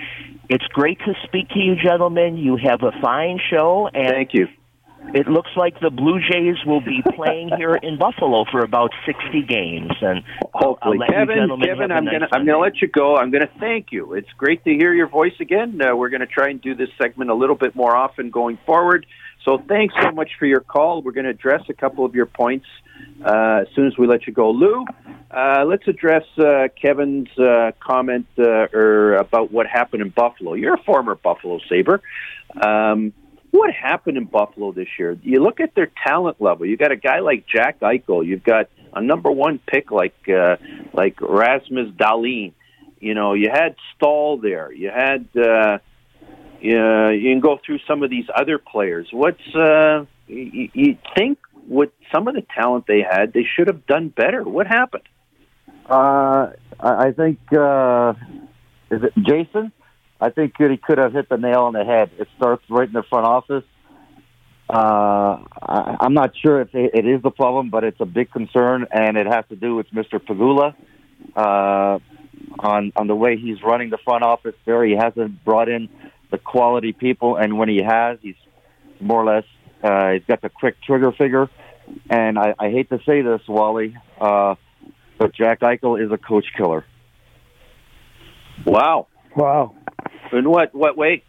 it's 0.50 0.66
great 0.68 1.00
to 1.00 1.14
speak 1.24 1.50
to 1.50 1.60
you, 1.60 1.76
gentlemen. 1.76 2.38
You 2.38 2.58
have 2.58 2.84
a 2.84 2.92
fine 3.02 3.40
show. 3.50 3.88
And 3.94 4.10
Thank 4.10 4.34
you. 4.34 4.48
It 5.14 5.28
looks 5.28 5.52
like 5.56 5.80
the 5.80 5.90
Blue 5.90 6.20
Jays 6.20 6.58
will 6.66 6.82
be 6.82 7.02
playing 7.16 7.52
here 7.58 7.76
in 7.76 7.98
Buffalo 8.00 8.46
for 8.52 8.62
about 8.62 8.92
sixty 9.06 9.44
games, 9.44 9.92
and 10.02 10.24
hopefully, 10.54 11.00
Kevin, 11.08 11.50
Kevin, 11.62 11.92
I'm 11.92 12.06
nice 12.06 12.14
gonna 12.14 12.28
I'm 12.32 12.46
gonna 12.46 12.60
let 12.60 12.82
you 12.82 12.88
go. 12.88 13.16
I'm 13.16 13.32
gonna 13.32 13.50
thank 13.60 13.92
you. 13.92 14.14
It's 14.14 14.32
great 14.38 14.64
to 14.66 14.72
hear 14.72 14.94
your 14.94 15.08
voice 15.08 15.36
again. 15.40 15.80
Uh, 15.82 15.96
we're 15.96 16.10
gonna 16.10 16.26
try 16.26 16.50
and 16.50 16.62
do 16.62 16.76
this 16.76 16.90
segment 17.02 17.30
a 17.30 17.36
little 17.36 17.56
bit 17.56 17.76
more 17.76 17.96
often 17.96 18.30
going 18.30 18.58
forward. 18.66 19.06
So 19.46 19.62
thanks 19.68 19.94
so 20.02 20.12
much 20.12 20.32
for 20.40 20.48
your 20.48 20.60
call. 20.60 21.04
We're 21.04 21.12
going 21.12 21.26
to 21.26 21.30
address 21.30 21.62
a 21.70 21.74
couple 21.74 22.04
of 22.04 22.16
your 22.16 22.26
points 22.26 22.66
uh, 23.24 23.62
as 23.62 23.68
soon 23.76 23.86
as 23.86 23.96
we 23.96 24.08
let 24.08 24.26
you 24.26 24.34
go. 24.34 24.50
Lou, 24.50 24.86
uh, 25.30 25.64
let's 25.66 25.88
address 25.88 26.24
uh, 26.40 26.68
Kevin's 26.82 27.30
uh, 27.38 27.72
comment 27.80 28.26
uh, 28.40 28.68
or 28.74 29.14
about 29.16 29.52
what 29.52 29.68
happened 29.68 30.02
in 30.02 30.10
Buffalo. 30.10 30.56
You're 30.56 30.74
a 30.74 30.84
former 30.84 31.14
Buffalo 31.14 31.60
Sabre. 31.70 32.02
Um, 32.60 33.14
what 33.56 33.74
happened 33.74 34.18
in 34.18 34.26
Buffalo 34.26 34.72
this 34.72 34.88
year? 34.98 35.18
You 35.22 35.44
look 35.44 35.60
at 35.60 35.76
their 35.76 35.92
talent 36.06 36.42
level. 36.42 36.66
You 36.66 36.78
got 36.78 36.92
a 36.92 36.96
guy 36.96 37.20
like 37.20 37.46
Jack 37.48 37.80
Eichel. 37.80 38.26
You've 38.26 38.44
got 38.44 38.70
a 38.94 39.02
number 39.02 39.32
one 39.32 39.60
pick 39.66 39.92
like 39.92 40.16
uh, 40.30 40.58
like 40.94 41.20
Rasmus 41.22 41.92
Dahlin. 41.92 42.54
You 43.00 43.14
know, 43.14 43.34
you 43.34 43.50
had 43.52 43.76
Staal 43.96 44.38
there. 44.38 44.72
You 44.72 44.90
had 44.90 45.28
uh, 45.38 45.42
uh, 45.42 45.78
you 46.62 47.32
can 47.32 47.40
go 47.40 47.60
through 47.64 47.80
some 47.88 48.04
of 48.04 48.10
these 48.10 48.26
other 48.34 48.58
players. 48.58 49.08
What's 49.12 49.56
uh, 49.56 50.06
you, 50.28 50.70
you 50.74 50.98
think 51.16 51.40
with 51.68 51.92
some 52.14 52.28
of 52.28 52.36
the 52.36 52.44
talent 52.56 52.86
they 52.88 53.02
had, 53.02 53.34
they 53.34 53.44
should 53.44 53.68
have 53.68 53.86
done 53.86 54.10
better. 54.10 54.44
What 54.44 54.68
happened? 54.68 55.08
Uh, 55.88 56.52
I 56.80 57.08
I 57.08 57.12
think 57.12 57.40
uh, 57.54 58.14
is 58.92 59.04
it 59.04 59.14
Jason? 59.22 59.72
I 60.26 60.32
think 60.32 60.58
that 60.58 60.72
he 60.72 60.78
could 60.78 60.98
have 60.98 61.14
hit 61.14 61.30
the 61.30 61.38
nail 61.38 61.62
on 61.62 61.74
the 61.74 61.84
head. 61.84 62.10
It 62.18 62.28
starts 62.36 62.64
right 62.68 62.88
in 62.88 62.94
the 62.94 63.04
front 63.04 63.28
office. 63.28 63.64
Uh, 64.68 65.38
I, 65.62 65.98
I'm 66.00 66.16
not 66.16 66.32
sure 66.42 66.62
if 66.62 66.74
it, 66.74 66.96
it 66.96 67.06
is 67.06 67.22
the 67.22 67.30
problem, 67.30 67.70
but 67.70 67.84
it's 67.84 68.00
a 68.00 68.06
big 68.06 68.32
concern, 68.32 68.88
and 68.92 69.18
it 69.18 69.28
has 69.28 69.46
to 69.50 69.56
do 69.56 69.76
with 69.76 69.86
Mr. 69.92 70.20
Pegula 70.20 70.74
uh, 71.36 72.00
on 72.58 72.92
on 72.96 73.06
the 73.06 73.16
way 73.16 73.38
he's 73.38 73.62
running 73.62 73.92
the 73.92 74.00
front 74.04 74.24
office. 74.24 74.56
There, 74.66 74.84
he 74.84 74.96
hasn't 74.96 75.46
brought 75.46 75.70
in 75.70 75.90
the 76.32 76.40
quality 76.40 76.92
people, 76.92 77.36
and 77.36 77.60
when 77.60 77.70
he 77.70 77.84
has, 77.84 78.18
he's 78.24 78.36
more 79.00 79.22
or 79.22 79.36
less 79.36 79.46
uh, 79.84 80.14
he's 80.14 80.26
got 80.28 80.42
the 80.42 80.50
quick 80.50 80.82
trigger 80.82 81.12
figure. 81.12 81.52
And 82.10 82.40
I, 82.40 82.56
I 82.58 82.72
hate 82.72 82.90
to 82.90 82.98
say 83.06 83.22
this, 83.22 83.42
Wally, 83.48 83.96
uh, 84.20 84.56
but 85.20 85.36
Jack 85.36 85.60
Eichel 85.60 86.04
is 86.04 86.12
a 86.12 86.18
coach 86.18 86.46
killer. 86.58 86.84
Wow. 88.66 89.06
Wow. 89.36 89.76
In 90.32 90.50
what 90.50 90.74
what 90.74 90.98
way? 90.98 91.24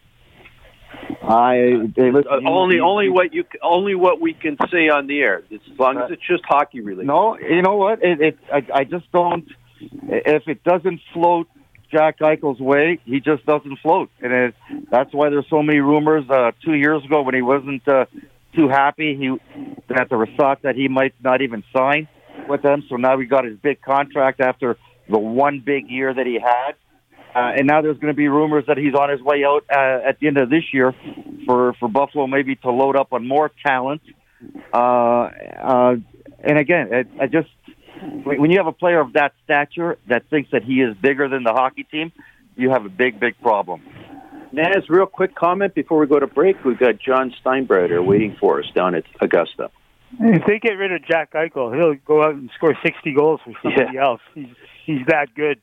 I 1.23 1.57
listen, 1.97 2.25
Uh, 2.31 2.49
only 2.49 2.81
only 2.81 3.09
what 3.09 3.35
you 3.35 3.45
only 3.63 3.95
what 3.95 4.21
we 4.21 4.33
can 4.35 4.57
say 4.71 4.89
on 4.89 5.07
the 5.07 5.21
air. 5.21 5.43
As 5.51 5.61
long 5.79 5.99
as 5.99 6.11
it's 6.11 6.23
just 6.27 6.45
hockey 6.45 6.81
related. 6.81 7.07
No, 7.07 7.39
you 7.39 7.63
know 7.63 7.77
what? 7.77 8.03
It, 8.03 8.21
it 8.21 8.39
I, 8.53 8.67
I 8.73 8.85
just 8.85 9.11
don't. 9.13 9.49
If 9.81 10.49
it 10.49 10.65
doesn't 10.65 11.01
float 11.13 11.49
Jack 11.91 12.21
Eichel's 12.21 12.61
way, 12.61 12.99
he 13.05 13.21
just 13.21 13.45
doesn't 13.45 13.79
float, 13.81 14.11
and 14.21 14.33
it, 14.33 14.55
that's 14.91 15.13
why 15.13 15.29
there's 15.29 15.49
so 15.51 15.63
many 15.63 15.81
rumors. 15.81 16.25
Uh, 16.31 16.53
two 16.65 16.75
years 16.75 17.05
ago, 17.05 17.23
when 17.23 17.35
he 17.35 17.43
wasn't 17.43 17.87
uh, 17.87 18.07
too 18.55 18.69
happy, 18.69 19.17
he 19.17 19.37
that 19.89 20.09
there 20.09 20.19
was 20.19 20.29
thought 20.37 20.63
that 20.63 20.77
he 20.77 20.89
might 20.89 21.15
not 21.23 21.43
even 21.43 21.63
sign 21.77 22.09
with 22.49 22.63
them. 22.63 22.85
So 22.89 22.97
now 22.97 23.17
we 23.17 23.27
got 23.27 23.45
his 23.45 23.59
big 23.59 23.83
contract 23.83 24.41
after 24.41 24.79
the 25.09 25.19
one 25.19 25.61
big 25.61 25.89
year 25.89 26.13
that 26.13 26.27
he 26.27 26.39
had. 26.39 26.75
Uh, 27.37 27.53
and 27.55 27.67
now 27.67 27.83
there's 27.83 27.99
going 27.99 28.13
to 28.13 28.17
be 28.17 28.29
rumors 28.29 28.65
that 28.67 28.79
he's 28.79 28.95
on 28.95 29.11
his 29.11 29.21
way 29.21 29.45
out 29.45 29.63
uh, 29.71 30.09
at 30.09 30.19
the 30.21 30.27
end 30.27 30.39
of 30.39 30.49
this 30.49 30.63
year 30.73 30.95
for, 31.45 31.75
for 31.75 31.87
Buffalo, 31.87 32.27
maybe 32.27 32.57
to 32.57 32.71
load 32.71 32.97
up 32.97 33.13
on 33.13 33.29
more 33.29 33.51
talent. 33.63 34.01
Uh, 34.73 34.77
uh, 34.79 35.97
and 36.43 36.59
again, 36.59 36.89
it, 36.93 37.09
I 37.21 37.27
just 37.27 37.51
when 38.25 38.41
when 38.41 38.51
you 38.51 38.57
have 38.57 38.67
a 38.67 38.73
player 38.73 39.01
of 39.01 39.13
that 39.15 39.33
stature 39.45 39.99
that 40.09 40.31
thinks 40.31 40.51
that 40.53 40.63
he 40.63 40.81
is 40.81 40.97
bigger 40.97 41.29
than 41.29 41.43
the 41.45 41.53
hockey 41.53 41.85
team, 41.85 42.11
you 42.57 42.71
have 42.71 42.87
a 42.87 42.89
big, 42.89 43.21
big 43.21 43.39
problem. 43.43 43.83
Naz, 44.53 44.89
real 44.89 45.07
quick 45.07 45.35
comment 45.35 45.75
before 45.75 45.99
we 45.99 46.07
go 46.07 46.19
to 46.19 46.27
break. 46.27 46.65
We've 46.65 46.79
got 46.79 46.99
John 46.99 47.35
Steinbreder 47.45 48.03
waiting 48.03 48.37
for 48.41 48.61
us 48.61 48.67
down 48.75 48.95
at 48.95 49.05
Augusta. 49.21 49.71
If 50.19 50.47
they 50.47 50.59
get 50.59 50.75
rid 50.75 50.93
of 50.93 51.05
Jack 51.05 51.33
Eichel, 51.35 51.77
he'll 51.77 51.97
go 52.07 52.23
out 52.23 52.35
and 52.35 52.49
score 52.55 52.75
60 52.83 53.13
goals 53.13 53.41
for 53.45 53.53
somebody 53.63 53.99
else. 53.99 54.21
He's 54.35 54.55
he's 54.87 55.07
that 55.09 55.35
good. 55.35 55.61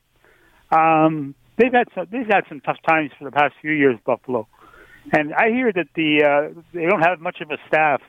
Um, 0.72 1.34
they've 1.58 1.74
had 1.74 1.88
some 1.96 2.08
they've 2.12 2.28
had 2.28 2.44
some 2.50 2.62
tough 2.62 2.78
times 2.88 3.12
for 3.18 3.26
the 3.26 3.32
past 3.32 3.54
few 3.62 3.72
years, 3.72 3.98
Buffalo, 4.06 4.48
and 5.12 5.34
I 5.34 5.50
hear 5.50 5.72
that 5.72 5.88
the 5.96 6.24
uh, 6.24 6.62
they 6.74 6.86
don't 6.86 7.02
have 7.02 7.20
much 7.20 7.42
of 7.42 7.52
a 7.52 7.58
staff 7.68 8.02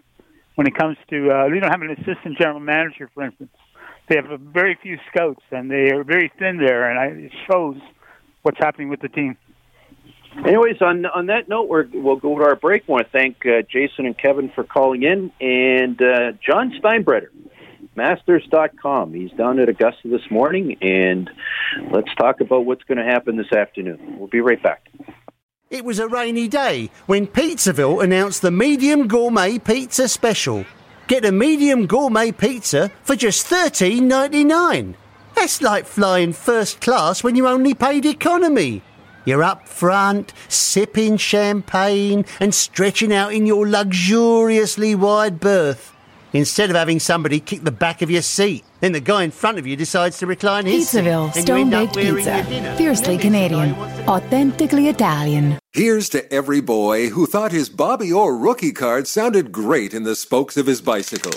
when 0.54 0.66
it 0.66 0.76
comes 0.76 0.96
to 1.10 1.30
uh, 1.30 1.48
they 1.48 1.60
don't 1.60 1.70
have 1.70 1.82
an 1.82 1.90
assistant 1.90 2.38
general 2.38 2.60
manager, 2.60 3.10
for 3.14 3.24
instance. 3.24 3.50
They 4.08 4.16
have 4.16 4.30
a 4.30 4.36
very 4.36 4.76
few 4.82 4.98
scouts, 5.10 5.42
and 5.50 5.70
they 5.70 5.90
are 5.90 6.04
very 6.04 6.30
thin 6.38 6.58
there, 6.58 6.90
and 6.90 6.98
I, 6.98 7.24
it 7.24 7.32
shows 7.50 7.76
what's 8.42 8.58
happening 8.58 8.90
with 8.90 9.00
the 9.00 9.08
team. 9.08 9.36
Anyways, 10.44 10.82
on 10.82 11.06
on 11.06 11.26
that 11.26 11.48
note, 11.48 11.68
we're, 11.68 11.86
we'll 11.92 12.16
go 12.16 12.38
to 12.38 12.44
our 12.44 12.56
break. 12.56 12.82
I 12.88 12.92
want 12.92 13.06
to 13.06 13.10
thank 13.10 13.46
uh, 13.46 13.62
Jason 13.70 14.04
and 14.04 14.18
Kevin 14.18 14.50
for 14.54 14.64
calling 14.64 15.02
in, 15.02 15.32
and 15.40 16.00
uh, 16.02 16.32
John 16.44 16.72
Steinbreder, 16.80 17.28
Masters.com. 17.96 19.14
He's 19.14 19.30
down 19.32 19.58
at 19.58 19.68
Augusta 19.68 20.08
this 20.08 20.30
morning, 20.30 20.76
and 20.80 21.30
let's 21.92 22.14
talk 22.16 22.40
about 22.40 22.66
what's 22.66 22.84
going 22.84 22.98
to 22.98 23.04
happen 23.04 23.36
this 23.36 23.52
afternoon. 23.52 24.16
We'll 24.18 24.28
be 24.28 24.40
right 24.40 24.62
back. 24.62 24.88
It 25.70 25.84
was 25.84 25.98
a 25.98 26.08
rainy 26.08 26.46
day 26.46 26.90
when 27.06 27.26
Pizzaville 27.26 28.02
announced 28.02 28.42
the 28.42 28.50
medium 28.50 29.08
gourmet 29.08 29.58
pizza 29.58 30.08
special. 30.08 30.64
Get 31.06 31.24
a 31.24 31.32
medium 31.32 31.86
gourmet 31.86 32.32
pizza 32.32 32.90
for 33.02 33.16
just 33.16 33.46
$13.99. 33.46 34.94
That's 35.34 35.60
like 35.60 35.86
flying 35.86 36.32
first 36.32 36.80
class 36.80 37.24
when 37.24 37.34
you 37.34 37.48
only 37.48 37.74
paid 37.74 38.06
economy. 38.06 38.82
You're 39.24 39.42
up 39.42 39.66
front, 39.66 40.32
sipping 40.48 41.16
champagne 41.16 42.24
and 42.40 42.54
stretching 42.54 43.12
out 43.12 43.32
in 43.32 43.46
your 43.46 43.66
luxuriously 43.66 44.94
wide 44.94 45.40
berth. 45.40 45.93
Instead 46.34 46.68
of 46.68 46.74
having 46.74 46.98
somebody 46.98 47.38
kick 47.38 47.62
the 47.62 47.70
back 47.70 48.02
of 48.02 48.10
your 48.10 48.20
seat, 48.20 48.64
then 48.80 48.90
the 48.90 48.98
guy 48.98 49.22
in 49.22 49.30
front 49.30 49.56
of 49.56 49.68
you 49.68 49.76
decides 49.76 50.18
to 50.18 50.26
recline 50.26 50.66
his 50.66 50.90
Pizzaville 50.90 51.32
seat, 51.32 51.36
and 51.36 51.46
Stone 51.46 51.70
Baked 51.70 51.94
Pizza. 51.94 52.42
Fiercely 52.76 53.16
Canadian. 53.16 53.72
Authentically 54.08 54.88
Italian. 54.88 55.56
Here's 55.72 56.08
to 56.08 56.32
every 56.32 56.60
boy 56.60 57.10
who 57.10 57.26
thought 57.26 57.52
his 57.52 57.68
Bobby 57.68 58.12
Orr 58.12 58.36
rookie 58.36 58.72
card 58.72 59.06
sounded 59.06 59.52
great 59.52 59.94
in 59.94 60.02
the 60.02 60.16
spokes 60.16 60.56
of 60.56 60.66
his 60.66 60.80
bicycle. 60.80 61.32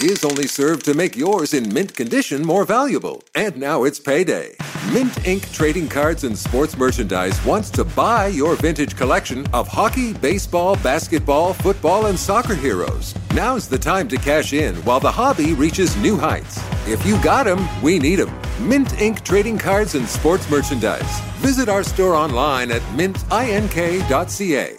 His 0.00 0.22
only 0.24 0.46
served 0.46 0.84
to 0.84 0.94
make 0.94 1.16
yours 1.16 1.52
in 1.52 1.74
mint 1.74 1.92
condition 1.92 2.42
more 2.42 2.64
valuable. 2.64 3.24
And 3.34 3.56
now 3.56 3.82
it's 3.82 3.98
payday. 3.98 4.54
Mint 4.92 5.12
Inc. 5.24 5.52
Trading 5.52 5.88
Cards 5.88 6.22
and 6.22 6.38
Sports 6.38 6.76
Merchandise 6.76 7.44
wants 7.44 7.68
to 7.70 7.84
buy 7.84 8.28
your 8.28 8.54
vintage 8.54 8.94
collection 8.94 9.44
of 9.52 9.66
hockey, 9.66 10.12
baseball, 10.12 10.76
basketball, 10.84 11.52
football, 11.52 12.06
and 12.06 12.16
soccer 12.16 12.54
heroes. 12.54 13.12
Now's 13.34 13.66
the 13.66 13.78
time 13.78 14.06
to 14.10 14.16
cash 14.16 14.52
in 14.52 14.76
while 14.84 15.00
the 15.00 15.10
hobby 15.10 15.52
reaches 15.52 15.96
new 15.96 16.16
heights. 16.16 16.60
If 16.86 17.04
you 17.04 17.20
got 17.20 17.48
'em, 17.48 17.66
we 17.82 17.98
need 17.98 18.20
'em. 18.20 18.30
Mint 18.60 18.90
Inc. 19.00 19.24
Trading 19.24 19.58
Cards 19.58 19.96
and 19.96 20.08
Sports 20.08 20.48
Merchandise. 20.48 21.20
Visit 21.40 21.68
our 21.68 21.82
store 21.82 22.14
online 22.14 22.70
at 22.70 22.82
mintink.ca. 22.96 24.78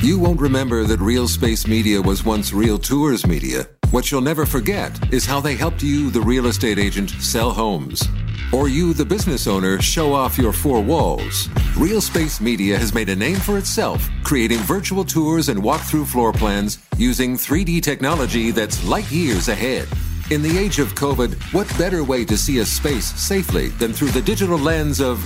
You 0.00 0.16
won't 0.16 0.40
remember 0.40 0.84
that 0.84 1.00
Real 1.00 1.26
Space 1.26 1.66
Media 1.66 2.00
was 2.00 2.24
once 2.24 2.52
Real 2.52 2.78
Tours 2.78 3.26
Media. 3.26 3.66
What 3.90 4.12
you'll 4.12 4.20
never 4.20 4.46
forget 4.46 5.12
is 5.12 5.26
how 5.26 5.40
they 5.40 5.56
helped 5.56 5.82
you, 5.82 6.10
the 6.10 6.20
real 6.20 6.46
estate 6.46 6.78
agent, 6.78 7.10
sell 7.10 7.50
homes. 7.50 8.04
Or 8.52 8.68
you, 8.68 8.94
the 8.94 9.04
business 9.04 9.48
owner, 9.48 9.82
show 9.82 10.14
off 10.14 10.38
your 10.38 10.52
four 10.52 10.80
walls. 10.80 11.48
Real 11.76 12.00
Space 12.00 12.40
Media 12.40 12.78
has 12.78 12.94
made 12.94 13.08
a 13.08 13.16
name 13.16 13.38
for 13.38 13.58
itself, 13.58 14.08
creating 14.22 14.60
virtual 14.60 15.04
tours 15.04 15.48
and 15.48 15.60
walkthrough 15.60 16.06
floor 16.06 16.32
plans 16.32 16.78
using 16.96 17.34
3D 17.34 17.82
technology 17.82 18.52
that's 18.52 18.86
light 18.86 19.10
years 19.10 19.48
ahead. 19.48 19.88
In 20.30 20.42
the 20.42 20.56
age 20.56 20.78
of 20.78 20.94
COVID, 20.94 21.34
what 21.52 21.66
better 21.76 22.04
way 22.04 22.24
to 22.24 22.38
see 22.38 22.58
a 22.58 22.64
space 22.64 23.12
safely 23.20 23.70
than 23.80 23.92
through 23.92 24.12
the 24.12 24.22
digital 24.22 24.58
lens 24.58 25.00
of 25.00 25.18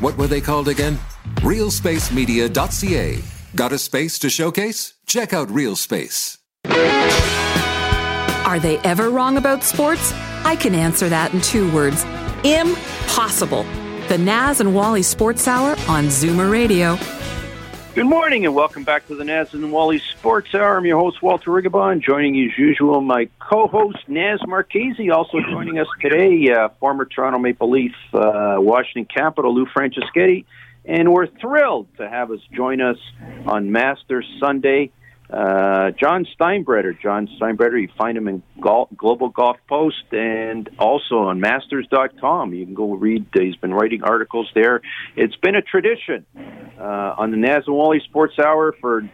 what 0.00 0.16
were 0.16 0.28
they 0.28 0.40
called 0.40 0.68
again? 0.68 1.00
RealSpaceMedia.ca. 1.38 3.39
Got 3.56 3.72
a 3.72 3.78
space 3.78 4.18
to 4.20 4.30
showcase? 4.30 4.94
Check 5.06 5.32
out 5.32 5.50
Real 5.50 5.74
Space. 5.74 6.38
Are 8.46 8.60
they 8.60 8.78
ever 8.84 9.10
wrong 9.10 9.36
about 9.36 9.64
sports? 9.64 10.12
I 10.44 10.54
can 10.54 10.72
answer 10.74 11.08
that 11.08 11.34
in 11.34 11.40
two 11.40 11.72
words 11.72 12.04
impossible. 12.44 13.64
The 14.08 14.18
Naz 14.18 14.60
and 14.60 14.72
Wally 14.72 15.02
Sports 15.02 15.48
Hour 15.48 15.70
on 15.88 16.04
Zoomer 16.06 16.50
Radio. 16.50 16.96
Good 17.96 18.06
morning 18.06 18.46
and 18.46 18.54
welcome 18.54 18.84
back 18.84 19.08
to 19.08 19.16
the 19.16 19.24
Naz 19.24 19.52
and 19.52 19.72
Wally 19.72 19.98
Sports 19.98 20.54
Hour. 20.54 20.76
I'm 20.76 20.86
your 20.86 21.00
host, 21.00 21.20
Walter 21.20 21.50
Rigabon. 21.50 22.00
Joining 22.00 22.40
as 22.48 22.56
usual, 22.56 23.00
my 23.00 23.28
co-host, 23.40 23.98
Naz 24.06 24.38
Marchese. 24.46 25.10
Also 25.10 25.40
joining 25.40 25.80
us 25.80 25.88
today, 26.00 26.52
uh, 26.52 26.68
former 26.78 27.04
Toronto 27.04 27.40
Maple 27.40 27.68
Leaf, 27.68 27.94
uh, 28.14 28.56
Washington 28.58 29.06
Capital, 29.12 29.52
Lou 29.52 29.66
Franceschetti. 29.66 30.44
And 30.90 31.12
we're 31.12 31.28
thrilled 31.28 31.86
to 31.98 32.08
have 32.08 32.32
us 32.32 32.40
join 32.52 32.80
us 32.80 32.96
on 33.46 33.70
Masters 33.70 34.26
Sunday. 34.40 34.90
Uh, 35.32 35.92
John 35.92 36.26
Steinbreder. 36.36 37.00
John 37.00 37.28
Steinbreder, 37.40 37.80
you 37.80 37.88
find 37.96 38.18
him 38.18 38.26
in 38.26 38.42
Gol- 38.60 38.88
Global 38.96 39.28
Golf 39.28 39.56
Post 39.68 40.02
and 40.10 40.68
also 40.80 41.18
on 41.18 41.38
Masters.com. 41.38 42.54
You 42.54 42.64
can 42.64 42.74
go 42.74 42.94
read, 42.94 43.26
uh, 43.36 43.40
he's 43.40 43.54
been 43.54 43.72
writing 43.72 44.02
articles 44.02 44.50
there. 44.56 44.80
It's 45.14 45.36
been 45.36 45.54
a 45.54 45.62
tradition 45.62 46.26
uh, 46.76 47.14
on 47.16 47.30
the 47.30 47.36
Naz 47.36 47.62
and 47.68 47.76
Wally 47.76 48.00
Sports 48.06 48.40
Hour 48.44 48.74
for 48.80 49.08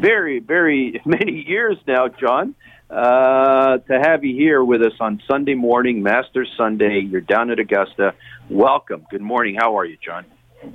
very, 0.00 0.38
very 0.38 1.02
many 1.04 1.44
years 1.48 1.78
now, 1.88 2.06
John. 2.06 2.54
Uh, 2.88 3.78
to 3.78 4.00
have 4.00 4.22
you 4.24 4.36
here 4.36 4.62
with 4.62 4.82
us 4.82 4.92
on 5.00 5.20
Sunday 5.28 5.54
morning, 5.54 6.04
Masters 6.04 6.48
Sunday. 6.56 7.00
You're 7.00 7.20
down 7.20 7.50
at 7.50 7.58
Augusta. 7.58 8.14
Welcome. 8.48 9.04
Good 9.10 9.20
morning. 9.20 9.56
How 9.60 9.76
are 9.76 9.84
you, 9.84 9.96
John? 10.04 10.26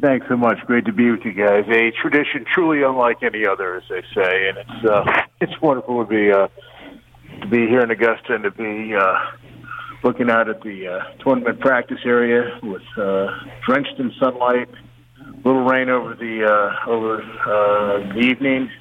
Thanks 0.02 0.26
so 0.28 0.36
much. 0.36 0.58
Great 0.66 0.86
to 0.86 0.94
be 0.94 1.12
with 1.12 1.22
you 1.24 1.34
guys. 1.34 1.66
A 1.70 1.92
tradition 2.02 2.44
truly 2.52 2.82
unlike 2.82 3.22
any 3.22 3.46
other, 3.46 3.76
as 3.76 3.84
they 3.88 4.02
say, 4.16 4.50
and 4.50 4.58
it's 4.58 4.86
uh, 4.86 5.04
it's 5.42 5.62
wonderful 5.62 6.04
to 6.04 6.10
be 6.10 6.32
uh, 6.32 6.48
to 7.42 7.48
be 7.48 7.68
here 7.68 7.82
in 7.82 7.92
Augusta 7.92 8.34
and 8.34 8.44
to 8.46 8.52
be 8.52 8.96
uh, 8.96 9.16
looking 10.04 10.32
out 10.32 10.50
at 10.50 10.62
the 10.62 10.88
uh, 10.88 11.24
tournament 11.24 11.60
practice 11.60 12.00
area 12.04 12.60
with 12.64 12.82
uh, 12.98 13.28
drenched 13.68 14.00
in 14.00 14.12
sunlight, 14.20 14.70
little 15.44 15.64
rain 15.64 15.90
over 15.90 16.16
the 16.16 16.46
uh, 16.46 16.90
over 16.90 17.22
uh, 17.22 18.14
the 18.16 18.22
evening, 18.22 18.72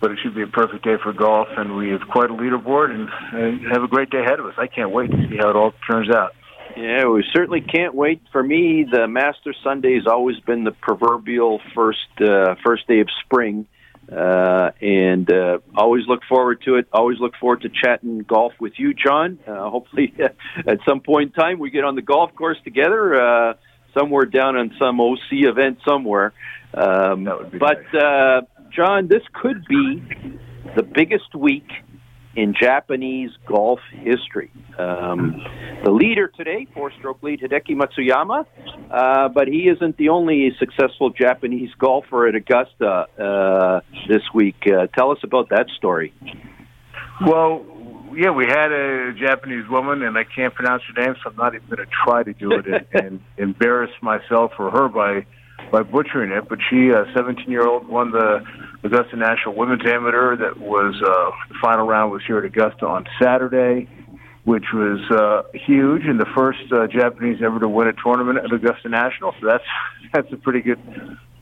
but 0.00 0.10
it 0.10 0.18
should 0.22 0.34
be 0.34 0.42
a 0.42 0.46
perfect 0.46 0.84
day 0.84 0.96
for 1.02 1.14
golf, 1.14 1.48
and 1.56 1.74
we 1.74 1.88
have 1.88 2.02
quite 2.10 2.30
a 2.30 2.34
leaderboard 2.34 2.90
and, 2.90 3.08
and 3.32 3.72
have 3.72 3.82
a 3.82 3.88
great 3.88 4.10
day 4.10 4.20
ahead 4.20 4.40
of 4.40 4.46
us. 4.46 4.54
I 4.58 4.66
can't 4.66 4.90
wait 4.90 5.10
to 5.10 5.16
see 5.30 5.38
how 5.38 5.48
it 5.48 5.56
all 5.56 5.72
turns 5.90 6.10
out. 6.10 6.34
Yeah, 6.76 7.06
we 7.06 7.24
certainly 7.32 7.60
can't 7.60 7.94
wait. 7.94 8.20
For 8.32 8.42
me, 8.42 8.84
the 8.90 9.06
Master 9.06 9.54
Sunday 9.62 9.94
has 9.94 10.06
always 10.06 10.38
been 10.40 10.64
the 10.64 10.72
proverbial 10.72 11.60
first 11.74 11.98
uh, 12.20 12.56
first 12.64 12.88
day 12.88 13.00
of 13.00 13.08
spring, 13.24 13.66
uh, 14.10 14.70
and 14.80 15.32
uh, 15.32 15.58
always 15.76 16.06
look 16.08 16.22
forward 16.28 16.62
to 16.64 16.76
it. 16.76 16.88
Always 16.92 17.20
look 17.20 17.34
forward 17.40 17.62
to 17.62 17.68
chatting 17.68 18.20
golf 18.20 18.54
with 18.58 18.72
you, 18.76 18.92
John. 18.92 19.38
Uh, 19.46 19.70
hopefully, 19.70 20.14
at 20.66 20.78
some 20.86 21.00
point 21.00 21.34
in 21.34 21.40
time, 21.40 21.58
we 21.60 21.70
get 21.70 21.84
on 21.84 21.94
the 21.94 22.02
golf 22.02 22.34
course 22.34 22.58
together, 22.64 23.20
uh, 23.20 23.54
somewhere 23.96 24.24
down 24.24 24.56
on 24.56 24.74
some 24.78 25.00
OC 25.00 25.18
event 25.30 25.78
somewhere. 25.86 26.32
Um, 26.74 27.24
but 27.24 27.84
nice. 27.92 28.02
uh, 28.02 28.40
John, 28.74 29.06
this 29.06 29.22
could 29.32 29.64
be 29.66 30.02
the 30.74 30.82
biggest 30.82 31.34
week 31.36 31.70
in 32.36 32.54
Japanese 32.60 33.30
golf 33.46 33.80
history. 33.90 34.50
Um, 34.78 35.40
the 35.84 35.90
leader 35.90 36.28
today, 36.28 36.66
four-stroke 36.74 37.22
lead, 37.22 37.40
Hideki 37.40 37.76
Matsuyama, 37.76 38.46
uh, 38.90 39.28
but 39.28 39.48
he 39.48 39.68
isn't 39.68 39.96
the 39.96 40.08
only 40.08 40.54
successful 40.58 41.10
Japanese 41.10 41.70
golfer 41.78 42.26
at 42.26 42.34
Augusta 42.34 43.06
uh, 43.18 43.80
this 44.08 44.22
week. 44.34 44.56
Uh, 44.66 44.86
tell 44.88 45.12
us 45.12 45.18
about 45.22 45.50
that 45.50 45.66
story. 45.76 46.12
Well, 47.24 47.64
yeah, 48.16 48.30
we 48.30 48.46
had 48.46 48.72
a 48.72 49.12
Japanese 49.12 49.68
woman, 49.68 50.02
and 50.02 50.16
I 50.16 50.24
can't 50.24 50.54
pronounce 50.54 50.82
her 50.84 51.04
name, 51.04 51.14
so 51.22 51.30
I'm 51.30 51.36
not 51.36 51.54
even 51.54 51.66
going 51.68 51.86
to 51.86 51.92
try 52.04 52.22
to 52.22 52.32
do 52.32 52.52
it 52.52 52.66
and, 52.66 52.86
and 53.04 53.20
embarrass 53.36 53.90
myself 54.02 54.52
or 54.58 54.70
her 54.70 54.88
by 54.88 55.26
by 55.70 55.82
butchering 55.82 56.30
it. 56.30 56.48
But 56.48 56.58
she, 56.70 56.90
a 56.90 57.04
17 57.14 57.50
year 57.50 57.66
old, 57.66 57.88
won 57.88 58.10
the 58.10 58.44
Augusta 58.82 59.16
National 59.16 59.54
Women's 59.54 59.82
Amateur. 59.86 60.36
That 60.36 60.58
was 60.58 60.94
uh, 61.02 61.30
the 61.48 61.54
final 61.60 61.86
round 61.86 62.12
was 62.12 62.22
here 62.26 62.38
at 62.38 62.44
Augusta 62.44 62.86
on 62.86 63.06
Saturday, 63.20 63.88
which 64.44 64.66
was 64.72 65.00
uh, 65.10 65.42
huge 65.66 66.04
and 66.04 66.20
the 66.20 66.26
first 66.34 66.72
uh, 66.72 66.86
Japanese 66.86 67.40
ever 67.42 67.58
to 67.60 67.68
win 67.68 67.88
a 67.88 67.92
tournament 67.92 68.38
at 68.38 68.52
Augusta 68.52 68.88
National. 68.88 69.34
So 69.40 69.46
that's 69.46 69.64
that's 70.12 70.32
a 70.32 70.36
pretty 70.36 70.60
good 70.60 70.80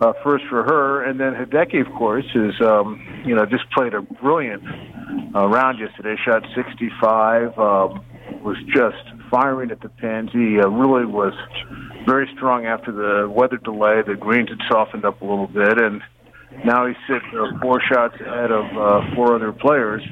uh, 0.01 0.13
first 0.25 0.45
for 0.49 0.63
her. 0.65 1.03
And 1.03 1.19
then 1.19 1.35
Hideki, 1.35 1.87
of 1.87 1.93
course, 1.95 2.27
is 2.35 2.55
um, 2.61 3.23
you 3.25 3.35
know 3.35 3.45
just 3.47 3.71
played 3.71 3.95
a 3.95 4.03
brilliant 4.03 4.63
uh, 5.35 5.47
round 5.47 5.79
yesterday. 5.79 6.17
Shot 6.25 6.45
65. 6.55 7.59
Um, 7.59 8.05
was 8.43 8.57
just 8.67 9.03
firing 9.31 9.71
at 9.71 9.81
the 9.81 9.89
pins. 9.89 10.31
He 10.33 10.59
uh, 10.61 10.69
really 10.69 11.07
was 11.07 11.33
very 12.07 12.29
strong 12.37 12.67
after 12.67 12.93
the 12.93 13.29
weather 13.29 13.57
delay. 13.59 14.03
The 14.07 14.17
greens 14.17 14.49
had 14.49 14.59
softened 14.71 15.05
up 15.05 15.23
a 15.23 15.25
little 15.25 15.47
bit, 15.47 15.81
and 15.81 16.03
now 16.65 16.87
he's 16.87 16.97
sitting 17.07 17.39
uh, 17.39 17.59
four 17.61 17.81
shots 17.81 18.15
ahead 18.21 18.51
of 18.51 18.65
uh, 18.77 19.15
four 19.15 19.37
other 19.37 19.53
players. 19.53 20.03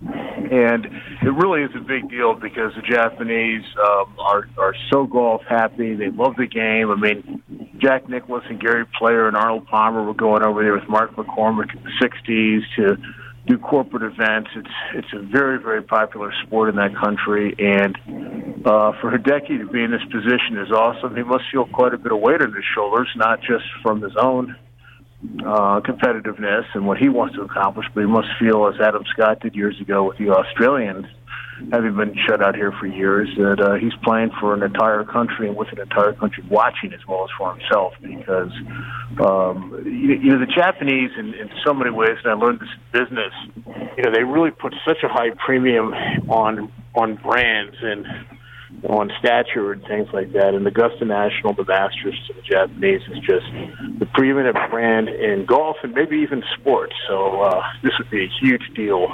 And 0.00 0.84
it 1.22 1.32
really 1.42 1.62
is 1.62 1.70
a 1.74 1.80
big 1.80 2.10
deal 2.10 2.34
because 2.34 2.72
the 2.76 2.82
Japanese 2.82 3.64
um, 3.78 4.14
are 4.18 4.48
are 4.58 4.74
so 4.92 5.06
golf 5.06 5.42
happy. 5.48 5.94
They 5.94 6.10
love 6.10 6.36
the 6.36 6.46
game. 6.46 6.90
I 6.90 6.96
mean, 6.96 7.42
Jack 7.78 8.08
Nicklaus 8.08 8.44
and 8.50 8.60
Gary 8.60 8.84
Player 8.98 9.28
and 9.28 9.36
Arnold 9.36 9.66
Palmer 9.66 10.02
were 10.02 10.14
going 10.14 10.44
over 10.44 10.62
there 10.62 10.74
with 10.74 10.88
Mark 10.88 11.16
McCormack 11.16 11.74
in 11.74 11.82
the 11.82 11.90
'60s 12.02 12.60
to 12.76 12.96
do 13.46 13.58
corporate 13.58 14.02
events. 14.02 14.50
It's 14.56 14.74
it's 14.94 15.12
a 15.12 15.20
very 15.20 15.58
very 15.58 15.82
popular 15.82 16.32
sport 16.46 16.70
in 16.70 16.76
that 16.76 16.94
country, 16.96 17.54
and 17.58 17.96
uh, 18.64 18.92
for 19.00 19.10
Hideki 19.10 19.58
to 19.58 19.66
be 19.70 19.82
in 19.82 19.90
this 19.90 20.04
position 20.04 20.58
is 20.58 20.70
awesome. 20.70 21.14
He 21.14 21.22
must 21.22 21.44
feel 21.52 21.66
quite 21.66 21.92
a 21.94 21.98
bit 21.98 22.12
of 22.12 22.20
weight 22.20 22.40
on 22.40 22.52
his 22.54 22.64
shoulders, 22.74 23.08
not 23.16 23.40
just 23.40 23.64
from 23.82 24.00
his 24.00 24.16
own 24.16 24.56
uh, 25.40 25.80
competitiveness 25.80 26.64
and 26.74 26.86
what 26.86 26.98
he 26.98 27.08
wants 27.08 27.34
to 27.36 27.42
accomplish, 27.42 27.86
but 27.94 28.00
he 28.00 28.06
must 28.06 28.28
feel, 28.38 28.66
as 28.66 28.80
Adam 28.80 29.04
Scott 29.12 29.40
did 29.40 29.54
years 29.54 29.80
ago 29.80 30.04
with 30.04 30.18
the 30.18 30.30
Australians, 30.30 31.06
having 31.72 31.96
been 31.96 32.14
shut 32.26 32.42
out 32.42 32.54
here 32.54 32.72
for 32.72 32.86
years, 32.86 33.28
that 33.36 33.60
uh, 33.60 33.74
he's 33.74 33.94
playing 34.02 34.30
for 34.40 34.54
an 34.54 34.62
entire 34.62 35.04
country 35.04 35.48
and 35.48 35.56
with 35.56 35.68
an 35.72 35.80
entire 35.80 36.12
country 36.12 36.44
watching 36.50 36.92
as 36.92 37.00
well 37.06 37.24
as 37.24 37.30
for 37.36 37.54
himself. 37.54 37.94
Because 38.00 38.52
um, 39.24 39.82
you, 39.84 40.14
you 40.14 40.30
know 40.32 40.38
the 40.38 40.52
Japanese, 40.54 41.10
in, 41.18 41.34
in 41.34 41.50
so 41.64 41.72
many 41.74 41.90
ways, 41.90 42.16
and 42.24 42.32
I 42.32 42.34
learned 42.34 42.60
this 42.60 42.68
business, 42.92 43.32
you 43.96 44.02
know, 44.02 44.12
they 44.12 44.24
really 44.24 44.50
put 44.50 44.74
such 44.86 45.02
a 45.02 45.08
high 45.08 45.30
premium 45.44 45.92
on 46.28 46.72
on 46.94 47.16
brands 47.16 47.76
and 47.82 48.06
on 48.88 49.10
stature 49.18 49.72
and 49.72 49.82
things 49.86 50.08
like 50.12 50.32
that. 50.32 50.54
And 50.54 50.66
Augusta 50.66 51.04
National, 51.04 51.54
the 51.54 51.64
Masters 51.64 52.18
to 52.26 52.34
the 52.34 52.42
Japanese 52.42 53.02
is 53.10 53.18
just 53.20 53.46
the 53.98 54.06
preeminent 54.06 54.56
brand 54.70 55.08
in 55.08 55.46
golf 55.46 55.76
and 55.82 55.94
maybe 55.94 56.16
even 56.18 56.42
sports. 56.58 56.94
So 57.08 57.42
uh, 57.42 57.62
this 57.82 57.92
would 57.98 58.10
be 58.10 58.24
a 58.24 58.28
huge 58.40 58.62
deal 58.74 59.08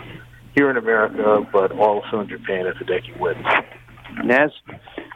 here 0.55 0.71
in 0.71 0.77
America, 0.77 1.47
but 1.53 1.73
also 1.73 2.21
in 2.21 2.29
Japan 2.29 2.67
if 2.67 2.77
Hideki 2.77 3.19
wins. 3.19 3.45
Naz? 4.25 4.51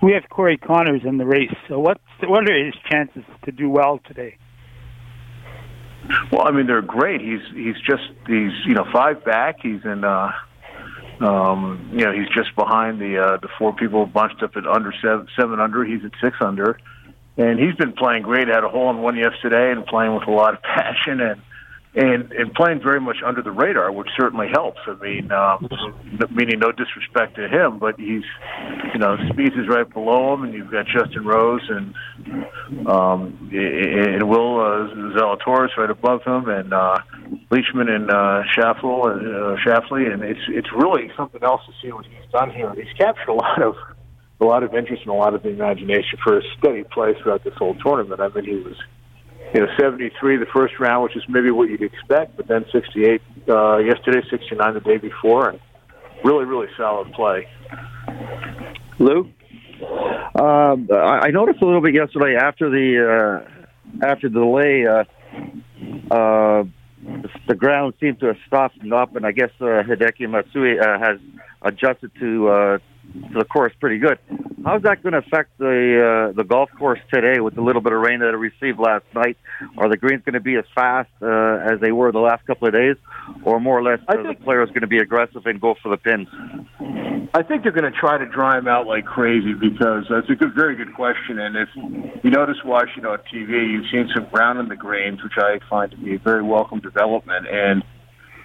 We 0.03 0.13
have 0.13 0.29
Corey 0.31 0.57
Conners 0.57 1.03
in 1.05 1.19
the 1.19 1.27
race. 1.27 1.55
So 1.69 1.79
what's, 1.79 2.01
what 2.23 2.49
are 2.49 2.65
his 2.65 2.75
chances 2.91 3.25
to 3.45 3.53
do 3.53 3.69
well 3.69 4.01
today? 4.07 4.37
Well, 6.31 6.47
I 6.47 6.51
mean, 6.51 6.67
they're 6.67 6.83
great. 6.83 7.23
He's 7.23 7.41
he's 7.55 7.77
just 7.77 8.03
he's 8.27 8.53
you 8.67 8.75
know 8.75 8.85
five 8.93 9.25
back. 9.25 9.57
He's 9.63 9.83
in 9.85 10.05
uh, 10.05 10.33
um, 11.21 11.91
you 11.93 12.05
know, 12.05 12.13
he's 12.13 12.29
just 12.29 12.55
behind 12.57 13.01
the 13.01 13.19
uh, 13.19 13.37
the 13.39 13.49
four 13.59 13.75
people 13.75 14.05
bunched 14.07 14.43
up 14.43 14.57
at 14.57 14.67
under 14.67 14.93
seven, 15.01 15.29
seven 15.39 15.61
under. 15.61 15.85
He's 15.85 16.05
at 16.05 16.13
six 16.23 16.37
under, 16.41 16.79
and 17.37 17.59
he's 17.59 17.75
been 17.77 17.93
playing 17.93 18.23
great. 18.23 18.49
Had 18.49 18.65
a 18.65 18.69
hole 18.69 18.91
in 18.91 18.99
one 18.99 19.17
yesterday, 19.17 19.71
and 19.71 19.87
playing 19.87 20.15
with 20.15 20.27
a 20.27 20.31
lot 20.31 20.55
of 20.55 20.63
passion 20.63 21.21
and 21.21 21.41
and 21.95 22.33
and 22.33 22.53
playing 22.55 22.81
very 22.83 23.01
much 23.01 23.19
under 23.25 23.41
the 23.41 23.53
radar, 23.53 23.93
which 23.93 24.09
certainly 24.19 24.49
helps. 24.53 24.81
I 24.87 24.95
mean, 24.95 25.31
um, 25.31 25.69
meaning 26.31 26.59
no 26.59 26.73
disrespect 26.73 27.37
to 27.37 27.49
him, 27.49 27.79
but 27.79 27.99
he's 27.99 28.25
you 28.93 28.99
know 28.99 29.17
Spieth 29.31 29.59
is 29.59 29.69
right 29.69 29.89
below 29.89 30.35
him, 30.35 30.43
and 30.43 30.55
you've 30.55 30.71
got 30.71 30.87
Justin 30.87 31.25
Rose 31.25 31.63
and 31.69 31.95
um, 32.89 33.51
and 33.53 34.29
Will 34.29 34.61
uh, 34.61 34.91
Zalatoris 35.17 35.77
right 35.77 35.91
above 35.91 36.23
him, 36.25 36.49
and 36.49 36.73
uh, 36.73 36.99
Leishman 37.51 37.89
and 37.89 38.11
uh, 38.11 38.43
Schauffele, 38.53 39.07
uh, 39.07 39.57
Schauffele, 39.65 40.13
and 40.13 40.23
it's 40.25 40.41
it's 40.49 40.73
really 40.73 41.11
something 41.17 41.43
else 41.45 41.63
to 41.67 41.73
see 41.81 41.93
what 41.93 42.07
he's 42.07 42.31
done 42.33 42.51
here. 42.51 42.75
He's 42.75 42.93
captured 42.99 43.29
a 43.29 43.35
lot 43.35 43.63
of 43.63 43.77
a 44.41 44.45
lot 44.45 44.65
of 44.65 44.75
interest 44.75 45.03
and 45.03 45.11
a 45.11 45.15
lot 45.15 45.35
of 45.35 45.45
the 45.45 45.51
imagination 45.51 46.19
for 46.25 46.39
a 46.39 46.43
steady 46.59 46.83
play 46.83 47.15
throughout 47.23 47.45
this 47.45 47.55
whole 47.55 47.77
tournament. 47.77 48.21
I 48.21 48.29
mean, 48.29 48.45
he 48.45 48.57
was 48.57 48.77
you 49.53 49.61
know, 49.61 49.67
73 49.79 50.37
the 50.39 50.47
first 50.47 50.79
round, 50.79 51.05
which 51.05 51.17
is 51.17 51.23
maybe 51.29 51.51
what 51.51 51.69
you'd 51.69 51.83
expect, 51.83 52.37
but 52.37 52.49
then 52.49 52.65
68 52.73 53.21
uh, 53.49 53.77
yesterday, 53.79 54.27
69 54.31 54.75
the 54.75 54.81
day 54.81 54.97
before, 54.97 55.51
and 55.51 55.61
really, 56.25 56.45
really 56.45 56.69
solid 56.77 57.13
play. 57.13 57.47
Lou, 58.99 59.31
um, 60.41 60.89
I 60.93 61.31
noticed 61.31 61.61
a 61.63 61.67
little 61.67 61.81
bit 61.81 61.95
yesterday 61.95 62.37
after 62.41 62.71
the 62.71 63.43
uh, 63.45 64.07
after 64.07 64.29
the 64.29 64.41
delay. 64.41 64.87
Uh, 64.87 65.05
uh, 66.15 66.65
the 67.49 67.55
ground 67.55 67.95
seemed 68.01 68.21
to 68.21 68.27
have 68.27 68.37
softened 68.49 68.93
up, 68.93 69.15
and 69.17 69.27
I 69.27 69.33
guess 69.33 69.51
uh, 69.61 69.83
Hideki 69.83 70.29
Matsui 70.29 70.79
uh, 70.79 70.99
has 70.99 71.19
adjusted 71.63 72.13
to 72.19 72.49
uh, 72.49 72.79
to 73.33 73.39
the 73.39 73.45
course 73.45 73.73
pretty 73.81 73.99
good. 73.99 74.19
How's 74.65 74.83
that 74.83 75.03
going 75.03 75.13
to 75.13 75.19
affect 75.19 75.59
the 75.59 76.31
uh, 76.31 76.33
the 76.33 76.45
golf 76.45 76.71
course 76.79 77.01
today 77.13 77.41
with 77.41 77.55
the 77.55 77.61
little 77.61 77.83
bit 77.83 77.93
of 77.93 78.01
rain 78.01 78.21
that 78.21 78.29
it 78.29 78.37
received 78.37 78.79
last 78.79 79.05
night? 79.15 79.37
Are 79.77 79.89
the 79.89 79.97
greens 79.97 80.23
going 80.25 80.35
to 80.35 80.41
be 80.41 80.57
as 80.57 80.65
fast 80.75 81.11
uh, 81.21 81.73
as 81.73 81.81
they 81.81 81.93
were 81.93 82.13
the 82.13 82.21
last 82.21 82.47
couple 82.47 82.69
of 82.69 82.75
days, 82.75 82.97
or 83.45 83.61
more 83.61 83.79
or 83.79 83.83
less 83.83 84.01
uh, 84.09 84.15
think, 84.15 84.39
the 84.39 84.45
players 84.45 84.69
going 84.71 84.81
to 84.81 84.87
be 84.87 84.99
aggressive 84.99 85.43
and 85.45 85.61
go 85.61 85.75
for 85.83 85.91
the 85.91 85.99
pins? 85.99 86.29
I 87.35 87.43
think 87.43 87.65
they're 87.65 87.73
going 87.73 87.91
to 87.91 87.99
try 87.99 88.17
to 88.17 88.27
dry 88.27 88.57
them 88.57 88.69
out 88.69 88.87
like 88.87 89.05
crazy 89.05 89.55
because 89.55 90.05
that's 90.09 90.31
a 90.31 90.35
good, 90.35 90.55
very 90.55 90.77
good 90.77 90.95
question. 90.95 91.41
And 91.41 91.57
if 91.57 91.69
you 92.25 92.31
notice 92.31 92.57
watching 92.65 93.05
on 93.05 93.19
TV, 93.33 93.73
you've 93.73 93.91
seen 93.91 94.09
some 94.15 94.27
brown 94.31 94.59
in 94.59 94.69
the 94.69 94.77
greens, 94.77 95.23
which 95.23 95.35
I 95.37 95.59
find 95.69 95.91
to 95.91 95.97
be 95.97 96.15
a 96.15 96.19
very 96.19 96.43
welcome 96.43 96.79
development. 96.79 97.47
And 97.51 97.83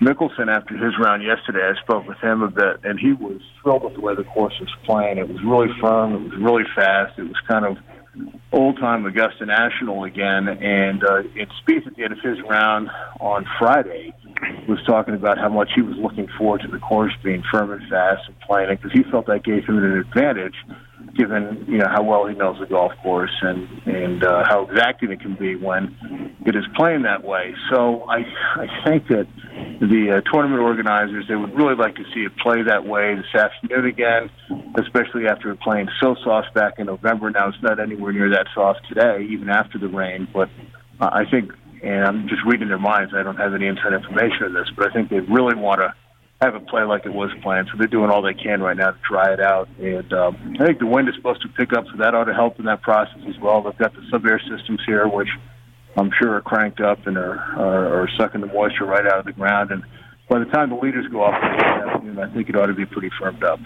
Mickelson, 0.02 0.48
after 0.48 0.78
his 0.78 0.94
round 0.98 1.24
yesterday, 1.24 1.60
I 1.60 1.80
spoke 1.82 2.08
with 2.08 2.18
him 2.20 2.42
a 2.42 2.50
bit, 2.50 2.80
and 2.84 2.98
he 2.98 3.12
was 3.12 3.42
thrilled 3.62 3.84
with 3.84 3.96
the 3.96 4.02
way 4.02 4.16
the 4.16 4.24
course 4.24 4.54
was 4.60 4.70
playing. 4.86 5.18
It 5.18 5.28
was 5.28 5.44
really 5.44 5.68
firm. 5.82 6.16
It 6.16 6.22
was 6.32 6.40
really 6.40 6.64
fast. 6.74 7.20
It 7.20 7.24
was 7.24 7.36
kind 7.48 7.66
of 7.66 7.78
old 8.52 8.80
time 8.80 9.06
Augusta 9.06 9.46
National 9.46 10.06
again. 10.06 10.48
And 10.48 11.04
uh, 11.04 11.20
in 11.36 11.48
Spieth 11.62 11.86
at 11.86 11.96
the 11.96 12.04
end 12.04 12.14
of 12.14 12.20
his 12.20 12.38
round 12.50 12.90
on 13.20 13.46
Friday 13.60 14.14
was 14.68 14.80
talking 14.86 15.16
about 15.16 15.38
how 15.38 15.50
much 15.50 15.70
he 15.76 15.82
was 15.82 15.98
looking 15.98 16.28
forward 16.38 16.62
to 16.62 16.68
the 16.70 16.80
course 16.80 17.14
being 17.24 17.44
firm 17.52 17.72
and 17.72 17.82
fast 17.90 18.22
and 18.28 18.40
playing 18.40 18.70
it 18.70 18.82
because 18.82 18.94
he 18.94 19.04
felt 19.12 19.26
that 19.28 19.44
gave 19.44 19.66
him 19.66 19.78
an 19.78 19.98
advantage 20.00 20.56
given 21.20 21.66
you 21.68 21.78
know 21.78 21.88
how 21.92 22.02
well 22.02 22.26
he 22.26 22.34
knows 22.34 22.58
the 22.60 22.66
golf 22.66 22.94
course 23.04 23.36
and 23.42 23.68
and 23.86 24.24
uh, 24.24 24.44
how 24.48 24.66
exacting 24.66 25.12
it 25.12 25.20
can 25.20 25.36
be 25.36 25.56
when 25.56 25.94
it 26.46 26.56
is 26.56 26.64
playing 26.78 27.02
that 27.04 27.24
way. 27.26 27.54
So 27.70 28.06
I 28.10 28.20
I 28.56 28.68
think 28.86 29.08
that 29.10 29.28
the 29.82 30.22
uh, 30.24 30.32
tournament 30.32 30.62
organizers 30.62 31.26
they 31.28 31.36
would 31.36 31.54
really 31.54 31.76
like 31.76 31.96
to 31.96 32.06
see 32.14 32.22
it 32.22 32.32
play 32.38 32.64
that 32.64 32.86
way 32.86 33.16
this 33.16 33.36
afternoon 33.36 33.86
again, 33.86 34.30
especially 34.80 35.28
after 35.28 35.54
playing 35.56 35.90
so 36.00 36.16
soft 36.24 36.54
back 36.54 36.80
in 36.80 36.86
November. 36.86 37.30
Now 37.30 37.50
it's 37.50 37.62
not 37.62 37.80
anywhere 37.80 38.14
near 38.14 38.30
that 38.30 38.48
soft 38.56 38.88
today, 38.88 39.28
even 39.30 39.50
after 39.50 39.78
the 39.78 39.90
rain. 39.90 40.26
But 40.34 40.50
uh, 41.02 41.10
I 41.12 41.30
think, 41.30 41.52
and 41.84 42.06
I'm 42.06 42.30
just 42.30 42.44
reading 42.46 42.70
their 42.70 42.80
minds. 42.80 43.14
I 43.14 43.24
don't 43.24 43.38
have 43.38 43.54
any 43.54 43.68
inside 43.68 43.92
information 43.92 44.44
of 44.44 44.54
this, 44.54 44.70
but 44.76 44.90
I 44.90 44.94
think 44.94 45.10
they 45.10 45.20
really 45.20 45.56
want 45.56 45.82
to 45.82 45.94
have 46.42 46.56
it 46.56 46.68
play 46.68 46.84
like 46.84 47.06
it 47.06 47.14
was 47.14 47.32
planned. 47.42 47.68
So 47.72 47.78
they're 47.78 47.88
doing 47.88 48.10
all 48.10 48.22
they 48.22 48.34
can 48.34 48.62
right 48.62 48.78
now 48.78 48.92
to 48.92 48.98
dry 49.08 49.34
it 49.34 49.42
out. 49.42 49.68
And 49.80 50.12
um, 50.14 50.56
I 50.60 50.66
think 50.66 50.80
the 50.80 50.86
wind 50.86 51.10
is 51.10 51.16
supposed 51.16 51.42
to 51.42 51.50
pick 51.50 51.74
up, 51.74 51.86
so 51.92 51.98
that 51.98 52.16
ought 52.16 52.26
to 52.26 52.34
help 52.34 52.60
in 52.60 52.66
that 52.66 52.82
process 52.82 53.20
as 53.28 53.38
well. 53.40 53.62
They've 53.62 53.78
got 53.78 53.94
the 53.94 54.04
sub 54.10 54.26
air 54.26 54.40
systems 54.40 54.80
here, 54.86 55.08
which 55.08 55.28
I'm 55.98 56.12
sure 56.18 56.36
are 56.36 56.42
cranked 56.42 56.80
up 56.80 57.08
and 57.08 57.18
are, 57.18 57.40
are, 57.58 58.04
are 58.04 58.10
sucking 58.18 58.42
the 58.42 58.48
moisture 58.48 58.86
right 58.86 59.06
out 59.06 59.20
of 59.20 59.26
the 59.26 59.34
ground. 59.34 59.72
And 59.72 59.84
by 60.30 60.40
the 60.40 60.46
time 60.46 60.70
the 60.70 60.78
leaders 60.78 61.08
go 61.12 61.24
off 61.24 61.36
this 61.42 61.64
afternoon, 61.64 62.20
I 62.20 62.34
think 62.34 62.48
it 62.48 62.56
ought 62.56 62.68
to 62.68 62.74
be 62.74 62.86
pretty 62.86 63.10
firmed 63.20 63.44
up. 63.44 63.60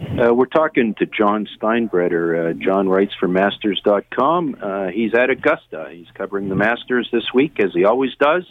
Uh, 0.00 0.34
we're 0.34 0.44
talking 0.46 0.94
to 0.98 1.06
John 1.06 1.46
Steinbreder. 1.56 2.50
Uh, 2.50 2.52
John 2.52 2.88
writes 2.88 3.12
for 3.18 3.28
Masters.com. 3.28 4.56
Uh, 4.60 4.88
he's 4.88 5.14
at 5.14 5.30
Augusta. 5.30 5.88
He's 5.90 6.08
covering 6.14 6.50
the 6.50 6.56
Masters 6.56 7.08
this 7.12 7.32
week, 7.32 7.60
as 7.60 7.72
he 7.72 7.84
always 7.84 8.10
does. 8.20 8.44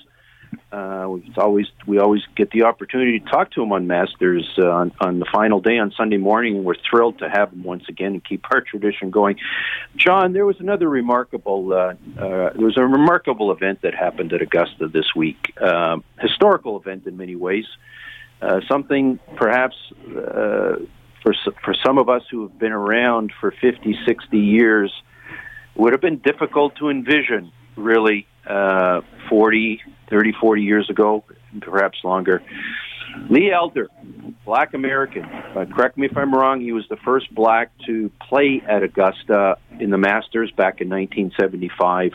Uh, 0.71 1.15
it's 1.25 1.37
always 1.37 1.67
we 1.87 1.99
always 1.99 2.21
get 2.35 2.51
the 2.51 2.63
opportunity 2.63 3.19
to 3.19 3.25
talk 3.25 3.51
to 3.51 3.61
him 3.61 3.71
on 3.71 3.87
Masters 3.87 4.47
uh, 4.57 4.69
on, 4.69 4.91
on 5.01 5.19
the 5.19 5.25
final 5.31 5.59
day 5.59 5.77
on 5.79 5.91
Sunday 5.91 6.17
morning. 6.17 6.63
We're 6.63 6.75
thrilled 6.89 7.19
to 7.19 7.29
have 7.29 7.51
him 7.51 7.63
once 7.63 7.83
again 7.89 8.13
and 8.13 8.23
keep 8.23 8.45
our 8.51 8.61
tradition 8.61 9.09
going. 9.09 9.37
John, 9.95 10.33
there 10.33 10.45
was 10.45 10.59
another 10.59 10.87
remarkable 10.87 11.73
uh, 11.73 11.77
uh, 11.77 12.53
there 12.53 12.65
was 12.65 12.77
a 12.77 12.85
remarkable 12.85 13.51
event 13.51 13.81
that 13.81 13.95
happened 13.95 14.31
at 14.33 14.41
Augusta 14.41 14.87
this 14.87 15.15
week. 15.15 15.53
Uh, 15.59 15.97
historical 16.19 16.77
event 16.79 17.07
in 17.07 17.17
many 17.17 17.35
ways. 17.35 17.65
Uh, 18.41 18.61
something 18.67 19.19
perhaps 19.35 19.75
uh, 20.09 20.75
for 21.23 21.33
for 21.63 21.75
some 21.85 21.97
of 21.97 22.09
us 22.09 22.23
who 22.29 22.47
have 22.47 22.57
been 22.59 22.71
around 22.71 23.31
for 23.39 23.51
50, 23.51 23.97
60 24.05 24.37
years 24.37 24.93
would 25.75 25.93
have 25.93 26.01
been 26.01 26.19
difficult 26.19 26.75
to 26.77 26.89
envision 26.89 27.51
really 27.75 28.27
uh, 28.45 29.01
40, 29.29 29.81
30, 30.09 30.33
40 30.39 30.61
years 30.61 30.89
ago, 30.89 31.23
perhaps 31.61 31.99
longer. 32.03 32.41
Lee 33.29 33.51
Elder, 33.51 33.87
black 34.45 34.73
American. 34.73 35.23
Uh, 35.23 35.65
correct 35.65 35.97
me 35.97 36.07
if 36.07 36.15
I'm 36.15 36.33
wrong. 36.33 36.61
He 36.61 36.71
was 36.71 36.85
the 36.89 36.97
first 36.97 37.33
black 37.33 37.71
to 37.85 38.11
play 38.27 38.61
at 38.67 38.83
Augusta 38.83 39.57
in 39.79 39.89
the 39.89 39.97
Masters 39.97 40.51
back 40.51 40.81
in 40.81 40.89
1975. 40.89 42.11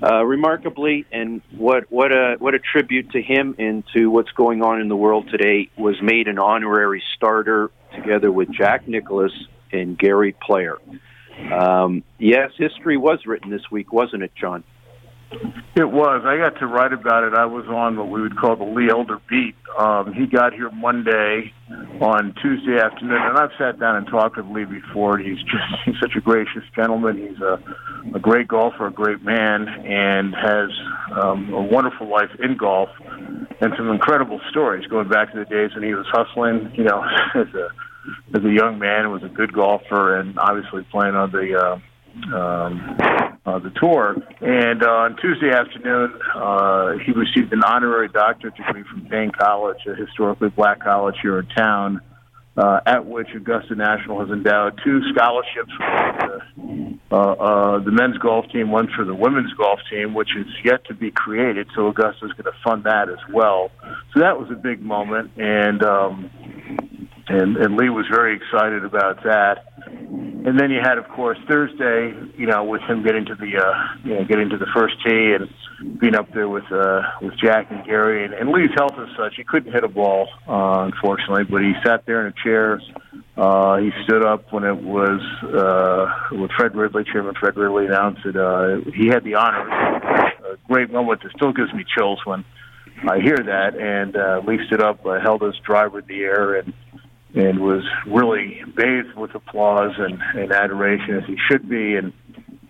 Uh, 0.00 0.24
remarkably, 0.24 1.04
and 1.10 1.42
what 1.56 1.90
what 1.90 2.12
a 2.12 2.36
what 2.38 2.54
a 2.54 2.60
tribute 2.60 3.10
to 3.10 3.20
him 3.20 3.56
and 3.58 3.82
to 3.92 4.06
what's 4.06 4.30
going 4.30 4.62
on 4.62 4.80
in 4.80 4.88
the 4.88 4.96
world 4.96 5.28
today 5.30 5.68
was 5.76 5.96
made 6.00 6.28
an 6.28 6.38
honorary 6.38 7.02
starter 7.16 7.70
together 7.92 8.30
with 8.30 8.48
Jack 8.52 8.86
Nicklaus 8.86 9.32
and 9.72 9.98
Gary 9.98 10.36
Player. 10.40 10.78
Um, 11.52 12.04
yes, 12.18 12.52
history 12.56 12.96
was 12.96 13.26
written 13.26 13.50
this 13.50 13.68
week, 13.70 13.92
wasn't 13.92 14.22
it, 14.22 14.32
John? 14.36 14.62
It 15.30 15.90
was. 15.90 16.22
I 16.24 16.38
got 16.38 16.58
to 16.60 16.66
write 16.66 16.92
about 16.92 17.24
it. 17.24 17.34
I 17.34 17.44
was 17.44 17.66
on 17.68 17.96
what 17.96 18.08
we 18.08 18.22
would 18.22 18.36
call 18.36 18.56
the 18.56 18.64
Lee 18.64 18.88
Elder 18.90 19.20
beat. 19.28 19.54
Um, 19.78 20.12
he 20.12 20.26
got 20.26 20.54
here 20.54 20.70
Monday 20.70 21.52
on 22.00 22.34
Tuesday 22.40 22.80
afternoon, 22.80 23.20
and 23.20 23.38
I've 23.38 23.50
sat 23.58 23.78
down 23.78 23.96
and 23.96 24.06
talked 24.06 24.38
with 24.38 24.46
Lee 24.46 24.64
before. 24.64 25.18
He's 25.18 25.38
just 25.38 25.64
he's 25.84 25.94
such 26.00 26.16
a 26.16 26.20
gracious 26.20 26.64
gentleman. 26.74 27.18
He's 27.18 27.40
a, 27.40 27.60
a 28.14 28.18
great 28.18 28.48
golfer, 28.48 28.86
a 28.86 28.92
great 28.92 29.22
man, 29.22 29.68
and 29.68 30.34
has 30.34 30.70
um, 31.12 31.52
a 31.52 31.62
wonderful 31.62 32.08
life 32.08 32.30
in 32.42 32.56
golf 32.56 32.88
and 33.60 33.72
some 33.76 33.90
incredible 33.90 34.40
stories 34.50 34.86
going 34.86 35.08
back 35.08 35.32
to 35.32 35.38
the 35.38 35.44
days 35.44 35.74
when 35.74 35.84
he 35.84 35.94
was 35.94 36.06
hustling, 36.10 36.72
you 36.74 36.84
know, 36.84 37.04
as 37.34 37.46
a 37.54 37.68
as 38.34 38.44
a 38.44 38.50
young 38.50 38.78
man, 38.78 39.10
was 39.10 39.22
a 39.22 39.28
good 39.28 39.52
golfer, 39.52 40.18
and 40.18 40.38
obviously 40.38 40.82
playing 40.90 41.14
on 41.14 41.30
the 41.30 41.54
uh, 41.54 42.36
um, 42.36 43.37
uh, 43.48 43.58
the 43.58 43.70
tour. 43.70 44.16
And 44.40 44.82
uh, 44.82 44.90
on 44.90 45.16
Tuesday 45.16 45.50
afternoon, 45.50 46.12
uh, 46.34 46.98
he 47.04 47.12
received 47.12 47.52
an 47.52 47.62
honorary 47.64 48.08
doctorate 48.08 48.56
degree 48.56 48.84
from 48.84 49.06
Paine 49.06 49.30
College, 49.30 49.78
a 49.86 49.94
historically 49.94 50.50
black 50.50 50.80
college 50.80 51.16
here 51.22 51.38
in 51.38 51.46
town 51.46 52.00
uh, 52.58 52.80
at 52.86 53.06
which 53.06 53.28
Augusta 53.36 53.76
National 53.76 54.20
has 54.20 54.30
endowed 54.30 54.80
two 54.84 55.00
scholarships 55.14 55.70
for 55.76 56.42
the, 56.56 56.98
uh, 57.12 57.16
uh, 57.16 57.78
the 57.78 57.92
men's 57.92 58.18
golf 58.18 58.46
team, 58.52 58.72
one 58.72 58.88
for 58.96 59.04
the 59.04 59.14
women's 59.14 59.52
golf 59.54 59.78
team, 59.88 60.12
which 60.12 60.30
is 60.36 60.46
yet 60.64 60.84
to 60.86 60.94
be 60.94 61.12
created. 61.12 61.68
So 61.76 61.86
Augusta 61.86 62.26
is 62.26 62.32
going 62.32 62.52
to 62.52 62.58
fund 62.64 62.82
that 62.84 63.08
as 63.08 63.18
well. 63.32 63.70
So 64.12 64.20
that 64.20 64.40
was 64.40 64.50
a 64.50 64.56
big 64.56 64.82
moment, 64.82 65.30
and 65.36 65.82
um, 65.84 67.07
and 67.28 67.56
and 67.56 67.76
Lee 67.76 67.90
was 67.90 68.06
very 68.10 68.36
excited 68.36 68.84
about 68.84 69.22
that. 69.24 69.64
And 69.86 70.58
then 70.58 70.70
you 70.70 70.80
had, 70.82 70.98
of 70.98 71.08
course, 71.08 71.38
Thursday, 71.48 72.14
you 72.36 72.46
know, 72.46 72.64
with 72.64 72.82
him 72.82 73.02
getting 73.04 73.26
to 73.26 73.34
the 73.34 73.58
uh, 73.58 73.98
you 74.04 74.14
know 74.14 74.24
getting 74.24 74.48
to 74.50 74.58
the 74.58 74.66
first 74.74 74.94
tee 75.04 75.34
and 75.38 75.48
being 76.00 76.14
up 76.14 76.32
there 76.32 76.48
with 76.48 76.70
uh, 76.72 77.02
with 77.20 77.34
Jack 77.42 77.70
and 77.70 77.84
Gary. 77.84 78.24
And, 78.24 78.34
and 78.34 78.50
Lee's 78.50 78.70
health 78.76 78.94
is 78.98 79.08
such 79.16 79.34
he 79.36 79.44
couldn't 79.44 79.72
hit 79.72 79.84
a 79.84 79.88
ball, 79.88 80.28
uh, 80.48 80.88
unfortunately, 80.90 81.44
but 81.44 81.62
he 81.62 81.72
sat 81.84 82.06
there 82.06 82.26
in 82.26 82.32
a 82.32 82.44
chair. 82.44 82.80
Uh, 83.36 83.76
he 83.76 83.90
stood 84.04 84.24
up 84.24 84.52
when 84.52 84.64
it 84.64 84.76
was 84.76 85.20
uh, 85.44 86.36
with 86.36 86.50
Fred 86.56 86.74
Ridley, 86.74 87.04
Chairman 87.04 87.34
Fred 87.38 87.56
Ridley 87.56 87.86
announced 87.86 88.22
that 88.24 88.36
uh, 88.36 88.90
he 88.90 89.06
had 89.06 89.22
the 89.22 89.34
honor. 89.34 89.68
A 89.68 90.56
great 90.66 90.90
moment 90.90 91.22
that 91.22 91.32
still 91.36 91.52
gives 91.52 91.72
me 91.72 91.84
chills 91.96 92.20
when 92.24 92.44
I 93.08 93.20
hear 93.20 93.36
that. 93.36 93.76
And 93.78 94.16
uh, 94.16 94.40
Lee 94.46 94.58
stood 94.66 94.82
up, 94.82 95.06
uh, 95.06 95.20
held 95.20 95.42
his 95.42 95.54
driver 95.64 96.00
in 96.00 96.06
the 96.06 96.20
air, 96.22 96.56
and 96.56 96.72
and 97.34 97.60
was 97.60 97.84
really 98.06 98.62
bathed 98.76 99.14
with 99.16 99.34
applause 99.34 99.92
and, 99.98 100.18
and 100.34 100.52
adoration 100.52 101.16
as 101.16 101.24
he 101.26 101.36
should 101.50 101.68
be. 101.68 101.94
And 101.94 102.12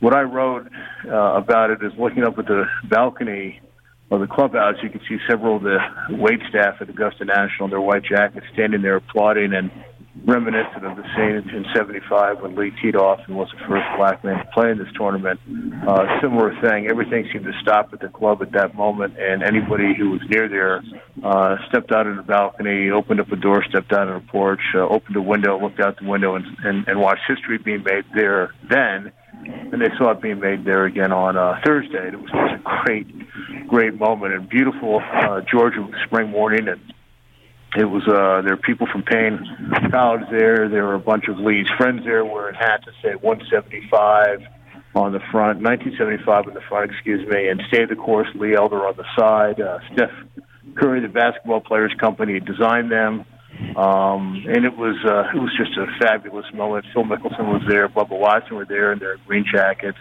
what 0.00 0.14
I 0.14 0.22
wrote 0.22 0.68
uh, 1.06 1.10
about 1.10 1.70
it 1.70 1.82
is 1.82 1.92
looking 1.98 2.24
up 2.24 2.38
at 2.38 2.46
the 2.46 2.64
balcony 2.88 3.60
of 4.10 4.20
the 4.20 4.26
clubhouse, 4.26 4.76
you 4.82 4.90
can 4.90 5.00
see 5.08 5.18
several 5.28 5.56
of 5.56 5.62
the 5.62 5.78
wait 6.10 6.40
staff 6.48 6.76
at 6.80 6.88
Augusta 6.88 7.24
National 7.24 7.66
in 7.66 7.70
their 7.70 7.80
white 7.80 8.04
jackets 8.04 8.46
standing 8.52 8.82
there 8.82 8.96
applauding 8.96 9.52
and 9.52 9.70
reminiscent 10.26 10.84
of 10.84 10.96
the 10.96 11.04
scene 11.14 11.36
in 11.54 11.64
'75 11.74 12.40
when 12.40 12.54
Lee 12.56 12.72
teed 12.82 12.96
off 12.96 13.20
and 13.26 13.36
was 13.36 13.48
the 13.52 13.64
first 13.66 13.86
black 13.96 14.24
man 14.24 14.44
to 14.44 14.50
play 14.52 14.70
in 14.70 14.78
this 14.78 14.88
tournament. 14.96 15.40
Uh, 15.86 16.20
similar 16.20 16.54
thing. 16.60 16.88
Everything 16.88 17.28
seemed 17.32 17.44
to 17.44 17.52
stop 17.62 17.92
at 17.92 18.00
the 18.00 18.08
club 18.08 18.42
at 18.42 18.52
that 18.52 18.74
moment, 18.74 19.14
and 19.18 19.42
anybody 19.42 19.94
who 19.96 20.10
was 20.10 20.20
near 20.28 20.48
there 20.48 20.82
uh, 21.24 21.56
stepped 21.68 21.92
out 21.92 22.06
on 22.06 22.16
the 22.16 22.22
balcony, 22.22 22.90
opened 22.90 23.20
up 23.20 23.30
a 23.32 23.36
door, 23.36 23.64
stepped 23.68 23.92
out 23.92 24.08
on 24.08 24.16
a 24.16 24.32
porch, 24.32 24.60
uh, 24.74 24.80
opened 24.80 25.16
a 25.16 25.22
window, 25.22 25.60
looked 25.60 25.80
out 25.80 25.98
the 25.98 26.08
window, 26.08 26.34
and, 26.34 26.44
and, 26.64 26.86
and 26.88 27.00
watched 27.00 27.22
history 27.28 27.58
being 27.58 27.82
made 27.84 28.04
there 28.14 28.54
then. 28.68 29.12
And 29.40 29.80
they 29.80 29.88
saw 29.96 30.10
it 30.10 30.20
being 30.20 30.40
made 30.40 30.64
there 30.64 30.84
again 30.84 31.12
on 31.12 31.36
uh, 31.36 31.60
Thursday. 31.64 32.08
It 32.08 32.20
was 32.20 32.30
such 32.30 32.58
a 32.58 32.84
great, 32.84 33.68
great 33.68 33.94
moment 33.94 34.34
and 34.34 34.48
beautiful 34.48 35.00
uh, 35.00 35.40
Georgia 35.50 35.86
spring 36.06 36.30
morning, 36.30 36.68
and 36.68 36.80
it 37.76 37.84
was 37.84 38.02
uh 38.08 38.42
there 38.42 38.56
were 38.56 38.62
people 38.62 38.86
from 38.90 39.02
Paine 39.02 39.40
College 39.90 40.24
there. 40.30 40.68
There 40.68 40.84
were 40.84 40.94
a 40.94 41.00
bunch 41.00 41.28
of 41.28 41.38
Lee's 41.38 41.68
friends 41.76 42.04
there 42.04 42.24
wearing 42.24 42.54
hats 42.54 42.84
that 42.86 42.94
said 43.02 43.22
175 43.22 44.40
on 44.94 45.12
the 45.12 45.20
front, 45.30 45.60
1975 45.60 46.48
on 46.48 46.54
the 46.54 46.60
front, 46.62 46.90
excuse 46.90 47.26
me, 47.28 47.48
and 47.48 47.62
Stay 47.68 47.84
the 47.84 47.94
Course 47.94 48.28
Lee 48.34 48.56
Elder 48.56 48.86
on 48.86 48.96
the 48.96 49.04
side. 49.16 49.60
Uh, 49.60 49.78
Steph 49.92 50.10
Curry, 50.76 51.00
the 51.00 51.08
basketball 51.08 51.60
players 51.60 51.92
company, 52.00 52.40
designed 52.40 52.90
them. 52.90 53.24
Um, 53.76 54.44
and 54.46 54.64
it 54.64 54.76
was 54.76 54.96
uh, 55.04 55.36
it 55.36 55.40
was 55.40 55.50
just 55.56 55.76
a 55.76 55.86
fabulous 55.98 56.46
moment. 56.54 56.86
Phil 56.94 57.04
Mickelson 57.04 57.52
was 57.52 57.62
there, 57.68 57.88
Bubba 57.88 58.18
Watson 58.18 58.56
were 58.56 58.64
there 58.64 58.92
in 58.92 58.98
their 58.98 59.16
green 59.26 59.44
jackets. 59.52 59.98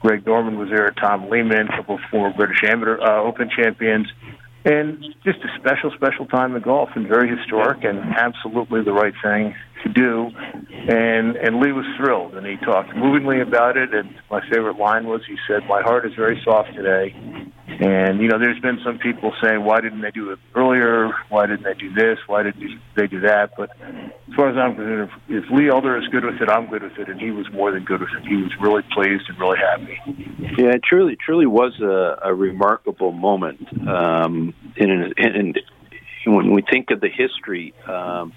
Greg 0.00 0.24
Norman 0.24 0.58
was 0.58 0.70
there, 0.70 0.90
Tom 0.92 1.28
Lehman, 1.28 1.68
a 1.68 1.76
couple 1.76 1.96
of 1.96 2.00
former 2.10 2.34
British 2.34 2.62
Amateur 2.64 2.98
uh, 3.00 3.22
Open 3.22 3.50
champions 3.54 4.08
and 4.64 5.02
just 5.24 5.38
a 5.40 5.48
special, 5.58 5.90
special 5.92 6.26
time 6.26 6.54
in 6.54 6.62
golf 6.62 6.90
and 6.94 7.06
very 7.06 7.28
historic 7.34 7.82
and 7.84 7.98
absolutely 8.16 8.82
the 8.82 8.92
right 8.92 9.14
thing 9.22 9.54
to 9.82 9.88
do. 9.88 10.30
And 10.88 11.36
and 11.36 11.60
Lee 11.60 11.72
was 11.72 11.86
thrilled, 11.96 12.34
and 12.34 12.46
he 12.46 12.56
talked 12.56 12.94
movingly 12.96 13.40
about 13.40 13.76
it. 13.76 13.94
And 13.94 14.14
my 14.30 14.40
favorite 14.50 14.78
line 14.78 15.06
was, 15.06 15.20
he 15.26 15.36
said, 15.46 15.66
"My 15.68 15.82
heart 15.82 16.06
is 16.06 16.14
very 16.14 16.40
soft 16.44 16.74
today." 16.74 17.14
And 17.80 18.20
you 18.20 18.28
know, 18.28 18.38
there's 18.38 18.60
been 18.60 18.80
some 18.84 18.98
people 18.98 19.32
saying, 19.42 19.64
"Why 19.64 19.80
didn't 19.80 20.00
they 20.00 20.10
do 20.10 20.30
it 20.30 20.38
earlier? 20.54 21.10
Why 21.28 21.46
didn't 21.46 21.64
they 21.64 21.74
do 21.74 21.92
this? 21.92 22.18
Why 22.26 22.42
didn't 22.42 22.80
they 22.96 23.06
do 23.06 23.20
that?" 23.20 23.52
But 23.56 23.70
as 23.80 24.34
far 24.34 24.48
as 24.50 24.56
I'm 24.56 24.74
concerned, 24.74 25.10
if, 25.28 25.44
if 25.44 25.50
Lee 25.50 25.68
Elder 25.68 25.96
is 25.96 26.06
good 26.08 26.24
with 26.24 26.40
it, 26.40 26.48
I'm 26.48 26.66
good 26.68 26.82
with 26.82 26.98
it, 26.98 27.08
and 27.08 27.20
he 27.20 27.30
was 27.30 27.46
more 27.52 27.70
than 27.70 27.84
good 27.84 28.00
with 28.00 28.10
it. 28.16 28.26
He 28.26 28.36
was 28.36 28.52
really 28.60 28.82
pleased 28.92 29.24
and 29.28 29.38
really 29.38 29.58
happy. 29.58 29.98
Yeah, 30.58 30.74
it 30.74 30.82
truly, 30.82 31.16
truly 31.16 31.46
was 31.46 31.78
a, 31.80 32.28
a 32.28 32.34
remarkable 32.34 33.12
moment. 33.12 33.66
Um, 33.88 34.54
in, 34.76 35.12
in, 35.16 35.36
in 35.36 35.54
when 36.26 36.52
we 36.52 36.62
think 36.62 36.90
of 36.90 37.00
the 37.00 37.08
history, 37.08 37.72
um, 37.86 38.32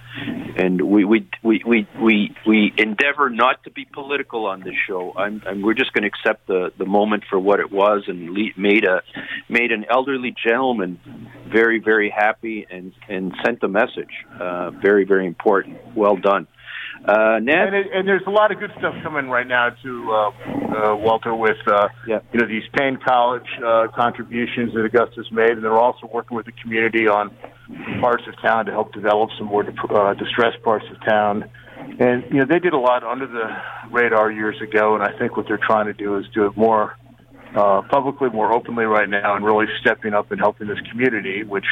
and 0.58 0.82
we, 0.82 1.04
we 1.04 1.28
we 1.44 1.62
we 1.66 1.88
we 2.02 2.36
we 2.48 2.74
endeavor 2.78 3.30
not 3.30 3.64
to 3.64 3.72
be 3.72 3.86
political 3.86 4.46
on 4.46 4.62
this 4.62 4.76
show. 4.88 5.14
I'm, 5.18 5.42
I'm 5.46 5.62
we're 5.62 5.74
just 5.74 5.94
going 5.94 6.04
to 6.04 6.08
accept 6.08 6.48
the 6.48 6.72
the 6.78 6.86
moment 6.86 7.24
for 7.30 7.40
what 7.40 7.60
it 7.60 7.72
was, 7.72 8.04
and 8.08 8.30
le- 8.30 8.58
made 8.58 8.86
a 8.86 9.02
made 9.50 9.72
an 9.72 9.86
elderly 9.90 10.34
gentleman 10.48 11.00
very 11.52 11.80
very 11.80 12.10
happy, 12.10 12.66
and 12.70 12.94
and 13.10 13.34
sent 13.46 13.62
a 13.64 13.68
message. 13.68 14.12
Uh, 14.40 14.72
very 14.72 15.04
very 15.04 15.28
important. 15.28 15.78
Well 15.96 16.16
done. 16.16 16.48
Uh, 17.06 17.40
Ned? 17.40 17.68
And, 17.68 17.76
it, 17.76 17.88
and 17.94 18.08
there's 18.08 18.24
a 18.28 18.30
lot 18.30 18.52
of 18.52 18.60
good 18.60 18.72
stuff 18.80 18.96
coming 19.04 19.28
right 19.28 19.48
now 19.48 19.70
to 19.70 20.12
uh, 20.12 20.16
uh, 20.16 20.96
Walter 20.96 21.36
with 21.36 21.58
uh, 21.68 21.90
yeah. 22.08 22.20
you 22.32 22.40
know 22.40 22.48
these 22.48 22.64
Paine 22.78 22.98
College 23.06 23.48
uh, 23.66 23.88
contributions 23.94 24.74
that 24.74 24.86
Augusta's 24.86 25.30
made, 25.30 25.52
and 25.52 25.64
they're 25.64 25.78
also 25.78 26.08
working 26.08 26.38
with 26.38 26.46
the 26.46 26.54
community 26.54 27.08
on 27.08 27.36
parts 28.00 28.24
of 28.28 28.40
town 28.42 28.66
to 28.66 28.72
help 28.72 28.94
develop 28.94 29.30
some 29.38 29.48
more 29.48 29.64
uh, 29.64 30.14
distressed 30.14 30.62
parts 30.64 30.86
of 30.92 31.04
town. 31.06 31.50
And 32.00 32.24
you 32.30 32.40
know 32.40 32.46
they 32.46 32.60
did 32.60 32.74
a 32.74 32.78
lot 32.78 33.04
under 33.04 33.28
the 33.28 33.50
radar 33.92 34.32
years 34.32 34.62
ago, 34.62 34.96
and 34.96 35.04
I 35.04 35.18
think 35.18 35.36
what 35.36 35.48
they're 35.48 35.58
trying 35.58 35.88
to 35.88 35.94
do 35.94 36.18
is 36.18 36.26
do 36.34 36.46
it 36.46 36.56
more 36.56 36.98
uh, 37.56 37.82
publicly, 37.90 38.30
more 38.30 38.52
openly 38.52 38.86
right 38.86 39.10
now, 39.10 39.36
and 39.36 39.46
really 39.46 39.66
stepping 39.80 40.14
up 40.14 40.32
and 40.32 40.40
helping 40.40 40.68
this 40.68 40.80
community, 40.92 41.44
which 41.44 41.66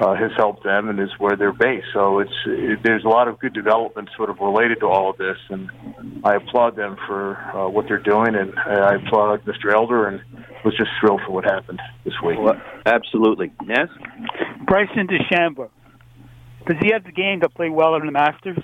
uh, 0.00 0.14
has 0.14 0.30
helped 0.36 0.64
them 0.64 0.88
and 0.88 0.98
is 1.00 1.10
where 1.18 1.36
they're 1.36 1.52
based. 1.52 1.86
So 1.92 2.20
it's 2.20 2.32
it, 2.46 2.80
there's 2.82 3.04
a 3.04 3.08
lot 3.08 3.28
of 3.28 3.38
good 3.38 3.52
development 3.52 4.08
sort 4.16 4.30
of 4.30 4.38
related 4.40 4.80
to 4.80 4.86
all 4.86 5.10
of 5.10 5.18
this, 5.18 5.36
and 5.50 5.70
I 6.24 6.36
applaud 6.36 6.76
them 6.76 6.96
for 7.06 7.36
uh, 7.36 7.68
what 7.68 7.86
they're 7.88 8.02
doing, 8.02 8.34
and 8.34 8.58
I 8.58 8.96
applaud 8.96 9.44
Mr. 9.44 9.74
Elder, 9.74 10.08
and 10.08 10.20
was 10.64 10.76
just 10.76 10.90
thrilled 11.00 11.20
for 11.26 11.32
what 11.32 11.44
happened 11.44 11.80
this 12.04 12.14
week. 12.24 12.38
Well, 12.38 12.60
absolutely, 12.86 13.52
yes. 13.66 13.88
Bryson 14.66 15.08
DeChambeau, 15.08 15.68
does 16.66 16.76
he 16.80 16.90
have 16.92 17.04
the 17.04 17.12
game 17.12 17.40
to 17.40 17.48
play 17.48 17.68
well 17.68 17.96
in 17.96 18.06
the 18.06 18.12
Masters? 18.12 18.58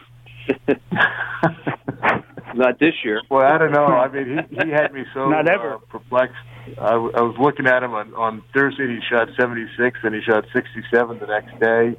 Not 2.59 2.81
this 2.81 2.95
year. 3.05 3.23
Well, 3.31 3.47
I 3.47 3.57
don't 3.57 3.71
know. 3.71 3.87
I 3.87 4.09
mean, 4.09 4.45
he, 4.51 4.57
he 4.67 4.71
had 4.73 4.93
me 4.93 5.05
so 5.15 5.29
Not 5.31 5.49
ever. 5.49 5.75
Uh, 5.75 5.79
perplexed. 5.89 6.35
I, 6.77 6.91
w- 6.91 7.13
I 7.15 7.23
was 7.23 7.37
looking 7.39 7.69
at 7.69 7.85
him 7.85 7.95
on, 7.95 8.13
on 8.15 8.43
Thursday. 8.53 8.89
He 8.89 8.99
shot 9.09 9.29
76, 9.39 10.01
and 10.03 10.13
he 10.13 10.21
shot 10.23 10.45
67 10.53 11.19
the 11.21 11.27
next 11.27 11.59
day. 11.61 11.97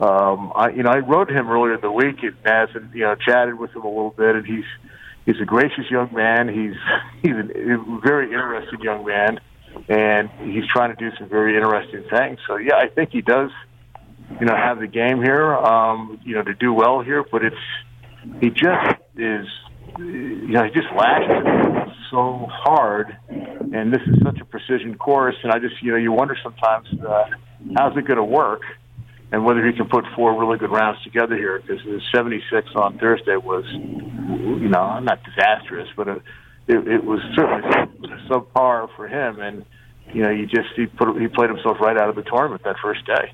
Um, 0.00 0.52
I, 0.56 0.70
you 0.70 0.82
know, 0.82 0.90
I 0.90 0.98
wrote 0.98 1.28
to 1.28 1.34
him 1.34 1.48
earlier 1.48 1.74
in 1.74 1.80
the 1.80 1.92
week 1.92 2.24
at 2.24 2.34
Naz, 2.44 2.70
and 2.74 2.92
you 2.92 3.02
know, 3.02 3.14
chatted 3.14 3.60
with 3.60 3.70
him 3.70 3.82
a 3.82 3.88
little 3.88 4.10
bit, 4.10 4.34
and 4.34 4.44
he's 4.44 4.64
he's 5.24 5.40
a 5.40 5.44
gracious 5.44 5.88
young 5.88 6.12
man. 6.12 6.48
He's 6.48 6.74
he's 7.22 7.36
a, 7.38 8.00
very 8.02 8.26
interested 8.26 8.80
young 8.80 9.06
man, 9.06 9.38
and 9.88 10.28
he's 10.52 10.66
trying 10.66 10.96
to 10.96 10.98
do 10.98 11.16
some 11.16 11.28
very 11.28 11.54
interesting 11.54 12.02
things. 12.10 12.40
So 12.48 12.56
yeah, 12.56 12.74
I 12.74 12.88
think 12.88 13.10
he 13.10 13.22
does, 13.22 13.50
you 14.40 14.46
know, 14.46 14.56
have 14.56 14.80
the 14.80 14.88
game 14.88 15.22
here, 15.22 15.54
um, 15.54 16.18
you 16.24 16.34
know, 16.34 16.42
to 16.42 16.54
do 16.54 16.72
well 16.72 17.02
here. 17.02 17.22
But 17.22 17.44
it's 17.44 18.40
he 18.40 18.50
just 18.50 18.96
is 19.16 19.46
you 19.98 20.48
know, 20.48 20.64
he 20.64 20.70
just 20.70 20.88
lashed 20.96 21.30
it 21.30 21.88
so 22.10 22.46
hard, 22.50 23.16
and 23.28 23.92
this 23.92 24.02
is 24.06 24.22
such 24.22 24.38
a 24.40 24.44
precision 24.44 24.96
course, 24.96 25.36
and 25.42 25.52
I 25.52 25.58
just, 25.58 25.82
you 25.82 25.92
know, 25.92 25.98
you 25.98 26.12
wonder 26.12 26.36
sometimes 26.42 26.86
uh, 27.06 27.24
how's 27.76 27.96
it 27.96 28.06
going 28.06 28.18
to 28.18 28.24
work, 28.24 28.62
and 29.32 29.44
whether 29.44 29.66
he 29.66 29.72
can 29.72 29.88
put 29.88 30.04
four 30.14 30.38
really 30.38 30.58
good 30.58 30.70
rounds 30.70 31.02
together 31.02 31.36
here, 31.36 31.60
because 31.60 31.82
the 31.84 32.00
76 32.14 32.68
on 32.76 32.98
Thursday 32.98 33.36
was, 33.36 33.64
you 33.72 34.68
know, 34.68 35.00
not 35.00 35.20
disastrous, 35.24 35.88
but 35.96 36.08
it, 36.08 36.22
it, 36.68 36.88
it 36.88 37.04
was 37.04 37.20
certainly 37.34 37.68
subpar 38.28 38.88
for 38.94 39.08
him, 39.08 39.40
and 39.40 39.64
you 40.12 40.22
know, 40.22 40.30
you 40.30 40.46
just 40.46 40.68
he 40.76 40.86
put 40.86 41.18
he 41.20 41.28
played 41.28 41.48
himself 41.48 41.78
right 41.80 41.96
out 41.96 42.10
of 42.10 42.16
the 42.16 42.22
tournament 42.22 42.62
that 42.64 42.76
first 42.82 43.06
day. 43.06 43.32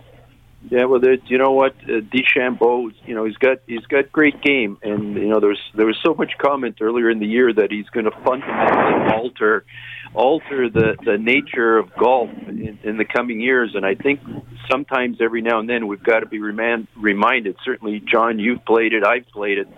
Yeah, 0.70 0.84
well, 0.84 1.00
you 1.26 1.38
know 1.38 1.52
what, 1.52 1.76
uh, 1.84 2.00
DeChambeau, 2.00 2.92
you 3.06 3.14
know, 3.14 3.24
he's 3.24 3.36
got 3.36 3.58
he's 3.66 3.86
got 3.86 4.10
great 4.10 4.42
game, 4.42 4.76
and 4.82 5.14
you 5.14 5.28
know, 5.28 5.38
there 5.38 5.50
was 5.50 5.60
there 5.74 5.86
was 5.86 5.96
so 6.04 6.14
much 6.14 6.32
comment 6.36 6.78
earlier 6.80 7.08
in 7.10 7.20
the 7.20 7.26
year 7.26 7.52
that 7.52 7.70
he's 7.70 7.88
going 7.90 8.06
to 8.06 8.10
fundamentally 8.10 9.14
alter 9.14 9.64
alter 10.14 10.68
the 10.68 10.96
the 11.04 11.16
nature 11.16 11.78
of 11.78 11.94
golf 11.94 12.30
in, 12.48 12.78
in 12.82 12.96
the 12.96 13.04
coming 13.04 13.40
years. 13.40 13.72
And 13.74 13.84
I 13.86 13.94
think 13.94 14.20
sometimes 14.70 15.18
every 15.20 15.42
now 15.42 15.60
and 15.60 15.68
then 15.68 15.86
we've 15.86 16.02
got 16.02 16.20
to 16.20 16.26
be 16.26 16.38
remind, 16.38 16.88
reminded. 16.96 17.56
Certainly, 17.64 18.02
John, 18.10 18.38
you've 18.38 18.64
played 18.64 18.92
it, 18.92 19.04
I've 19.04 19.28
played 19.28 19.58
it. 19.58 19.68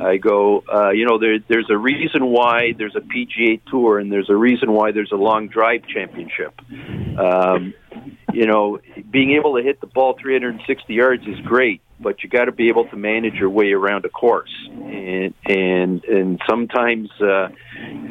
I 0.00 0.16
go, 0.16 0.64
uh, 0.72 0.90
you 0.90 1.06
know, 1.06 1.18
there, 1.18 1.38
there's 1.48 1.70
a 1.70 1.76
reason 1.76 2.26
why 2.26 2.72
there's 2.76 2.96
a 2.96 3.00
PGA 3.00 3.60
Tour, 3.70 3.98
and 3.98 4.10
there's 4.10 4.30
a 4.30 4.36
reason 4.36 4.72
why 4.72 4.92
there's 4.92 5.12
a 5.12 5.16
long 5.16 5.48
drive 5.48 5.86
championship. 5.86 6.54
Um, 7.18 7.74
you 8.34 8.46
know, 8.46 8.80
being 9.10 9.32
able 9.32 9.56
to 9.56 9.62
hit 9.62 9.80
the 9.80 9.86
ball 9.86 10.16
360 10.20 10.92
yards 10.92 11.22
is 11.26 11.38
great, 11.44 11.80
but 12.00 12.22
you 12.22 12.28
got 12.28 12.46
to 12.46 12.52
be 12.52 12.68
able 12.68 12.86
to 12.88 12.96
manage 12.96 13.34
your 13.34 13.50
way 13.50 13.72
around 13.72 14.04
a 14.04 14.08
course. 14.08 14.50
And 14.70 15.34
and 15.46 16.04
and 16.04 16.40
sometimes 16.48 17.10
uh, 17.20 17.48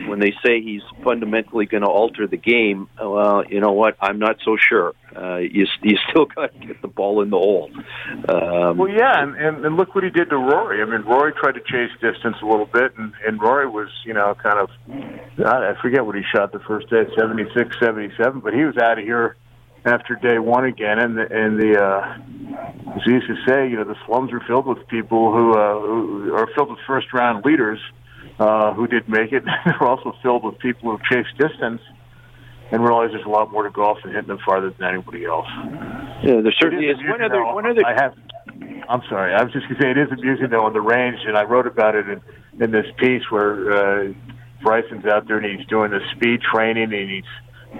when 0.07 0.19
they 0.19 0.31
say 0.45 0.61
he's 0.61 0.81
fundamentally 1.03 1.65
going 1.65 1.83
to 1.83 1.89
alter 1.89 2.25
the 2.27 2.37
game, 2.37 2.87
well, 2.99 3.43
you 3.45 3.59
know 3.59 3.73
what? 3.73 3.97
I'm 4.01 4.19
not 4.19 4.37
so 4.45 4.55
sure. 4.57 4.93
Uh, 5.15 5.37
you 5.37 5.67
you 5.81 5.97
still 6.09 6.25
got 6.35 6.53
to 6.53 6.67
get 6.67 6.81
the 6.81 6.87
ball 6.87 7.21
in 7.21 7.29
the 7.29 7.37
hole. 7.37 7.69
Um, 8.29 8.77
well, 8.77 8.89
yeah, 8.89 9.21
and, 9.21 9.35
and 9.35 9.65
and 9.65 9.75
look 9.75 9.93
what 9.93 10.05
he 10.05 10.09
did 10.09 10.29
to 10.29 10.37
Rory. 10.37 10.81
I 10.81 10.85
mean, 10.85 11.01
Rory 11.01 11.33
tried 11.33 11.53
to 11.53 11.61
chase 11.61 11.91
distance 12.01 12.37
a 12.41 12.45
little 12.45 12.65
bit, 12.65 12.97
and 12.97 13.13
and 13.27 13.41
Rory 13.41 13.67
was, 13.67 13.89
you 14.05 14.13
know, 14.13 14.35
kind 14.41 14.59
of 14.59 14.69
I 15.45 15.73
forget 15.81 16.05
what 16.05 16.15
he 16.15 16.23
shot 16.33 16.53
the 16.53 16.59
first 16.59 16.89
day, 16.89 17.03
76, 17.17 17.75
77, 17.79 18.39
but 18.39 18.53
he 18.53 18.63
was 18.63 18.77
out 18.77 18.97
of 18.97 19.03
here 19.03 19.35
after 19.85 20.15
day 20.15 20.39
one 20.39 20.65
again, 20.65 20.99
and 20.99 21.17
the, 21.17 21.21
and 21.29 21.59
the 21.59 21.81
uh, 21.81 22.95
as 22.95 23.01
he 23.05 23.11
used 23.11 23.27
to 23.27 23.35
say, 23.47 23.67
you 23.67 23.75
know, 23.75 23.83
the 23.83 23.97
slums 24.05 24.31
are 24.31 24.41
filled 24.47 24.65
with 24.65 24.87
people 24.87 25.31
who, 25.31 25.53
uh, 25.53 25.79
who 25.79 26.33
are 26.35 26.47
filled 26.55 26.69
with 26.69 26.79
first 26.87 27.07
round 27.13 27.43
leaders 27.43 27.79
uh, 28.39 28.73
who 28.73 28.87
did 28.87 29.07
make 29.09 29.31
it. 29.31 29.43
They're 29.65 29.83
also 29.83 30.13
filled 30.21 30.43
with 30.43 30.59
people 30.59 30.95
who 30.95 30.99
chase 31.09 31.27
distance 31.37 31.81
and 32.71 32.83
realize 32.83 33.11
there's 33.11 33.25
a 33.25 33.29
lot 33.29 33.51
more 33.51 33.63
to 33.63 33.69
golf 33.69 33.99
than 34.03 34.13
hitting 34.13 34.27
them 34.27 34.39
farther 34.45 34.71
than 34.71 34.87
anybody 34.87 35.25
else. 35.25 35.47
Yeah, 36.23 36.41
there 36.41 36.53
certainly 36.59 36.87
is. 36.87 36.97
One 37.07 37.21
other, 37.21 37.43
one 37.43 37.65
other. 37.65 37.85
I 37.85 37.93
have. 37.93 38.15
I'm 38.89 39.01
sorry. 39.09 39.33
I 39.33 39.43
was 39.43 39.53
just 39.53 39.67
going 39.67 39.77
to 39.77 39.83
say 39.83 39.91
it 39.91 39.97
is 39.97 40.11
amusing 40.11 40.49
though 40.49 40.65
on 40.65 40.73
the 40.73 40.81
range, 40.81 41.19
and 41.25 41.37
I 41.37 41.43
wrote 41.43 41.67
about 41.67 41.95
it 41.95 42.07
in 42.07 42.21
in 42.61 42.71
this 42.71 42.85
piece 42.97 43.23
where 43.29 44.07
uh, 44.07 44.13
Bryson's 44.61 45.05
out 45.05 45.27
there 45.27 45.37
and 45.37 45.59
he's 45.59 45.67
doing 45.67 45.91
the 45.91 45.99
speed 46.15 46.41
training 46.41 46.93
and 46.93 47.09
he's 47.09 47.23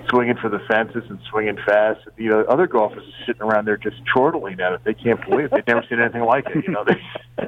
swinging 0.10 0.36
for 0.38 0.50
the 0.50 0.60
fences 0.68 1.04
and 1.10 1.20
swinging 1.30 1.58
fast. 1.66 2.02
You 2.18 2.30
know, 2.30 2.42
other 2.42 2.68
golfers 2.68 3.04
are 3.04 3.26
sitting 3.26 3.42
around 3.42 3.66
there 3.66 3.78
just 3.78 3.98
chortling 4.14 4.60
at 4.60 4.74
it. 4.74 4.82
They 4.84 4.94
can't 4.94 5.20
believe 5.28 5.46
it. 5.46 5.52
they've 5.52 5.68
never 5.68 5.86
seen 5.90 6.00
anything 6.00 6.24
like 6.24 6.46
it. 6.48 6.66
You 6.66 6.74
know, 6.74 6.84
they. 6.86 7.02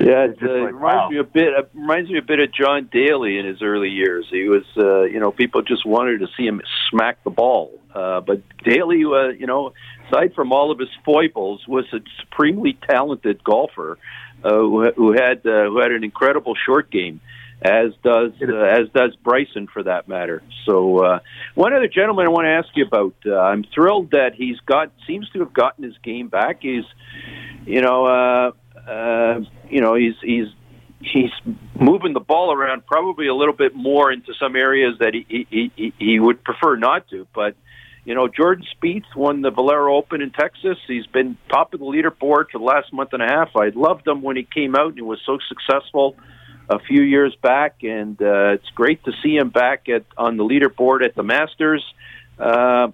yeah, 0.00 0.24
it 0.24 0.38
uh, 0.42 0.64
like, 0.64 0.72
reminds 0.72 0.82
wow. 0.82 1.08
me 1.10 1.18
a 1.18 1.24
bit. 1.24 1.54
Uh, 1.56 1.62
reminds 1.74 2.10
me 2.10 2.18
a 2.18 2.22
bit 2.22 2.40
of 2.40 2.52
John 2.52 2.88
Daly 2.92 3.38
in 3.38 3.46
his 3.46 3.62
early 3.62 3.90
years. 3.90 4.26
He 4.30 4.48
was, 4.48 4.64
uh, 4.76 5.02
you 5.02 5.20
know, 5.20 5.30
people 5.30 5.62
just 5.62 5.86
wanted 5.86 6.20
to 6.20 6.26
see 6.36 6.46
him 6.46 6.60
smack 6.90 7.22
the 7.24 7.30
ball. 7.30 7.78
Uh, 7.94 8.20
but 8.20 8.42
Daly, 8.64 9.04
uh, 9.04 9.28
you 9.28 9.46
know, 9.46 9.72
aside 10.08 10.34
from 10.34 10.52
all 10.52 10.70
of 10.70 10.78
his 10.78 10.90
foibles, 11.04 11.66
was 11.66 11.86
a 11.92 11.98
supremely 12.20 12.78
talented 12.88 13.42
golfer 13.42 13.98
uh, 14.44 14.50
who, 14.50 14.90
who 14.92 15.12
had 15.12 15.46
uh, 15.46 15.66
who 15.66 15.80
had 15.80 15.92
an 15.92 16.04
incredible 16.04 16.54
short 16.54 16.90
game 16.90 17.20
as 17.62 17.92
does 18.02 18.32
uh, 18.42 18.54
as 18.54 18.88
does 18.94 19.16
Bryson 19.16 19.66
for 19.72 19.82
that 19.82 20.08
matter. 20.08 20.42
So 20.66 20.98
uh, 20.98 21.18
one 21.54 21.72
other 21.72 21.88
gentleman 21.88 22.26
I 22.26 22.28
want 22.28 22.44
to 22.44 22.50
ask 22.50 22.68
you 22.74 22.84
about. 22.84 23.14
Uh, 23.24 23.38
I'm 23.38 23.64
thrilled 23.74 24.10
that 24.10 24.34
he's 24.34 24.58
got 24.60 24.92
seems 25.06 25.28
to 25.30 25.40
have 25.40 25.54
gotten 25.54 25.84
his 25.84 25.96
game 26.02 26.28
back. 26.28 26.58
He's 26.60 26.84
you 27.64 27.80
know 27.80 28.06
uh, 28.06 28.52
uh, 28.88 29.40
you 29.70 29.80
know 29.80 29.94
he's 29.94 30.14
he's 30.22 30.48
he's 31.00 31.30
moving 31.80 32.12
the 32.12 32.20
ball 32.20 32.52
around 32.52 32.86
probably 32.86 33.26
a 33.26 33.34
little 33.34 33.54
bit 33.54 33.74
more 33.74 34.12
into 34.12 34.34
some 34.38 34.54
areas 34.54 34.96
that 35.00 35.14
he 35.14 35.46
he, 35.50 35.72
he, 35.74 35.94
he 35.98 36.20
would 36.20 36.44
prefer 36.44 36.76
not 36.76 37.08
to, 37.08 37.26
but. 37.34 37.54
You 38.04 38.14
know, 38.14 38.28
Jordan 38.28 38.64
Spieth 38.72 39.16
won 39.16 39.42
the 39.42 39.50
Valero 39.50 39.96
Open 39.96 40.22
in 40.22 40.30
Texas. 40.30 40.78
He's 40.86 41.08
been 41.08 41.36
top 41.48 41.74
of 41.74 41.80
the 41.80 41.86
leaderboard 41.86 42.50
for 42.52 42.58
the 42.58 42.64
last 42.64 42.92
month 42.92 43.12
and 43.12 43.20
a 43.20 43.26
half. 43.26 43.48
I 43.56 43.70
loved 43.74 44.06
him 44.06 44.22
when 44.22 44.36
he 44.36 44.44
came 44.44 44.76
out 44.76 44.90
and 44.90 44.94
he 44.94 45.02
was 45.02 45.18
so 45.26 45.38
successful 45.48 46.14
a 46.68 46.78
few 46.80 47.02
years 47.02 47.36
back, 47.42 47.76
and 47.82 48.20
uh, 48.20 48.54
it's 48.54 48.68
great 48.74 49.04
to 49.04 49.12
see 49.22 49.36
him 49.36 49.50
back 49.50 49.88
at 49.88 50.04
on 50.16 50.36
the 50.36 50.44
leaderboard 50.44 51.04
at 51.04 51.14
the 51.14 51.22
Masters. 51.22 51.84
Uh, 52.38 52.88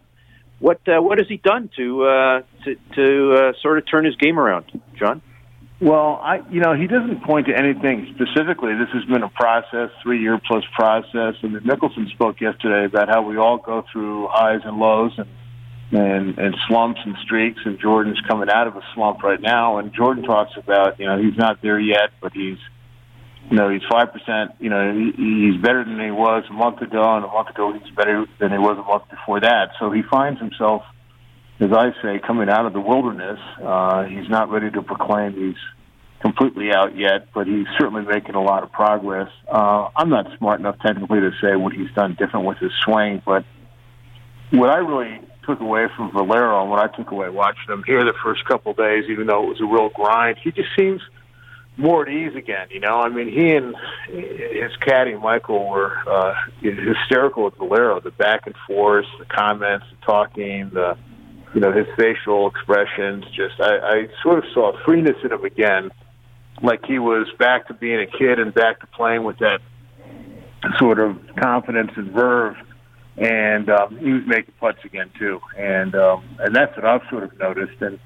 what 0.58 0.80
uh, 0.86 1.00
what 1.00 1.18
has 1.18 1.28
he 1.28 1.38
done 1.38 1.70
to 1.76 2.04
uh, 2.04 2.42
to, 2.64 2.76
to 2.94 3.34
uh, 3.34 3.52
sort 3.60 3.78
of 3.78 3.90
turn 3.90 4.04
his 4.04 4.16
game 4.16 4.38
around, 4.38 4.66
John? 4.96 5.22
Well, 5.80 6.20
I 6.22 6.40
you 6.50 6.60
know 6.60 6.74
he 6.74 6.86
doesn't 6.86 7.24
point 7.24 7.48
to 7.48 7.58
anything 7.58 8.14
specifically. 8.14 8.74
This 8.74 8.88
has 8.92 9.04
been 9.06 9.24
a 9.24 9.28
process, 9.28 9.90
three 10.02 10.22
year 10.22 10.40
plus 10.46 10.62
process. 10.76 11.34
And 11.42 11.56
Mickelson 11.62 12.08
spoke 12.10 12.40
yesterday 12.40 12.84
about 12.84 13.08
how 13.08 13.22
we 13.22 13.36
all 13.36 13.58
go 13.58 13.84
through 13.92 14.28
highs 14.30 14.60
and 14.64 14.78
lows 14.78 15.12
and 15.18 15.28
and 15.90 16.38
and 16.38 16.56
slumps 16.68 17.00
and 17.04 17.16
streaks. 17.24 17.62
And 17.64 17.80
Jordan's 17.80 18.20
coming 18.28 18.48
out 18.48 18.68
of 18.68 18.76
a 18.76 18.82
slump 18.94 19.24
right 19.24 19.40
now. 19.40 19.78
And 19.78 19.92
Jordan 19.92 20.22
talks 20.22 20.52
about 20.56 21.00
you 21.00 21.06
know 21.06 21.20
he's 21.20 21.36
not 21.36 21.60
there 21.62 21.80
yet, 21.80 22.10
but 22.20 22.32
he's 22.32 22.58
you 23.52 23.58
know, 23.58 23.68
he's 23.68 23.82
five 23.90 24.10
percent. 24.14 24.52
You 24.60 24.70
know, 24.70 24.94
he, 24.94 25.12
he's 25.12 25.60
better 25.60 25.84
than 25.84 26.00
he 26.00 26.10
was 26.10 26.44
a 26.48 26.54
month 26.54 26.80
ago, 26.80 27.02
and 27.16 27.22
a 27.22 27.28
month 27.28 27.50
ago 27.50 27.70
he's 27.70 27.94
better 27.94 28.24
than 28.40 28.50
he 28.50 28.56
was 28.56 28.78
a 28.78 28.82
month 28.82 29.10
before 29.10 29.40
that. 29.40 29.72
So 29.78 29.90
he 29.90 30.00
finds 30.10 30.40
himself, 30.40 30.84
as 31.60 31.68
I 31.70 31.92
say, 32.00 32.18
coming 32.26 32.48
out 32.48 32.64
of 32.64 32.72
the 32.72 32.80
wilderness. 32.80 33.38
Uh, 33.62 34.04
he's 34.04 34.26
not 34.30 34.48
ready 34.48 34.70
to 34.70 34.80
proclaim 34.80 35.34
he's 35.34 35.60
completely 36.22 36.72
out 36.72 36.96
yet, 36.96 37.28
but 37.34 37.46
he's 37.46 37.66
certainly 37.78 38.06
making 38.06 38.36
a 38.36 38.42
lot 38.42 38.62
of 38.62 38.72
progress. 38.72 39.28
Uh, 39.46 39.90
I'm 39.94 40.08
not 40.08 40.28
smart 40.38 40.58
enough 40.58 40.76
technically 40.80 41.20
to 41.20 41.32
say 41.42 41.54
what 41.54 41.74
he's 41.74 41.92
done 41.94 42.16
different 42.18 42.46
with 42.46 42.56
his 42.56 42.72
swing, 42.86 43.20
but 43.26 43.44
what 44.48 44.70
I 44.70 44.78
really 44.78 45.20
took 45.44 45.60
away 45.60 45.88
from 45.94 46.10
Valero 46.10 46.62
and 46.62 46.70
what 46.70 46.80
I 46.80 46.96
took 46.96 47.10
away 47.10 47.28
watching 47.28 47.68
him 47.68 47.84
here 47.86 48.02
the 48.02 48.14
first 48.24 48.46
couple 48.46 48.70
of 48.70 48.78
days, 48.78 49.04
even 49.10 49.26
though 49.26 49.42
it 49.42 49.48
was 49.48 49.60
a 49.60 49.66
real 49.66 49.90
grind, 49.90 50.38
he 50.42 50.52
just 50.52 50.70
seems 50.78 51.02
more 51.76 52.02
at 52.02 52.08
ease 52.12 52.36
again. 52.36 52.68
You 52.70 52.80
know, 52.80 53.00
I 53.00 53.08
mean, 53.08 53.28
he 53.28 53.52
and 53.52 53.74
his 54.08 54.76
caddy 54.80 55.14
Michael 55.14 55.68
were 55.68 55.96
uh, 56.08 56.34
hysterical 56.60 57.44
with 57.44 57.56
Valero. 57.56 58.00
The 58.00 58.10
back 58.10 58.46
and 58.46 58.54
forth, 58.66 59.06
the 59.18 59.24
comments, 59.24 59.86
the 59.90 60.04
talking, 60.04 60.70
the 60.70 60.96
you 61.54 61.60
know 61.60 61.72
his 61.72 61.86
facial 61.96 62.48
expressions. 62.48 63.24
Just 63.34 63.60
I, 63.60 63.78
I 63.78 64.08
sort 64.22 64.38
of 64.38 64.44
saw 64.52 64.76
freeness 64.84 65.16
in 65.24 65.32
him 65.32 65.44
again, 65.44 65.90
like 66.62 66.84
he 66.84 66.98
was 66.98 67.28
back 67.38 67.68
to 67.68 67.74
being 67.74 68.00
a 68.00 68.06
kid 68.06 68.38
and 68.38 68.52
back 68.52 68.80
to 68.80 68.86
playing 68.88 69.24
with 69.24 69.38
that 69.38 69.60
sort 70.78 70.98
of 70.98 71.18
confidence 71.36 71.92
and 71.96 72.10
verve. 72.12 72.56
And 73.16 73.68
um, 73.68 73.98
he 73.98 74.10
was 74.10 74.22
making 74.26 74.54
putts 74.58 74.78
again 74.84 75.10
too, 75.18 75.40
and 75.58 75.94
um, 75.94 76.24
and 76.38 76.56
that's 76.56 76.74
what 76.76 76.86
I've 76.86 77.02
sort 77.10 77.24
of 77.24 77.38
noticed. 77.38 77.80
And 77.82 77.98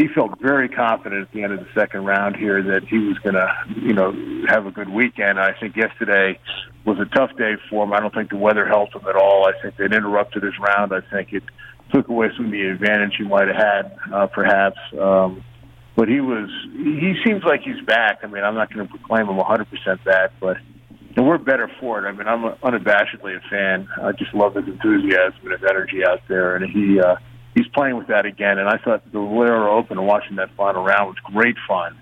he 0.00 0.08
felt 0.08 0.40
very 0.40 0.68
confident 0.68 1.22
at 1.22 1.32
the 1.32 1.42
end 1.42 1.52
of 1.52 1.60
the 1.60 1.68
second 1.74 2.06
round 2.06 2.34
here 2.34 2.62
that 2.62 2.84
he 2.88 2.98
was 2.98 3.18
going 3.18 3.34
to, 3.34 3.48
you 3.76 3.92
know, 3.92 4.12
have 4.48 4.64
a 4.64 4.70
good 4.70 4.88
weekend. 4.88 5.38
I 5.38 5.52
think 5.60 5.76
yesterday 5.76 6.38
was 6.86 6.98
a 6.98 7.04
tough 7.04 7.36
day 7.36 7.56
for 7.68 7.84
him. 7.84 7.92
I 7.92 8.00
don't 8.00 8.14
think 8.14 8.30
the 8.30 8.38
weather 8.38 8.66
helped 8.66 8.94
him 8.94 9.06
at 9.06 9.14
all. 9.14 9.46
I 9.46 9.52
think 9.60 9.78
it 9.78 9.92
interrupted 9.92 10.42
his 10.42 10.54
round. 10.58 10.94
I 10.94 11.02
think 11.10 11.34
it 11.34 11.42
took 11.92 12.08
away 12.08 12.28
some 12.34 12.46
of 12.46 12.52
the 12.52 12.62
advantage 12.62 13.16
he 13.18 13.24
might 13.24 13.48
have 13.48 13.56
had, 13.56 13.98
uh, 14.10 14.26
perhaps. 14.28 14.78
Um, 14.98 15.44
but 15.96 16.08
he 16.08 16.20
was, 16.20 16.48
he 16.72 17.14
seems 17.22 17.44
like 17.44 17.60
he's 17.60 17.84
back. 17.84 18.20
I 18.22 18.26
mean, 18.26 18.42
I'm 18.42 18.54
not 18.54 18.72
going 18.72 18.86
to 18.86 18.90
proclaim 18.90 19.28
him 19.28 19.36
100% 19.36 20.04
back, 20.04 20.30
but 20.40 20.56
and 21.16 21.26
we're 21.26 21.38
better 21.38 21.70
for 21.80 21.98
it. 22.02 22.08
I 22.08 22.12
mean, 22.12 22.26
I'm 22.26 22.54
unabashedly 22.62 23.36
a 23.36 23.40
fan. 23.50 23.88
I 24.00 24.12
just 24.12 24.32
love 24.32 24.54
his 24.54 24.66
enthusiasm 24.66 25.40
and 25.42 25.52
his 25.52 25.68
energy 25.68 26.06
out 26.08 26.20
there, 26.26 26.56
and 26.56 26.64
he. 26.64 27.00
uh 27.00 27.16
he's 27.54 27.68
playing 27.68 27.96
with 27.96 28.08
that 28.08 28.26
again. 28.26 28.58
And 28.58 28.68
I 28.68 28.78
thought 28.78 29.04
the 29.04 29.18
Valero 29.18 29.76
Open 29.76 29.98
and 29.98 30.06
watching 30.06 30.36
that 30.36 30.50
final 30.56 30.82
round 30.82 31.08
was 31.08 31.16
great 31.24 31.56
fun. 31.66 31.98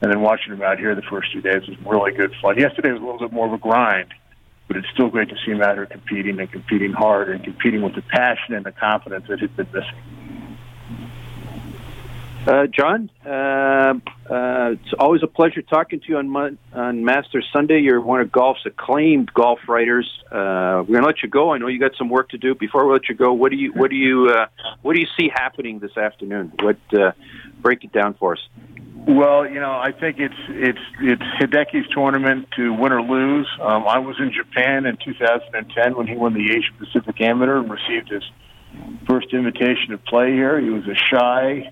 And 0.00 0.10
then 0.10 0.20
watching 0.20 0.52
him 0.52 0.62
out 0.62 0.78
here 0.78 0.94
the 0.94 1.02
first 1.02 1.32
two 1.32 1.40
days 1.40 1.66
was 1.66 1.78
really 1.86 2.12
good 2.12 2.32
fun. 2.42 2.58
Yesterday 2.58 2.92
was 2.92 3.00
a 3.00 3.04
little 3.04 3.18
bit 3.18 3.32
more 3.32 3.46
of 3.46 3.52
a 3.52 3.58
grind, 3.58 4.12
but 4.68 4.76
it's 4.76 4.88
still 4.92 5.08
great 5.08 5.28
to 5.30 5.36
see 5.44 5.52
him 5.52 5.62
out 5.62 5.76
here 5.76 5.86
competing 5.86 6.38
and 6.40 6.50
competing 6.50 6.92
hard 6.92 7.30
and 7.30 7.42
competing 7.42 7.82
with 7.82 7.94
the 7.94 8.02
passion 8.02 8.54
and 8.54 8.66
the 8.66 8.72
confidence 8.72 9.24
that 9.28 9.40
he's 9.40 9.50
been 9.50 9.68
missing. 9.72 10.23
Uh, 12.46 12.66
John, 12.66 13.10
uh, 13.24 13.94
uh, 14.30 14.72
it's 14.72 14.92
always 14.98 15.22
a 15.22 15.26
pleasure 15.26 15.62
talking 15.62 16.00
to 16.00 16.06
you 16.08 16.18
on 16.18 16.58
on 16.74 17.04
Masters 17.04 17.48
Sunday. 17.50 17.80
You're 17.80 18.02
one 18.02 18.20
of 18.20 18.30
golf's 18.30 18.66
acclaimed 18.66 19.32
golf 19.32 19.60
writers. 19.66 20.10
Uh, 20.26 20.84
we're 20.86 20.96
gonna 20.96 21.06
let 21.06 21.22
you 21.22 21.30
go. 21.30 21.54
I 21.54 21.58
know 21.58 21.68
you 21.68 21.80
got 21.80 21.92
some 21.96 22.10
work 22.10 22.28
to 22.30 22.38
do. 22.38 22.54
Before 22.54 22.86
we 22.86 22.92
let 22.92 23.08
you 23.08 23.14
go, 23.14 23.32
what 23.32 23.50
do 23.50 23.56
you 23.56 23.72
what 23.72 23.88
do 23.88 23.96
you 23.96 24.28
uh, 24.28 24.46
what 24.82 24.94
do 24.94 25.00
you 25.00 25.06
see 25.18 25.30
happening 25.32 25.78
this 25.78 25.96
afternoon? 25.96 26.52
What 26.60 26.76
uh, 26.92 27.12
break 27.62 27.82
it 27.82 27.92
down 27.92 28.12
for 28.12 28.34
us? 28.34 28.40
Well, 29.06 29.48
you 29.48 29.58
know, 29.58 29.72
I 29.72 29.92
think 29.92 30.18
it's 30.18 30.34
it's 30.48 30.78
it's 31.00 31.22
Hideki's 31.40 31.88
tournament 31.94 32.48
to 32.56 32.74
win 32.74 32.92
or 32.92 33.00
lose. 33.00 33.48
Um, 33.58 33.88
I 33.88 34.00
was 34.00 34.16
in 34.18 34.32
Japan 34.32 34.84
in 34.84 34.98
2010 35.02 35.96
when 35.96 36.06
he 36.06 36.14
won 36.14 36.34
the 36.34 36.52
Asia 36.52 36.72
Pacific 36.78 37.18
Amateur 37.22 37.60
and 37.60 37.70
received 37.70 38.10
his 38.10 38.22
first 39.08 39.32
invitation 39.32 39.90
to 39.90 39.98
play 39.98 40.32
here. 40.32 40.60
He 40.60 40.68
was 40.68 40.86
a 40.86 40.94
shy 40.94 41.70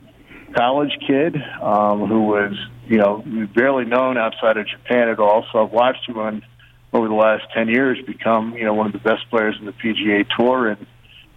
college 0.52 0.96
kid 1.06 1.36
um, 1.60 2.06
who 2.06 2.22
was, 2.22 2.54
you 2.86 2.98
know, 2.98 3.22
barely 3.54 3.84
known 3.84 4.16
outside 4.18 4.56
of 4.56 4.66
Japan 4.66 5.08
at 5.08 5.18
all. 5.18 5.44
So 5.52 5.64
I've 5.64 5.72
watched 5.72 6.08
him 6.08 6.18
on 6.18 6.42
over 6.92 7.08
the 7.08 7.14
last 7.14 7.44
ten 7.54 7.68
years 7.68 7.98
become 8.06 8.54
you 8.54 8.64
know 8.64 8.74
one 8.74 8.86
of 8.86 8.92
the 8.92 8.98
best 8.98 9.28
players 9.30 9.56
in 9.58 9.66
the 9.66 9.72
PGA 9.72 10.26
Tour. 10.36 10.68
And 10.68 10.86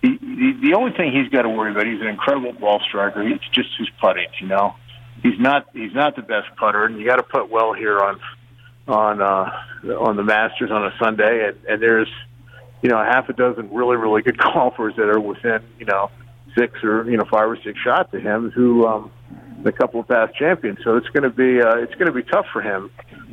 he, 0.02 0.18
the, 0.18 0.70
the 0.70 0.78
only 0.78 0.92
thing 0.92 1.14
he's 1.14 1.30
got 1.30 1.44
to 1.44 1.50
worry 1.50 1.72
about, 1.72 1.86
he's 1.86 2.02
an 2.02 2.08
incredible 2.08 2.54
ball 2.54 2.82
striker. 2.88 3.22
It's 3.22 3.48
just 3.52 3.70
his 3.78 3.90
putting. 4.02 4.28
You 4.42 4.48
know, 4.48 4.76
he's 5.24 5.40
not 5.40 5.68
he's 5.74 5.94
not 5.94 6.16
the 6.16 6.22
best 6.22 6.48
putter, 6.58 6.86
and 6.86 7.00
you 7.00 7.06
got 7.06 7.18
to 7.18 7.24
putt 7.24 7.50
well 7.50 7.74
here 7.74 8.00
on 8.00 8.20
on 8.88 9.22
uh, 9.22 9.96
on 10.00 10.16
the 10.16 10.24
Masters 10.24 10.72
on 10.72 10.86
a 10.86 10.94
Sunday. 11.00 11.48
And, 11.48 11.58
and 11.68 11.82
there's 11.82 12.12
you 12.82 12.90
know 12.90 12.98
half 12.98 13.30
a 13.30 13.34
dozen 13.34 13.74
really 13.74 13.98
really 13.98 14.22
good 14.22 14.38
golfers 14.54 14.96
that 14.98 15.10
are 15.10 15.20
within 15.20 15.62
you 15.80 15.86
know 15.86 16.12
six 16.58 16.84
or 16.84 17.10
you 17.10 17.18
know 17.18 17.26
five 17.30 17.50
or 17.50 17.58
six 17.64 17.78
shots 17.80 18.14
of 18.14 18.22
him 18.22 18.52
who 18.52 18.86
um, 18.88 19.12
a 19.66 19.72
couple 19.72 20.00
of 20.00 20.08
past 20.08 20.36
champions. 20.36 20.80
So 20.84 20.96
it's 20.98 21.08
going 21.10 21.24
to 21.24 21.30
be 21.30 21.62
uh, 21.62 21.78
it's 21.78 21.94
going 21.96 22.08
to 22.08 22.12
be 22.12 22.24
tough 22.24 22.46
for 22.52 22.62
him, 22.62 22.92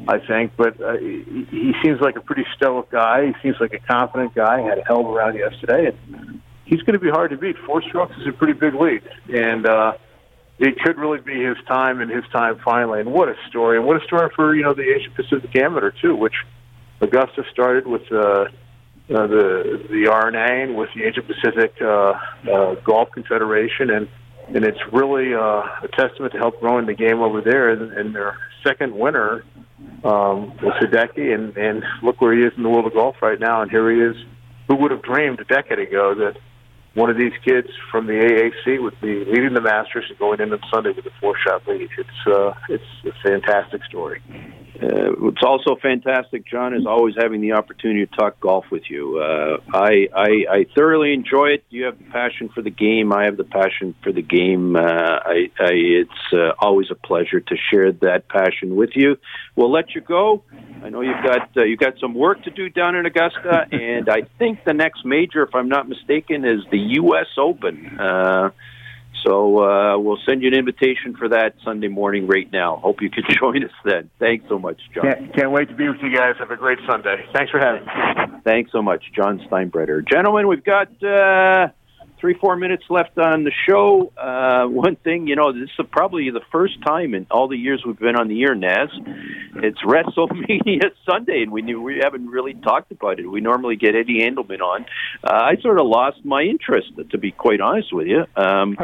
I 0.08 0.18
think. 0.18 0.52
But 0.56 0.80
uh, 0.80 0.96
he, 0.98 1.46
he 1.50 1.72
seems 1.82 2.00
like 2.00 2.16
a 2.16 2.20
pretty 2.20 2.44
stoic 2.56 2.90
guy. 2.90 3.26
He 3.26 3.32
seems 3.42 3.56
like 3.60 3.72
a 3.74 3.78
confident 3.78 4.34
guy. 4.34 4.60
Had 4.60 4.78
a 4.78 4.84
hell 4.84 5.00
of 5.00 5.06
a 5.06 5.10
round 5.10 5.38
yesterday, 5.38 5.86
and 5.86 6.40
he's 6.64 6.82
going 6.82 6.94
to 6.94 7.04
be 7.04 7.10
hard 7.10 7.30
to 7.30 7.36
beat. 7.36 7.56
Four 7.66 7.82
strokes 7.82 8.16
is 8.18 8.26
a 8.26 8.32
pretty 8.32 8.54
big 8.54 8.74
lead, 8.74 9.02
and 9.32 9.66
uh, 9.66 9.92
it 10.58 10.78
could 10.80 10.98
really 10.98 11.20
be 11.20 11.42
his 11.42 11.56
time 11.66 12.00
and 12.00 12.10
his 12.10 12.24
time 12.32 12.60
finally. 12.64 13.00
And 13.00 13.12
what 13.12 13.28
a 13.28 13.34
story! 13.48 13.76
And 13.76 13.86
what 13.86 14.02
a 14.02 14.04
story 14.04 14.30
for 14.34 14.54
you 14.54 14.62
know 14.62 14.74
the 14.74 14.94
Asia 14.94 15.10
Pacific 15.14 15.54
Amateur 15.56 15.90
too, 15.90 16.16
which 16.16 16.34
Augusta 17.00 17.44
started 17.52 17.86
with. 17.86 18.10
Uh, 18.10 18.46
uh, 19.14 19.26
the 19.26 19.86
the 19.90 20.08
R&A 20.10 20.72
with 20.72 20.88
the 20.94 21.04
Asia 21.04 21.22
Pacific 21.22 21.74
uh, 21.80 22.14
uh, 22.50 22.74
Golf 22.84 23.10
Confederation, 23.12 23.90
and 23.90 24.08
and 24.54 24.64
it's 24.64 24.80
really 24.92 25.34
uh, 25.34 25.62
a 25.82 25.88
testament 25.96 26.32
to 26.32 26.38
help 26.38 26.60
growing 26.60 26.86
the 26.86 26.94
game 26.94 27.20
over 27.20 27.40
there. 27.40 27.70
And, 27.70 27.92
and 27.92 28.14
their 28.14 28.38
second 28.64 28.94
winner 28.94 29.44
um, 30.04 30.56
was 30.58 30.74
Hideki, 30.80 31.34
and 31.34 31.56
and 31.56 31.84
look 32.02 32.20
where 32.20 32.34
he 32.34 32.42
is 32.42 32.52
in 32.56 32.62
the 32.62 32.68
world 32.68 32.86
of 32.86 32.94
golf 32.94 33.16
right 33.22 33.38
now. 33.38 33.62
And 33.62 33.70
here 33.70 33.90
he 33.90 34.00
is. 34.00 34.16
Who 34.68 34.76
would 34.76 34.90
have 34.90 35.02
dreamed 35.02 35.40
a 35.40 35.44
decade 35.44 35.80
ago 35.80 36.14
that 36.14 36.36
one 36.94 37.10
of 37.10 37.16
these 37.16 37.32
kids 37.44 37.68
from 37.90 38.06
the 38.06 38.12
AAC 38.12 38.80
would 38.80 38.98
be 39.00 39.24
leading 39.24 39.54
the 39.54 39.60
Masters 39.60 40.04
and 40.08 40.18
going 40.18 40.40
into 40.40 40.58
Sunday 40.72 40.92
with 40.92 41.04
a 41.04 41.10
four-shot 41.20 41.66
lead? 41.66 41.88
It's 41.98 42.26
uh, 42.26 42.54
it's 42.68 42.84
a 43.04 43.12
fantastic 43.28 43.84
story. 43.84 44.22
Uh, 44.74 45.28
it's 45.28 45.42
also 45.44 45.76
fantastic, 45.76 46.46
John, 46.46 46.74
is 46.74 46.86
always 46.86 47.14
having 47.18 47.42
the 47.42 47.52
opportunity 47.52 48.06
to 48.06 48.16
talk 48.16 48.40
golf 48.40 48.64
with 48.70 48.84
you. 48.88 49.18
Uh, 49.18 49.58
I, 49.72 50.08
I 50.14 50.28
I 50.50 50.66
thoroughly 50.74 51.12
enjoy 51.12 51.48
it. 51.48 51.64
You 51.68 51.84
have 51.84 51.98
the 51.98 52.04
passion 52.04 52.48
for 52.48 52.62
the 52.62 52.70
game. 52.70 53.12
I 53.12 53.24
have 53.24 53.36
the 53.36 53.44
passion 53.44 53.94
for 54.02 54.12
the 54.12 54.22
game. 54.22 54.74
Uh, 54.74 54.80
I, 54.80 55.50
I 55.60 55.72
it's 55.72 56.32
uh, 56.32 56.52
always 56.58 56.90
a 56.90 56.94
pleasure 56.94 57.40
to 57.40 57.56
share 57.70 57.92
that 57.92 58.28
passion 58.28 58.74
with 58.74 58.90
you. 58.94 59.18
We'll 59.56 59.70
let 59.70 59.94
you 59.94 60.00
go. 60.00 60.42
I 60.82 60.88
know 60.88 61.02
you've 61.02 61.22
got 61.22 61.50
uh, 61.54 61.64
you've 61.64 61.80
got 61.80 61.98
some 62.00 62.14
work 62.14 62.42
to 62.44 62.50
do 62.50 62.70
down 62.70 62.96
in 62.96 63.04
Augusta, 63.04 63.66
and 63.72 64.08
I 64.08 64.22
think 64.38 64.64
the 64.64 64.74
next 64.74 65.04
major, 65.04 65.42
if 65.42 65.54
I'm 65.54 65.68
not 65.68 65.86
mistaken, 65.86 66.46
is 66.46 66.60
the 66.70 66.78
U.S. 66.78 67.28
Open. 67.36 67.98
Uh, 68.00 68.50
so 69.24 69.62
uh, 69.62 69.98
we'll 69.98 70.18
send 70.26 70.42
you 70.42 70.48
an 70.48 70.54
invitation 70.54 71.16
for 71.16 71.28
that 71.28 71.54
Sunday 71.64 71.88
morning 71.88 72.26
right 72.26 72.50
now. 72.52 72.76
Hope 72.76 73.00
you 73.00 73.10
can 73.10 73.24
join 73.40 73.64
us 73.64 73.70
then. 73.84 74.10
Thanks 74.18 74.44
so 74.48 74.58
much, 74.58 74.80
John. 74.94 75.04
Can't, 75.04 75.34
can't 75.34 75.50
wait 75.50 75.68
to 75.68 75.74
be 75.74 75.88
with 75.88 75.98
you 76.02 76.14
guys. 76.14 76.34
Have 76.38 76.50
a 76.50 76.56
great 76.56 76.78
Sunday. 76.88 77.24
Thanks 77.32 77.50
for 77.50 77.58
having 77.58 77.84
me. 77.84 78.40
Thanks 78.44 78.72
so 78.72 78.82
much, 78.82 79.04
John 79.14 79.40
Steinbreder. 79.50 80.08
Gentlemen, 80.08 80.48
we've 80.48 80.64
got 80.64 80.88
uh, 81.02 81.68
three, 82.22 82.38
four 82.40 82.54
minutes 82.54 82.84
left 82.88 83.18
on 83.18 83.42
the 83.42 83.50
show. 83.68 84.12
Uh, 84.16 84.64
one 84.68 84.94
thing, 84.94 85.26
you 85.26 85.34
know, 85.34 85.52
this 85.52 85.68
is 85.76 85.86
probably 85.90 86.30
the 86.30 86.40
first 86.52 86.80
time 86.86 87.14
in 87.14 87.26
all 87.32 87.48
the 87.48 87.56
years 87.56 87.82
we've 87.84 87.98
been 87.98 88.14
on 88.14 88.28
the 88.28 88.40
air, 88.44 88.54
Naz. 88.54 88.90
It's 89.56 89.82
WrestleMania 89.84 90.92
Sunday, 91.04 91.42
and 91.42 91.50
we 91.50 91.62
knew 91.62 91.82
we 91.82 92.00
haven't 92.00 92.28
really 92.28 92.54
talked 92.54 92.92
about 92.92 93.18
it. 93.18 93.26
We 93.26 93.40
normally 93.40 93.74
get 93.74 93.96
Eddie 93.96 94.20
Handelman 94.20 94.60
on. 94.60 94.86
Uh, 95.24 95.32
I 95.32 95.56
sort 95.60 95.80
of 95.80 95.88
lost 95.88 96.24
my 96.24 96.42
interest, 96.42 96.92
to 97.10 97.18
be 97.18 97.32
quite 97.32 97.60
honest 97.60 97.92
with 97.92 98.06
you. 98.06 98.24
Um, 98.36 98.78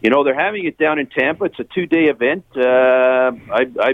you 0.00 0.08
know, 0.08 0.24
they're 0.24 0.34
having 0.34 0.66
it 0.66 0.78
down 0.78 0.98
in 0.98 1.08
Tampa. 1.08 1.44
It's 1.44 1.60
a 1.60 1.64
two-day 1.64 2.06
event. 2.06 2.46
Uh, 2.56 3.32
I, 3.52 3.66
I, 3.78 3.92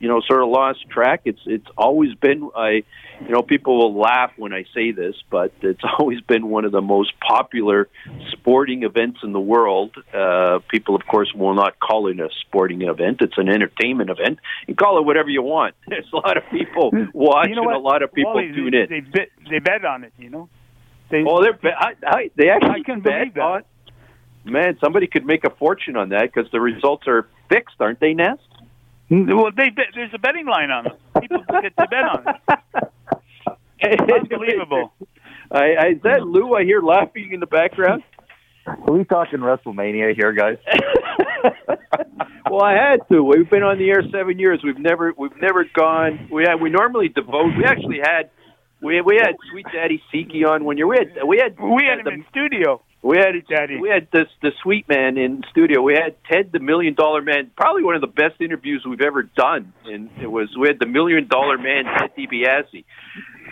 you 0.00 0.08
know, 0.08 0.22
sort 0.26 0.42
of 0.42 0.48
lost 0.48 0.88
track. 0.90 1.20
It's 1.26 1.40
it's 1.44 1.66
always 1.76 2.14
been. 2.14 2.50
I, 2.56 2.82
you 3.20 3.28
know, 3.30 3.42
people 3.42 3.78
will 3.78 3.98
laugh 4.00 4.32
when 4.36 4.52
I 4.52 4.64
say 4.74 4.90
this, 4.92 5.14
but 5.30 5.52
it's 5.62 5.80
always 5.98 6.20
been 6.22 6.48
one 6.48 6.64
of 6.64 6.72
the 6.72 6.80
most 6.80 7.12
popular 7.20 7.88
sporting 8.32 8.82
events 8.82 9.20
in 9.22 9.32
the 9.32 9.40
world. 9.40 9.94
Uh, 10.12 10.58
people, 10.68 10.94
of 10.96 11.06
course, 11.06 11.32
will 11.34 11.54
not 11.54 11.78
call 11.80 12.08
it 12.08 12.18
a 12.20 12.28
sporting 12.42 12.82
event. 12.82 13.18
It's 13.20 13.38
an 13.38 13.48
entertainment 13.48 14.10
event. 14.10 14.38
You 14.66 14.74
call 14.74 14.98
it 14.98 15.04
whatever 15.04 15.28
you 15.30 15.42
want. 15.42 15.74
There's 15.88 16.06
a 16.12 16.16
lot 16.16 16.36
of 16.36 16.44
people 16.50 16.90
watch, 17.12 17.48
You 17.48 17.56
know 17.56 17.62
and 17.68 17.74
a 17.76 17.78
lot 17.78 18.02
of 18.02 18.12
people 18.12 18.34
Wally, 18.34 18.52
tune 18.52 18.72
they, 18.72 18.80
in. 18.82 18.88
They 18.90 19.00
bet, 19.00 19.28
they 19.50 19.58
bet 19.58 19.84
on 19.84 20.04
it, 20.04 20.12
you 20.18 20.30
know. 20.30 20.48
They, 21.10 21.22
Oh, 21.26 21.42
they're 21.42 21.52
be- 21.52 21.68
I, 21.68 21.92
I, 22.06 22.30
they 22.36 22.48
actually 22.48 22.80
I 22.80 22.82
couldn't 22.84 23.02
bet 23.02 23.18
believe 23.20 23.34
that. 23.34 23.40
on. 23.42 23.62
Man, 24.46 24.76
somebody 24.82 25.06
could 25.06 25.24
make 25.24 25.44
a 25.44 25.50
fortune 25.50 25.96
on 25.96 26.10
that 26.10 26.30
because 26.32 26.50
the 26.50 26.60
results 26.60 27.06
are 27.06 27.26
fixed, 27.48 27.76
aren't 27.80 28.00
they, 28.00 28.12
Ness? 28.12 28.38
Well, 29.10 29.50
they 29.56 29.70
bet, 29.70 29.86
there's 29.94 30.12
a 30.14 30.18
betting 30.18 30.46
line 30.46 30.70
on 30.70 30.86
it. 30.86 30.92
People 31.20 31.44
get 31.62 31.76
to 31.76 31.86
bet 31.86 32.04
on 32.04 32.24
it. 32.26 32.58
Unbelievable. 34.20 34.92
I, 35.50 35.74
I, 35.78 35.86
is 35.90 36.02
that 36.02 36.22
Lou 36.26 36.54
I 36.54 36.64
hear 36.64 36.80
laughing 36.80 37.30
in 37.32 37.40
the 37.40 37.46
background? 37.46 38.02
Are 38.66 38.92
we 38.92 39.04
talking 39.04 39.40
WrestleMania 39.40 40.14
here, 40.14 40.32
guys? 40.32 40.56
well, 42.50 42.62
I 42.62 42.72
had 42.72 43.06
to. 43.10 43.22
We've 43.22 43.48
been 43.48 43.62
on 43.62 43.78
the 43.78 43.90
air 43.90 44.02
seven 44.10 44.38
years. 44.38 44.60
We've 44.64 44.78
never 44.78 45.12
we've 45.18 45.36
never 45.40 45.66
gone. 45.74 46.28
We 46.32 46.44
had, 46.48 46.60
we 46.62 46.70
normally 46.70 47.08
devote. 47.08 47.52
We 47.58 47.64
actually 47.66 47.98
had 48.02 48.30
we 48.82 49.00
we 49.02 49.16
had 49.16 49.36
Sweet 49.50 49.66
Daddy 49.72 50.02
Siki 50.12 50.46
on 50.48 50.64
one 50.64 50.78
year. 50.78 50.86
We 50.86 50.96
had 50.98 51.24
we 51.26 51.38
had 51.38 51.58
We 51.60 51.84
had 51.84 52.00
him 52.00 52.06
in 52.08 52.24
studio. 52.30 52.80
we 53.02 53.18
had 53.18 53.34
Daddy. 53.48 53.78
we 53.78 53.90
had 53.90 54.08
this 54.12 54.28
the 54.40 54.52
Sweet 54.62 54.88
Man 54.88 55.18
in 55.18 55.42
studio. 55.50 55.82
We 55.82 55.92
had 55.94 56.16
Ted 56.30 56.50
the 56.50 56.58
Million 56.60 56.94
Dollar 56.94 57.20
Man. 57.20 57.50
Probably 57.56 57.82
one 57.82 57.96
of 57.96 58.00
the 58.00 58.06
best 58.06 58.40
interviews 58.40 58.82
we've 58.88 59.02
ever 59.02 59.24
done. 59.24 59.74
And 59.84 60.08
it 60.22 60.30
was 60.30 60.48
we 60.58 60.68
had 60.68 60.78
the 60.78 60.86
Million 60.86 61.28
Dollar 61.28 61.58
Man 61.58 61.84
Ted 61.84 62.12
DiBiase. 62.16 62.84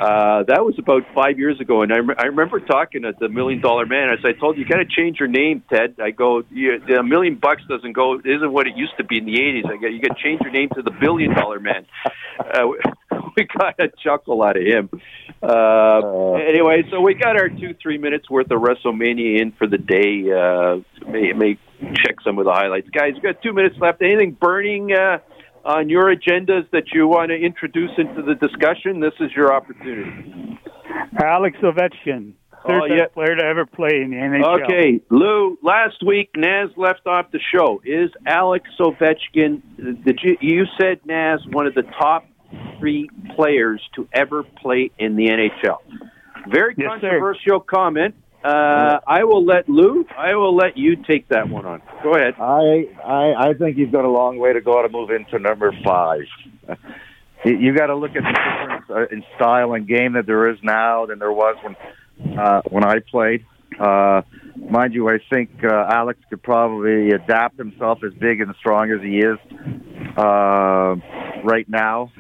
Uh, 0.03 0.43
that 0.49 0.65
was 0.65 0.75
about 0.81 1.03
five 1.15 1.39
years 1.39 1.61
ago, 1.61 1.83
and 1.83 1.93
I, 1.93 1.99
rem- 1.99 2.17
I 2.19 2.25
remember 2.25 2.59
talking 2.59 3.03
to 3.03 3.13
the 3.21 3.29
Million 3.29 3.61
Dollar 3.61 3.87
Man. 3.87 4.09
As 4.11 4.19
I 4.25 4.33
told 4.33 4.57
you, 4.57 4.65
you 4.65 4.69
got 4.69 4.79
to 4.79 4.85
change 4.85 5.21
your 5.21 5.29
name, 5.29 5.63
Ted. 5.73 5.95
I 6.03 6.11
go, 6.11 6.43
you, 6.51 6.81
the 6.81 7.05
million 7.05 7.37
bucks 7.37 7.63
doesn't 7.69 7.93
go 7.93 8.19
isn't 8.19 8.53
what 8.53 8.67
it 8.67 8.77
used 8.77 8.97
to 8.97 9.05
be 9.05 9.19
in 9.19 9.27
the 9.27 9.37
'80s. 9.39 9.71
I 9.71 9.77
go, 9.77 9.87
you 9.87 10.01
got 10.01 10.17
to 10.17 10.23
change 10.23 10.41
your 10.41 10.51
name 10.51 10.71
to 10.75 10.83
the 10.83 10.91
Billion 10.91 11.33
Dollar 11.33 11.61
Man. 11.61 11.87
Uh, 12.37 12.67
we 13.37 13.47
got 13.57 13.79
a 13.79 13.91
chuckle 14.03 14.43
out 14.43 14.57
of 14.57 14.65
him. 14.65 14.91
Uh, 15.41 16.33
anyway, 16.33 16.83
so 16.91 17.01
we 17.01 17.15
got 17.15 17.37
our 17.37 17.49
two, 17.49 17.73
three 17.81 17.99
minutes 17.99 18.29
worth 18.29 18.51
of 18.51 18.61
WrestleMania 18.61 19.41
in 19.41 19.53
for 19.53 19.69
the 19.69 19.79
day. 19.79 20.27
Uh, 20.33 20.81
may, 21.09 21.33
may 21.33 21.59
check 21.95 22.17
some 22.25 22.41
of 22.41 22.45
the 22.45 22.53
highlights, 22.53 22.91
guys. 22.91 23.13
We 23.15 23.21
got 23.21 23.41
two 23.41 23.53
minutes 23.53 23.77
left. 23.79 24.03
Anything 24.03 24.33
burning? 24.33 24.93
Uh, 24.93 25.19
on 25.65 25.89
your 25.89 26.15
agendas 26.15 26.69
that 26.73 26.85
you 26.93 27.07
want 27.07 27.31
to 27.31 27.37
introduce 27.37 27.91
into 27.99 28.23
the 28.23 28.35
discussion, 28.35 29.01
this 29.01 29.13
is 29.21 29.31
your 29.37 29.53
opportunity. 29.55 30.59
Alex 31.23 31.57
Ovechkin, 31.63 32.33
oh, 32.53 32.69
third 32.69 32.83
Oh, 32.83 32.89
best 32.89 32.99
yeah. 32.99 33.07
player 33.15 33.37
to 33.37 33.45
ever 33.45 33.67
play 33.67 34.01
in 34.03 34.11
the 34.11 34.17
NHL. 34.17 34.65
Okay, 34.65 35.01
Lou. 35.11 35.59
Last 35.63 36.03
week, 36.05 36.31
Naz 36.37 36.71
left 36.77 37.07
off 37.07 37.31
the 37.33 37.41
show. 37.55 37.81
Is 37.85 38.11
Alex 38.27 38.69
Ovechkin? 38.81 39.63
Did 40.05 40.21
you, 40.23 40.37
you 40.41 40.65
said 40.81 41.01
Naz 41.05 41.41
one 41.51 41.67
of 41.67 41.75
the 41.75 41.83
top 41.83 42.27
three 42.79 43.09
players 43.37 43.81
to 43.97 44.09
ever 44.13 44.43
play 44.43 44.91
in 44.99 45.17
the 45.17 45.27
NHL? 45.29 45.79
Very 46.51 46.75
Yes, 46.77 46.89
sir. 47.01 47.09
controversial 47.11 47.61
comment. 47.61 48.15
Uh, 48.45 48.99
I 49.07 49.25
will 49.25 49.45
let 49.45 49.69
Lou. 49.69 50.05
I 50.17 50.35
will 50.35 50.57
let 50.57 50.77
you 50.77 50.97
take 50.97 51.29
that 51.29 51.49
one 51.49 51.65
on. 51.65 51.83
Go 52.03 52.15
ahead. 52.15 52.35
I, 52.41 52.89
I 53.05 53.51
I 53.51 53.55
think 53.55 53.77
he's 53.77 53.91
got 53.91 54.05
a 54.05 54.11
long 54.11 54.39
way 54.39 54.53
to 54.53 54.61
go 54.61 54.83
to 54.83 54.89
move 54.89 55.11
into 55.11 55.39
number 55.39 55.73
five. 55.85 56.23
You, 57.45 57.57
you 57.59 57.77
got 57.77 57.87
to 57.87 57.97
look 57.97 58.13
at 58.15 58.23
the 58.23 58.33
difference 58.33 58.85
uh, 58.89 59.15
in 59.15 59.25
style 59.37 59.75
and 59.75 59.87
game 59.87 60.13
that 60.13 60.27
there 60.27 60.49
is 60.51 60.59
now 60.63 61.07
than 61.07 61.19
there 61.19 61.33
was 61.33 61.57
when 61.63 62.39
uh, 62.39 62.63
when 62.69 62.85
I 62.85 63.01
played. 63.01 63.45
Uh, 63.79 64.23
mind 64.57 64.95
you, 64.95 65.09
I 65.09 65.19
think 65.31 65.51
uh, 65.65 65.87
Alex 65.91 66.21
could 66.31 66.43
probably 66.43 67.11
adapt 67.11 67.59
himself 67.59 67.99
as 68.05 68.13
big 68.15 68.41
and 68.41 68.55
strong 68.59 68.91
as 68.93 69.01
he 69.01 69.19
is 69.19 69.39
uh, 70.17 70.95
right 71.43 71.69
now. 71.69 72.13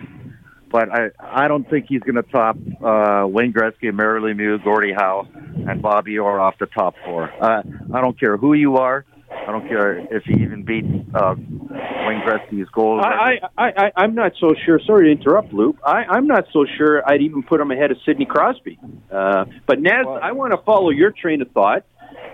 But 0.72 0.88
I, 0.90 1.10
I 1.20 1.48
don't 1.48 1.68
think 1.68 1.86
he's 1.88 2.00
going 2.00 2.16
to 2.16 2.22
top 2.22 2.56
uh, 2.82 3.26
Wayne 3.28 3.52
Gretzky, 3.52 3.92
Mario 3.92 4.26
Lemieux, 4.26 4.64
Gordie 4.64 4.94
Howe, 4.96 5.28
and 5.34 5.82
Bobby 5.82 6.18
Orr 6.18 6.40
off 6.40 6.54
the 6.58 6.66
top 6.66 6.94
four. 7.04 7.30
Uh, 7.40 7.62
I 7.94 8.00
don't 8.00 8.18
care 8.18 8.38
who 8.38 8.54
you 8.54 8.78
are. 8.78 9.04
I 9.30 9.50
don't 9.50 9.68
care 9.68 9.98
if 9.98 10.24
he 10.24 10.34
even 10.42 10.62
beat 10.64 10.84
uh, 11.14 11.34
Wayne 11.36 12.22
Gretzky's 12.26 12.68
goals. 12.70 13.02
I, 13.04 13.40
I, 13.56 13.64
I, 13.66 13.92
I'm 13.96 14.14
not 14.14 14.32
so 14.40 14.54
sure. 14.64 14.80
Sorry 14.86 15.14
to 15.14 15.20
interrupt, 15.20 15.52
Lou. 15.52 15.76
I, 15.84 16.04
I'm 16.08 16.26
not 16.26 16.44
so 16.52 16.64
sure 16.78 17.02
I'd 17.06 17.22
even 17.22 17.42
put 17.42 17.60
him 17.60 17.70
ahead 17.70 17.90
of 17.90 17.98
Sidney 18.06 18.26
Crosby. 18.26 18.78
Uh, 19.10 19.44
but 19.66 19.80
Naz, 19.80 20.06
I 20.22 20.32
want 20.32 20.52
to 20.52 20.58
follow 20.64 20.90
your 20.90 21.10
train 21.10 21.42
of 21.42 21.50
thought. 21.50 21.84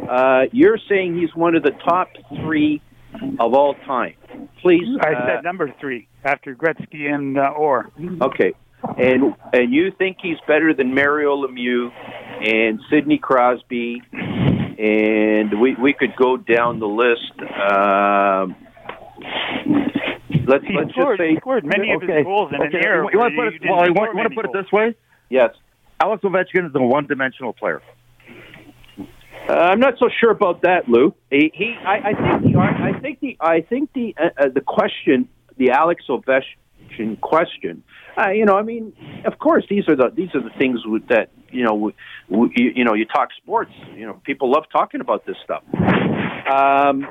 Uh, 0.09 0.43
you're 0.53 0.79
saying 0.89 1.19
he's 1.19 1.35
one 1.35 1.57
of 1.57 1.63
the 1.63 1.73
top 1.89 2.09
three 2.45 2.83
of 3.41 3.55
all 3.55 3.75
time. 3.87 4.15
Please. 4.61 4.87
I 5.01 5.13
uh, 5.13 5.27
said 5.27 5.45
number 5.45 5.73
three 5.81 6.09
after 6.29 6.55
Gretzky 6.55 7.13
and 7.13 7.39
uh, 7.39 7.53
Orr. 7.57 7.91
Okay. 8.29 8.53
and 8.97 9.35
and 9.53 9.73
you 9.73 9.91
think 9.91 10.19
he's 10.23 10.37
better 10.47 10.73
than 10.75 10.95
Mario 10.95 11.37
Lemieux 11.43 11.91
and 12.47 12.81
Sidney 12.91 13.19
Crosby, 13.19 14.03
and 14.13 15.61
we 15.61 15.75
we 15.75 15.93
could 15.93 16.15
go 16.17 16.37
down 16.37 16.79
the 16.79 16.87
list. 16.87 17.33
Um, 17.41 18.55
let's 20.47 20.65
He 20.65 20.75
let's 20.77 20.93
scored, 20.93 21.19
just 21.19 21.19
say 21.19 21.31
he 21.31 21.37
scored 21.37 21.65
many 21.65 21.93
of 21.93 22.03
his 22.03 22.25
goals 22.25 22.53
in 22.53 22.61
an 22.61 22.69
okay. 22.69 22.87
era. 22.87 23.07
You 23.13 23.19
want 23.19 23.33
to 23.33 23.37
put 23.37 23.55
it, 23.55 23.63
well, 23.69 23.87
you 23.87 23.95
score 23.95 24.05
want, 24.05 24.15
want 24.15 24.27
to 24.27 24.31
many 24.31 24.37
put 24.37 24.45
it 24.45 24.53
this 24.53 24.71
way? 24.73 24.95
yes. 25.29 25.51
Alex 26.01 26.23
Ovechkin 26.23 26.69
is 26.69 26.75
a 26.77 26.81
one-dimensional 26.81 27.55
player. 27.55 27.83
Uh, 29.49 29.53
I'm 29.53 29.81
not 29.81 29.95
so 29.99 30.09
sure 30.21 30.31
about 30.31 30.63
that, 30.63 30.89
Lou. 30.89 31.13
He, 31.29 31.51
he 31.53 31.75
I, 31.85 32.11
I 32.11 32.13
think 32.15 32.53
the, 32.53 32.59
I 32.61 33.01
think 33.01 33.21
the, 33.21 33.37
I 33.41 33.61
think 33.63 33.93
the, 33.95 34.15
uh, 34.17 34.29
uh, 34.39 34.49
the 34.55 34.61
question, 34.61 35.29
the 35.59 35.71
Alex 35.71 36.05
Ovechkin 36.09 37.21
question. 37.21 37.83
Uh, 38.17 38.31
you 38.31 38.45
know, 38.45 38.57
I 38.57 38.63
mean, 38.63 38.93
of 39.25 39.39
course, 39.39 39.65
these 39.69 39.89
are 39.89 39.97
the 39.97 40.11
these 40.15 40.35
are 40.35 40.43
the 40.43 40.51
things 40.59 40.81
that 41.09 41.31
you 41.51 41.65
know, 41.65 41.93
you, 42.29 42.73
you 42.75 42.85
know, 42.85 42.95
you 42.95 43.05
talk 43.05 43.29
sports. 43.37 43.73
You 43.95 44.07
know, 44.07 44.21
people 44.25 44.51
love 44.51 44.65
talking 44.73 45.01
about 45.01 45.25
this 45.25 45.37
stuff. 45.45 45.63
Um, 46.51 47.07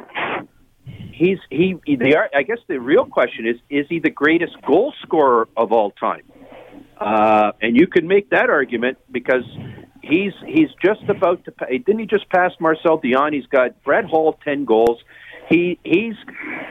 he's 1.14 1.40
he. 1.50 1.76
The 1.86 2.30
I 2.34 2.44
guess 2.44 2.60
the 2.68 2.80
real 2.80 3.06
question 3.06 3.48
is: 3.48 3.56
Is 3.70 3.86
he 3.90 4.00
the 4.00 4.10
greatest 4.10 4.56
goal 4.66 4.94
scorer 5.04 5.48
of 5.56 5.72
all 5.72 5.92
time? 5.92 6.24
Uh, 7.00 7.52
and 7.62 7.76
you 7.76 7.88
can 7.88 8.08
make 8.08 8.32
that 8.32 8.50
argument 8.50 8.98
because 9.12 9.44
he's 10.02 10.34
he's 10.46 10.70
just 10.84 11.04
about 11.10 11.44
to. 11.46 11.54
Didn't 11.70 12.00
he 12.00 12.06
just 12.06 12.30
pass 12.30 12.52
Marcel 12.60 13.00
Dionne? 13.00 13.34
He's 13.34 13.46
got 13.48 13.84
Brett 13.84 14.06
Hull 14.06 14.38
ten 14.44 14.66
goals. 14.66 15.00
He 15.50 15.80
he's 15.84 16.16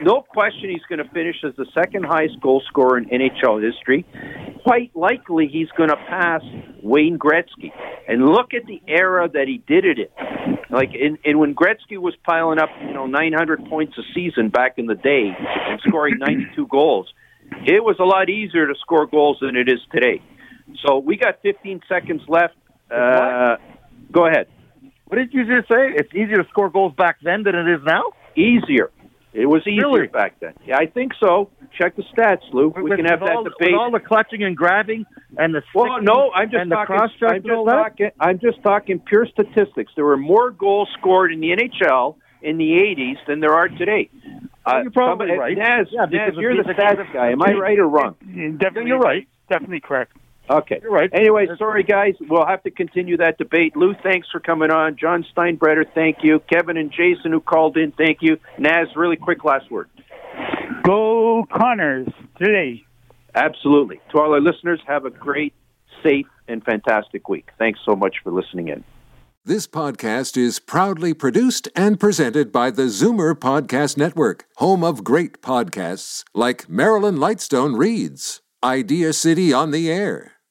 no 0.03 0.21
question 0.21 0.69
he's 0.69 0.83
going 0.87 0.99
to 0.99 1.11
finish 1.11 1.37
as 1.43 1.55
the 1.55 1.65
second 1.73 2.05
highest 2.05 2.39
goal 2.41 2.61
scorer 2.67 2.97
in 2.97 3.05
NHL 3.05 3.63
history. 3.63 4.05
Quite 4.63 4.95
likely 4.95 5.47
he's 5.51 5.69
going 5.75 5.89
to 5.89 5.95
pass 5.95 6.41
Wayne 6.83 7.17
Gretzky. 7.17 7.71
And 8.07 8.25
look 8.25 8.53
at 8.53 8.65
the 8.67 8.81
era 8.87 9.27
that 9.33 9.47
he 9.47 9.63
did 9.67 9.85
it 9.85 9.97
in. 9.99 10.57
Like 10.69 10.89
in, 10.93 11.17
in 11.23 11.39
when 11.39 11.55
Gretzky 11.55 11.97
was 11.97 12.15
piling 12.23 12.59
up, 12.59 12.69
you 12.85 12.93
know, 12.93 13.07
900 13.07 13.65
points 13.65 13.97
a 13.97 14.03
season 14.13 14.49
back 14.49 14.73
in 14.77 14.85
the 14.85 14.95
day 14.95 15.31
and 15.37 15.79
scoring 15.87 16.17
92 16.19 16.67
goals. 16.67 17.11
It 17.65 17.83
was 17.83 17.95
a 17.99 18.03
lot 18.03 18.29
easier 18.29 18.67
to 18.67 18.75
score 18.79 19.07
goals 19.07 19.37
than 19.41 19.55
it 19.55 19.69
is 19.69 19.79
today. 19.91 20.21
So 20.85 20.97
we 20.97 21.17
got 21.17 21.41
15 21.41 21.81
seconds 21.87 22.21
left. 22.27 22.55
Uh, 22.91 23.55
go 24.11 24.27
ahead. 24.27 24.47
What 25.05 25.17
did 25.17 25.33
you 25.33 25.45
just 25.45 25.69
say? 25.69 25.93
It's 25.95 26.13
easier 26.13 26.43
to 26.43 26.47
score 26.49 26.69
goals 26.69 26.93
back 26.97 27.17
then 27.23 27.43
than 27.43 27.55
it 27.55 27.67
is 27.67 27.79
now. 27.85 28.03
Easier. 28.37 28.91
It 29.33 29.45
was 29.45 29.61
easier 29.67 29.81
Really? 29.89 30.07
back 30.07 30.39
then. 30.39 30.53
Yeah, 30.65 30.77
I 30.79 30.85
think 30.87 31.11
so. 31.19 31.49
Check 31.77 31.95
the 31.95 32.03
stats, 32.03 32.41
Lou. 32.53 32.69
We 32.69 32.83
With- 32.83 32.95
can 32.95 33.05
have 33.05 33.19
that 33.19 33.35
all, 33.35 33.43
debate. 33.43 33.71
With 33.71 33.73
all 33.73 33.91
the 33.91 33.99
clutching 33.99 34.41
and 34.43 34.55
grabbing 34.55 35.05
and 35.37 35.53
the 35.53 35.61
Well, 35.75 36.01
no, 36.01 36.31
I'm 36.33 36.49
just 36.49 36.69
talking. 36.69 36.95
I'm 36.95 37.09
just 37.43 37.65
talking. 37.65 38.09
I'm 38.19 38.39
just 38.39 38.63
talking 38.63 38.99
pure 38.99 39.25
statistics. 39.27 39.91
There 39.95 40.05
were 40.05 40.17
more 40.17 40.49
goals 40.51 40.89
scored 40.97 41.31
in 41.33 41.39
the 41.39 41.51
NHL 41.51 42.15
in 42.41 42.57
the 42.57 42.71
'80s 42.79 43.17
than 43.27 43.39
there 43.39 43.53
are 43.53 43.67
today. 43.67 44.09
Uh, 44.65 44.81
You're 44.83 44.91
probably 44.91 45.27
somebody- 45.29 45.37
right. 45.39 45.57
Naz, 45.57 45.87
Yeah, 45.91 46.05
because 46.07 46.33
Naz, 46.35 46.41
you're 46.41 46.55
the 46.57 46.63
the- 46.63 46.73
stats 46.73 47.13
guy. 47.13 47.31
Am 47.31 47.41
I 47.41 47.53
right 47.53 47.77
or 47.77 47.87
wrong? 47.87 48.15
Definitely, 48.57 48.89
You're 48.89 48.99
right. 48.99 49.27
Definitely 49.49 49.79
correct. 49.81 50.13
Okay. 50.49 50.79
You're 50.81 50.91
right. 50.91 51.09
Anyway, 51.13 51.47
sorry 51.57 51.83
guys, 51.83 52.15
we'll 52.21 52.45
have 52.45 52.63
to 52.63 52.71
continue 52.71 53.17
that 53.17 53.37
debate. 53.37 53.75
Lou, 53.75 53.93
thanks 54.01 54.27
for 54.31 54.39
coming 54.39 54.71
on. 54.71 54.95
John 54.97 55.25
Steinbreder, 55.35 55.85
thank 55.93 56.17
you. 56.23 56.39
Kevin 56.51 56.77
and 56.77 56.91
Jason 56.91 57.31
who 57.31 57.41
called 57.41 57.77
in, 57.77 57.91
thank 57.91 58.19
you. 58.21 58.37
Naz, 58.57 58.87
really 58.95 59.17
quick 59.17 59.43
last 59.43 59.69
word. 59.69 59.89
Go 60.83 61.45
Conners 61.51 62.07
today. 62.39 62.83
Absolutely. 63.35 63.99
To 64.11 64.19
all 64.19 64.33
our 64.33 64.41
listeners, 64.41 64.79
have 64.87 65.05
a 65.05 65.09
great, 65.09 65.53
safe, 66.01 66.27
and 66.47 66.63
fantastic 66.63 67.27
week. 67.27 67.49
Thanks 67.59 67.79
so 67.85 67.95
much 67.95 68.15
for 68.23 68.31
listening 68.31 68.69
in. 68.69 68.83
This 69.45 69.67
podcast 69.67 70.35
is 70.35 70.59
proudly 70.59 71.13
produced 71.13 71.69
and 71.75 71.99
presented 71.99 72.51
by 72.51 72.69
the 72.69 72.83
Zoomer 72.83 73.33
Podcast 73.33 73.95
Network, 73.95 74.45
home 74.57 74.83
of 74.83 75.03
great 75.05 75.41
podcasts 75.41 76.23
like 76.33 76.67
Marilyn 76.67 77.15
Lightstone 77.15 77.77
Reads, 77.77 78.41
Idea 78.61 79.13
City 79.13 79.53
on 79.53 79.71
the 79.71 79.89
Air, 79.89 80.33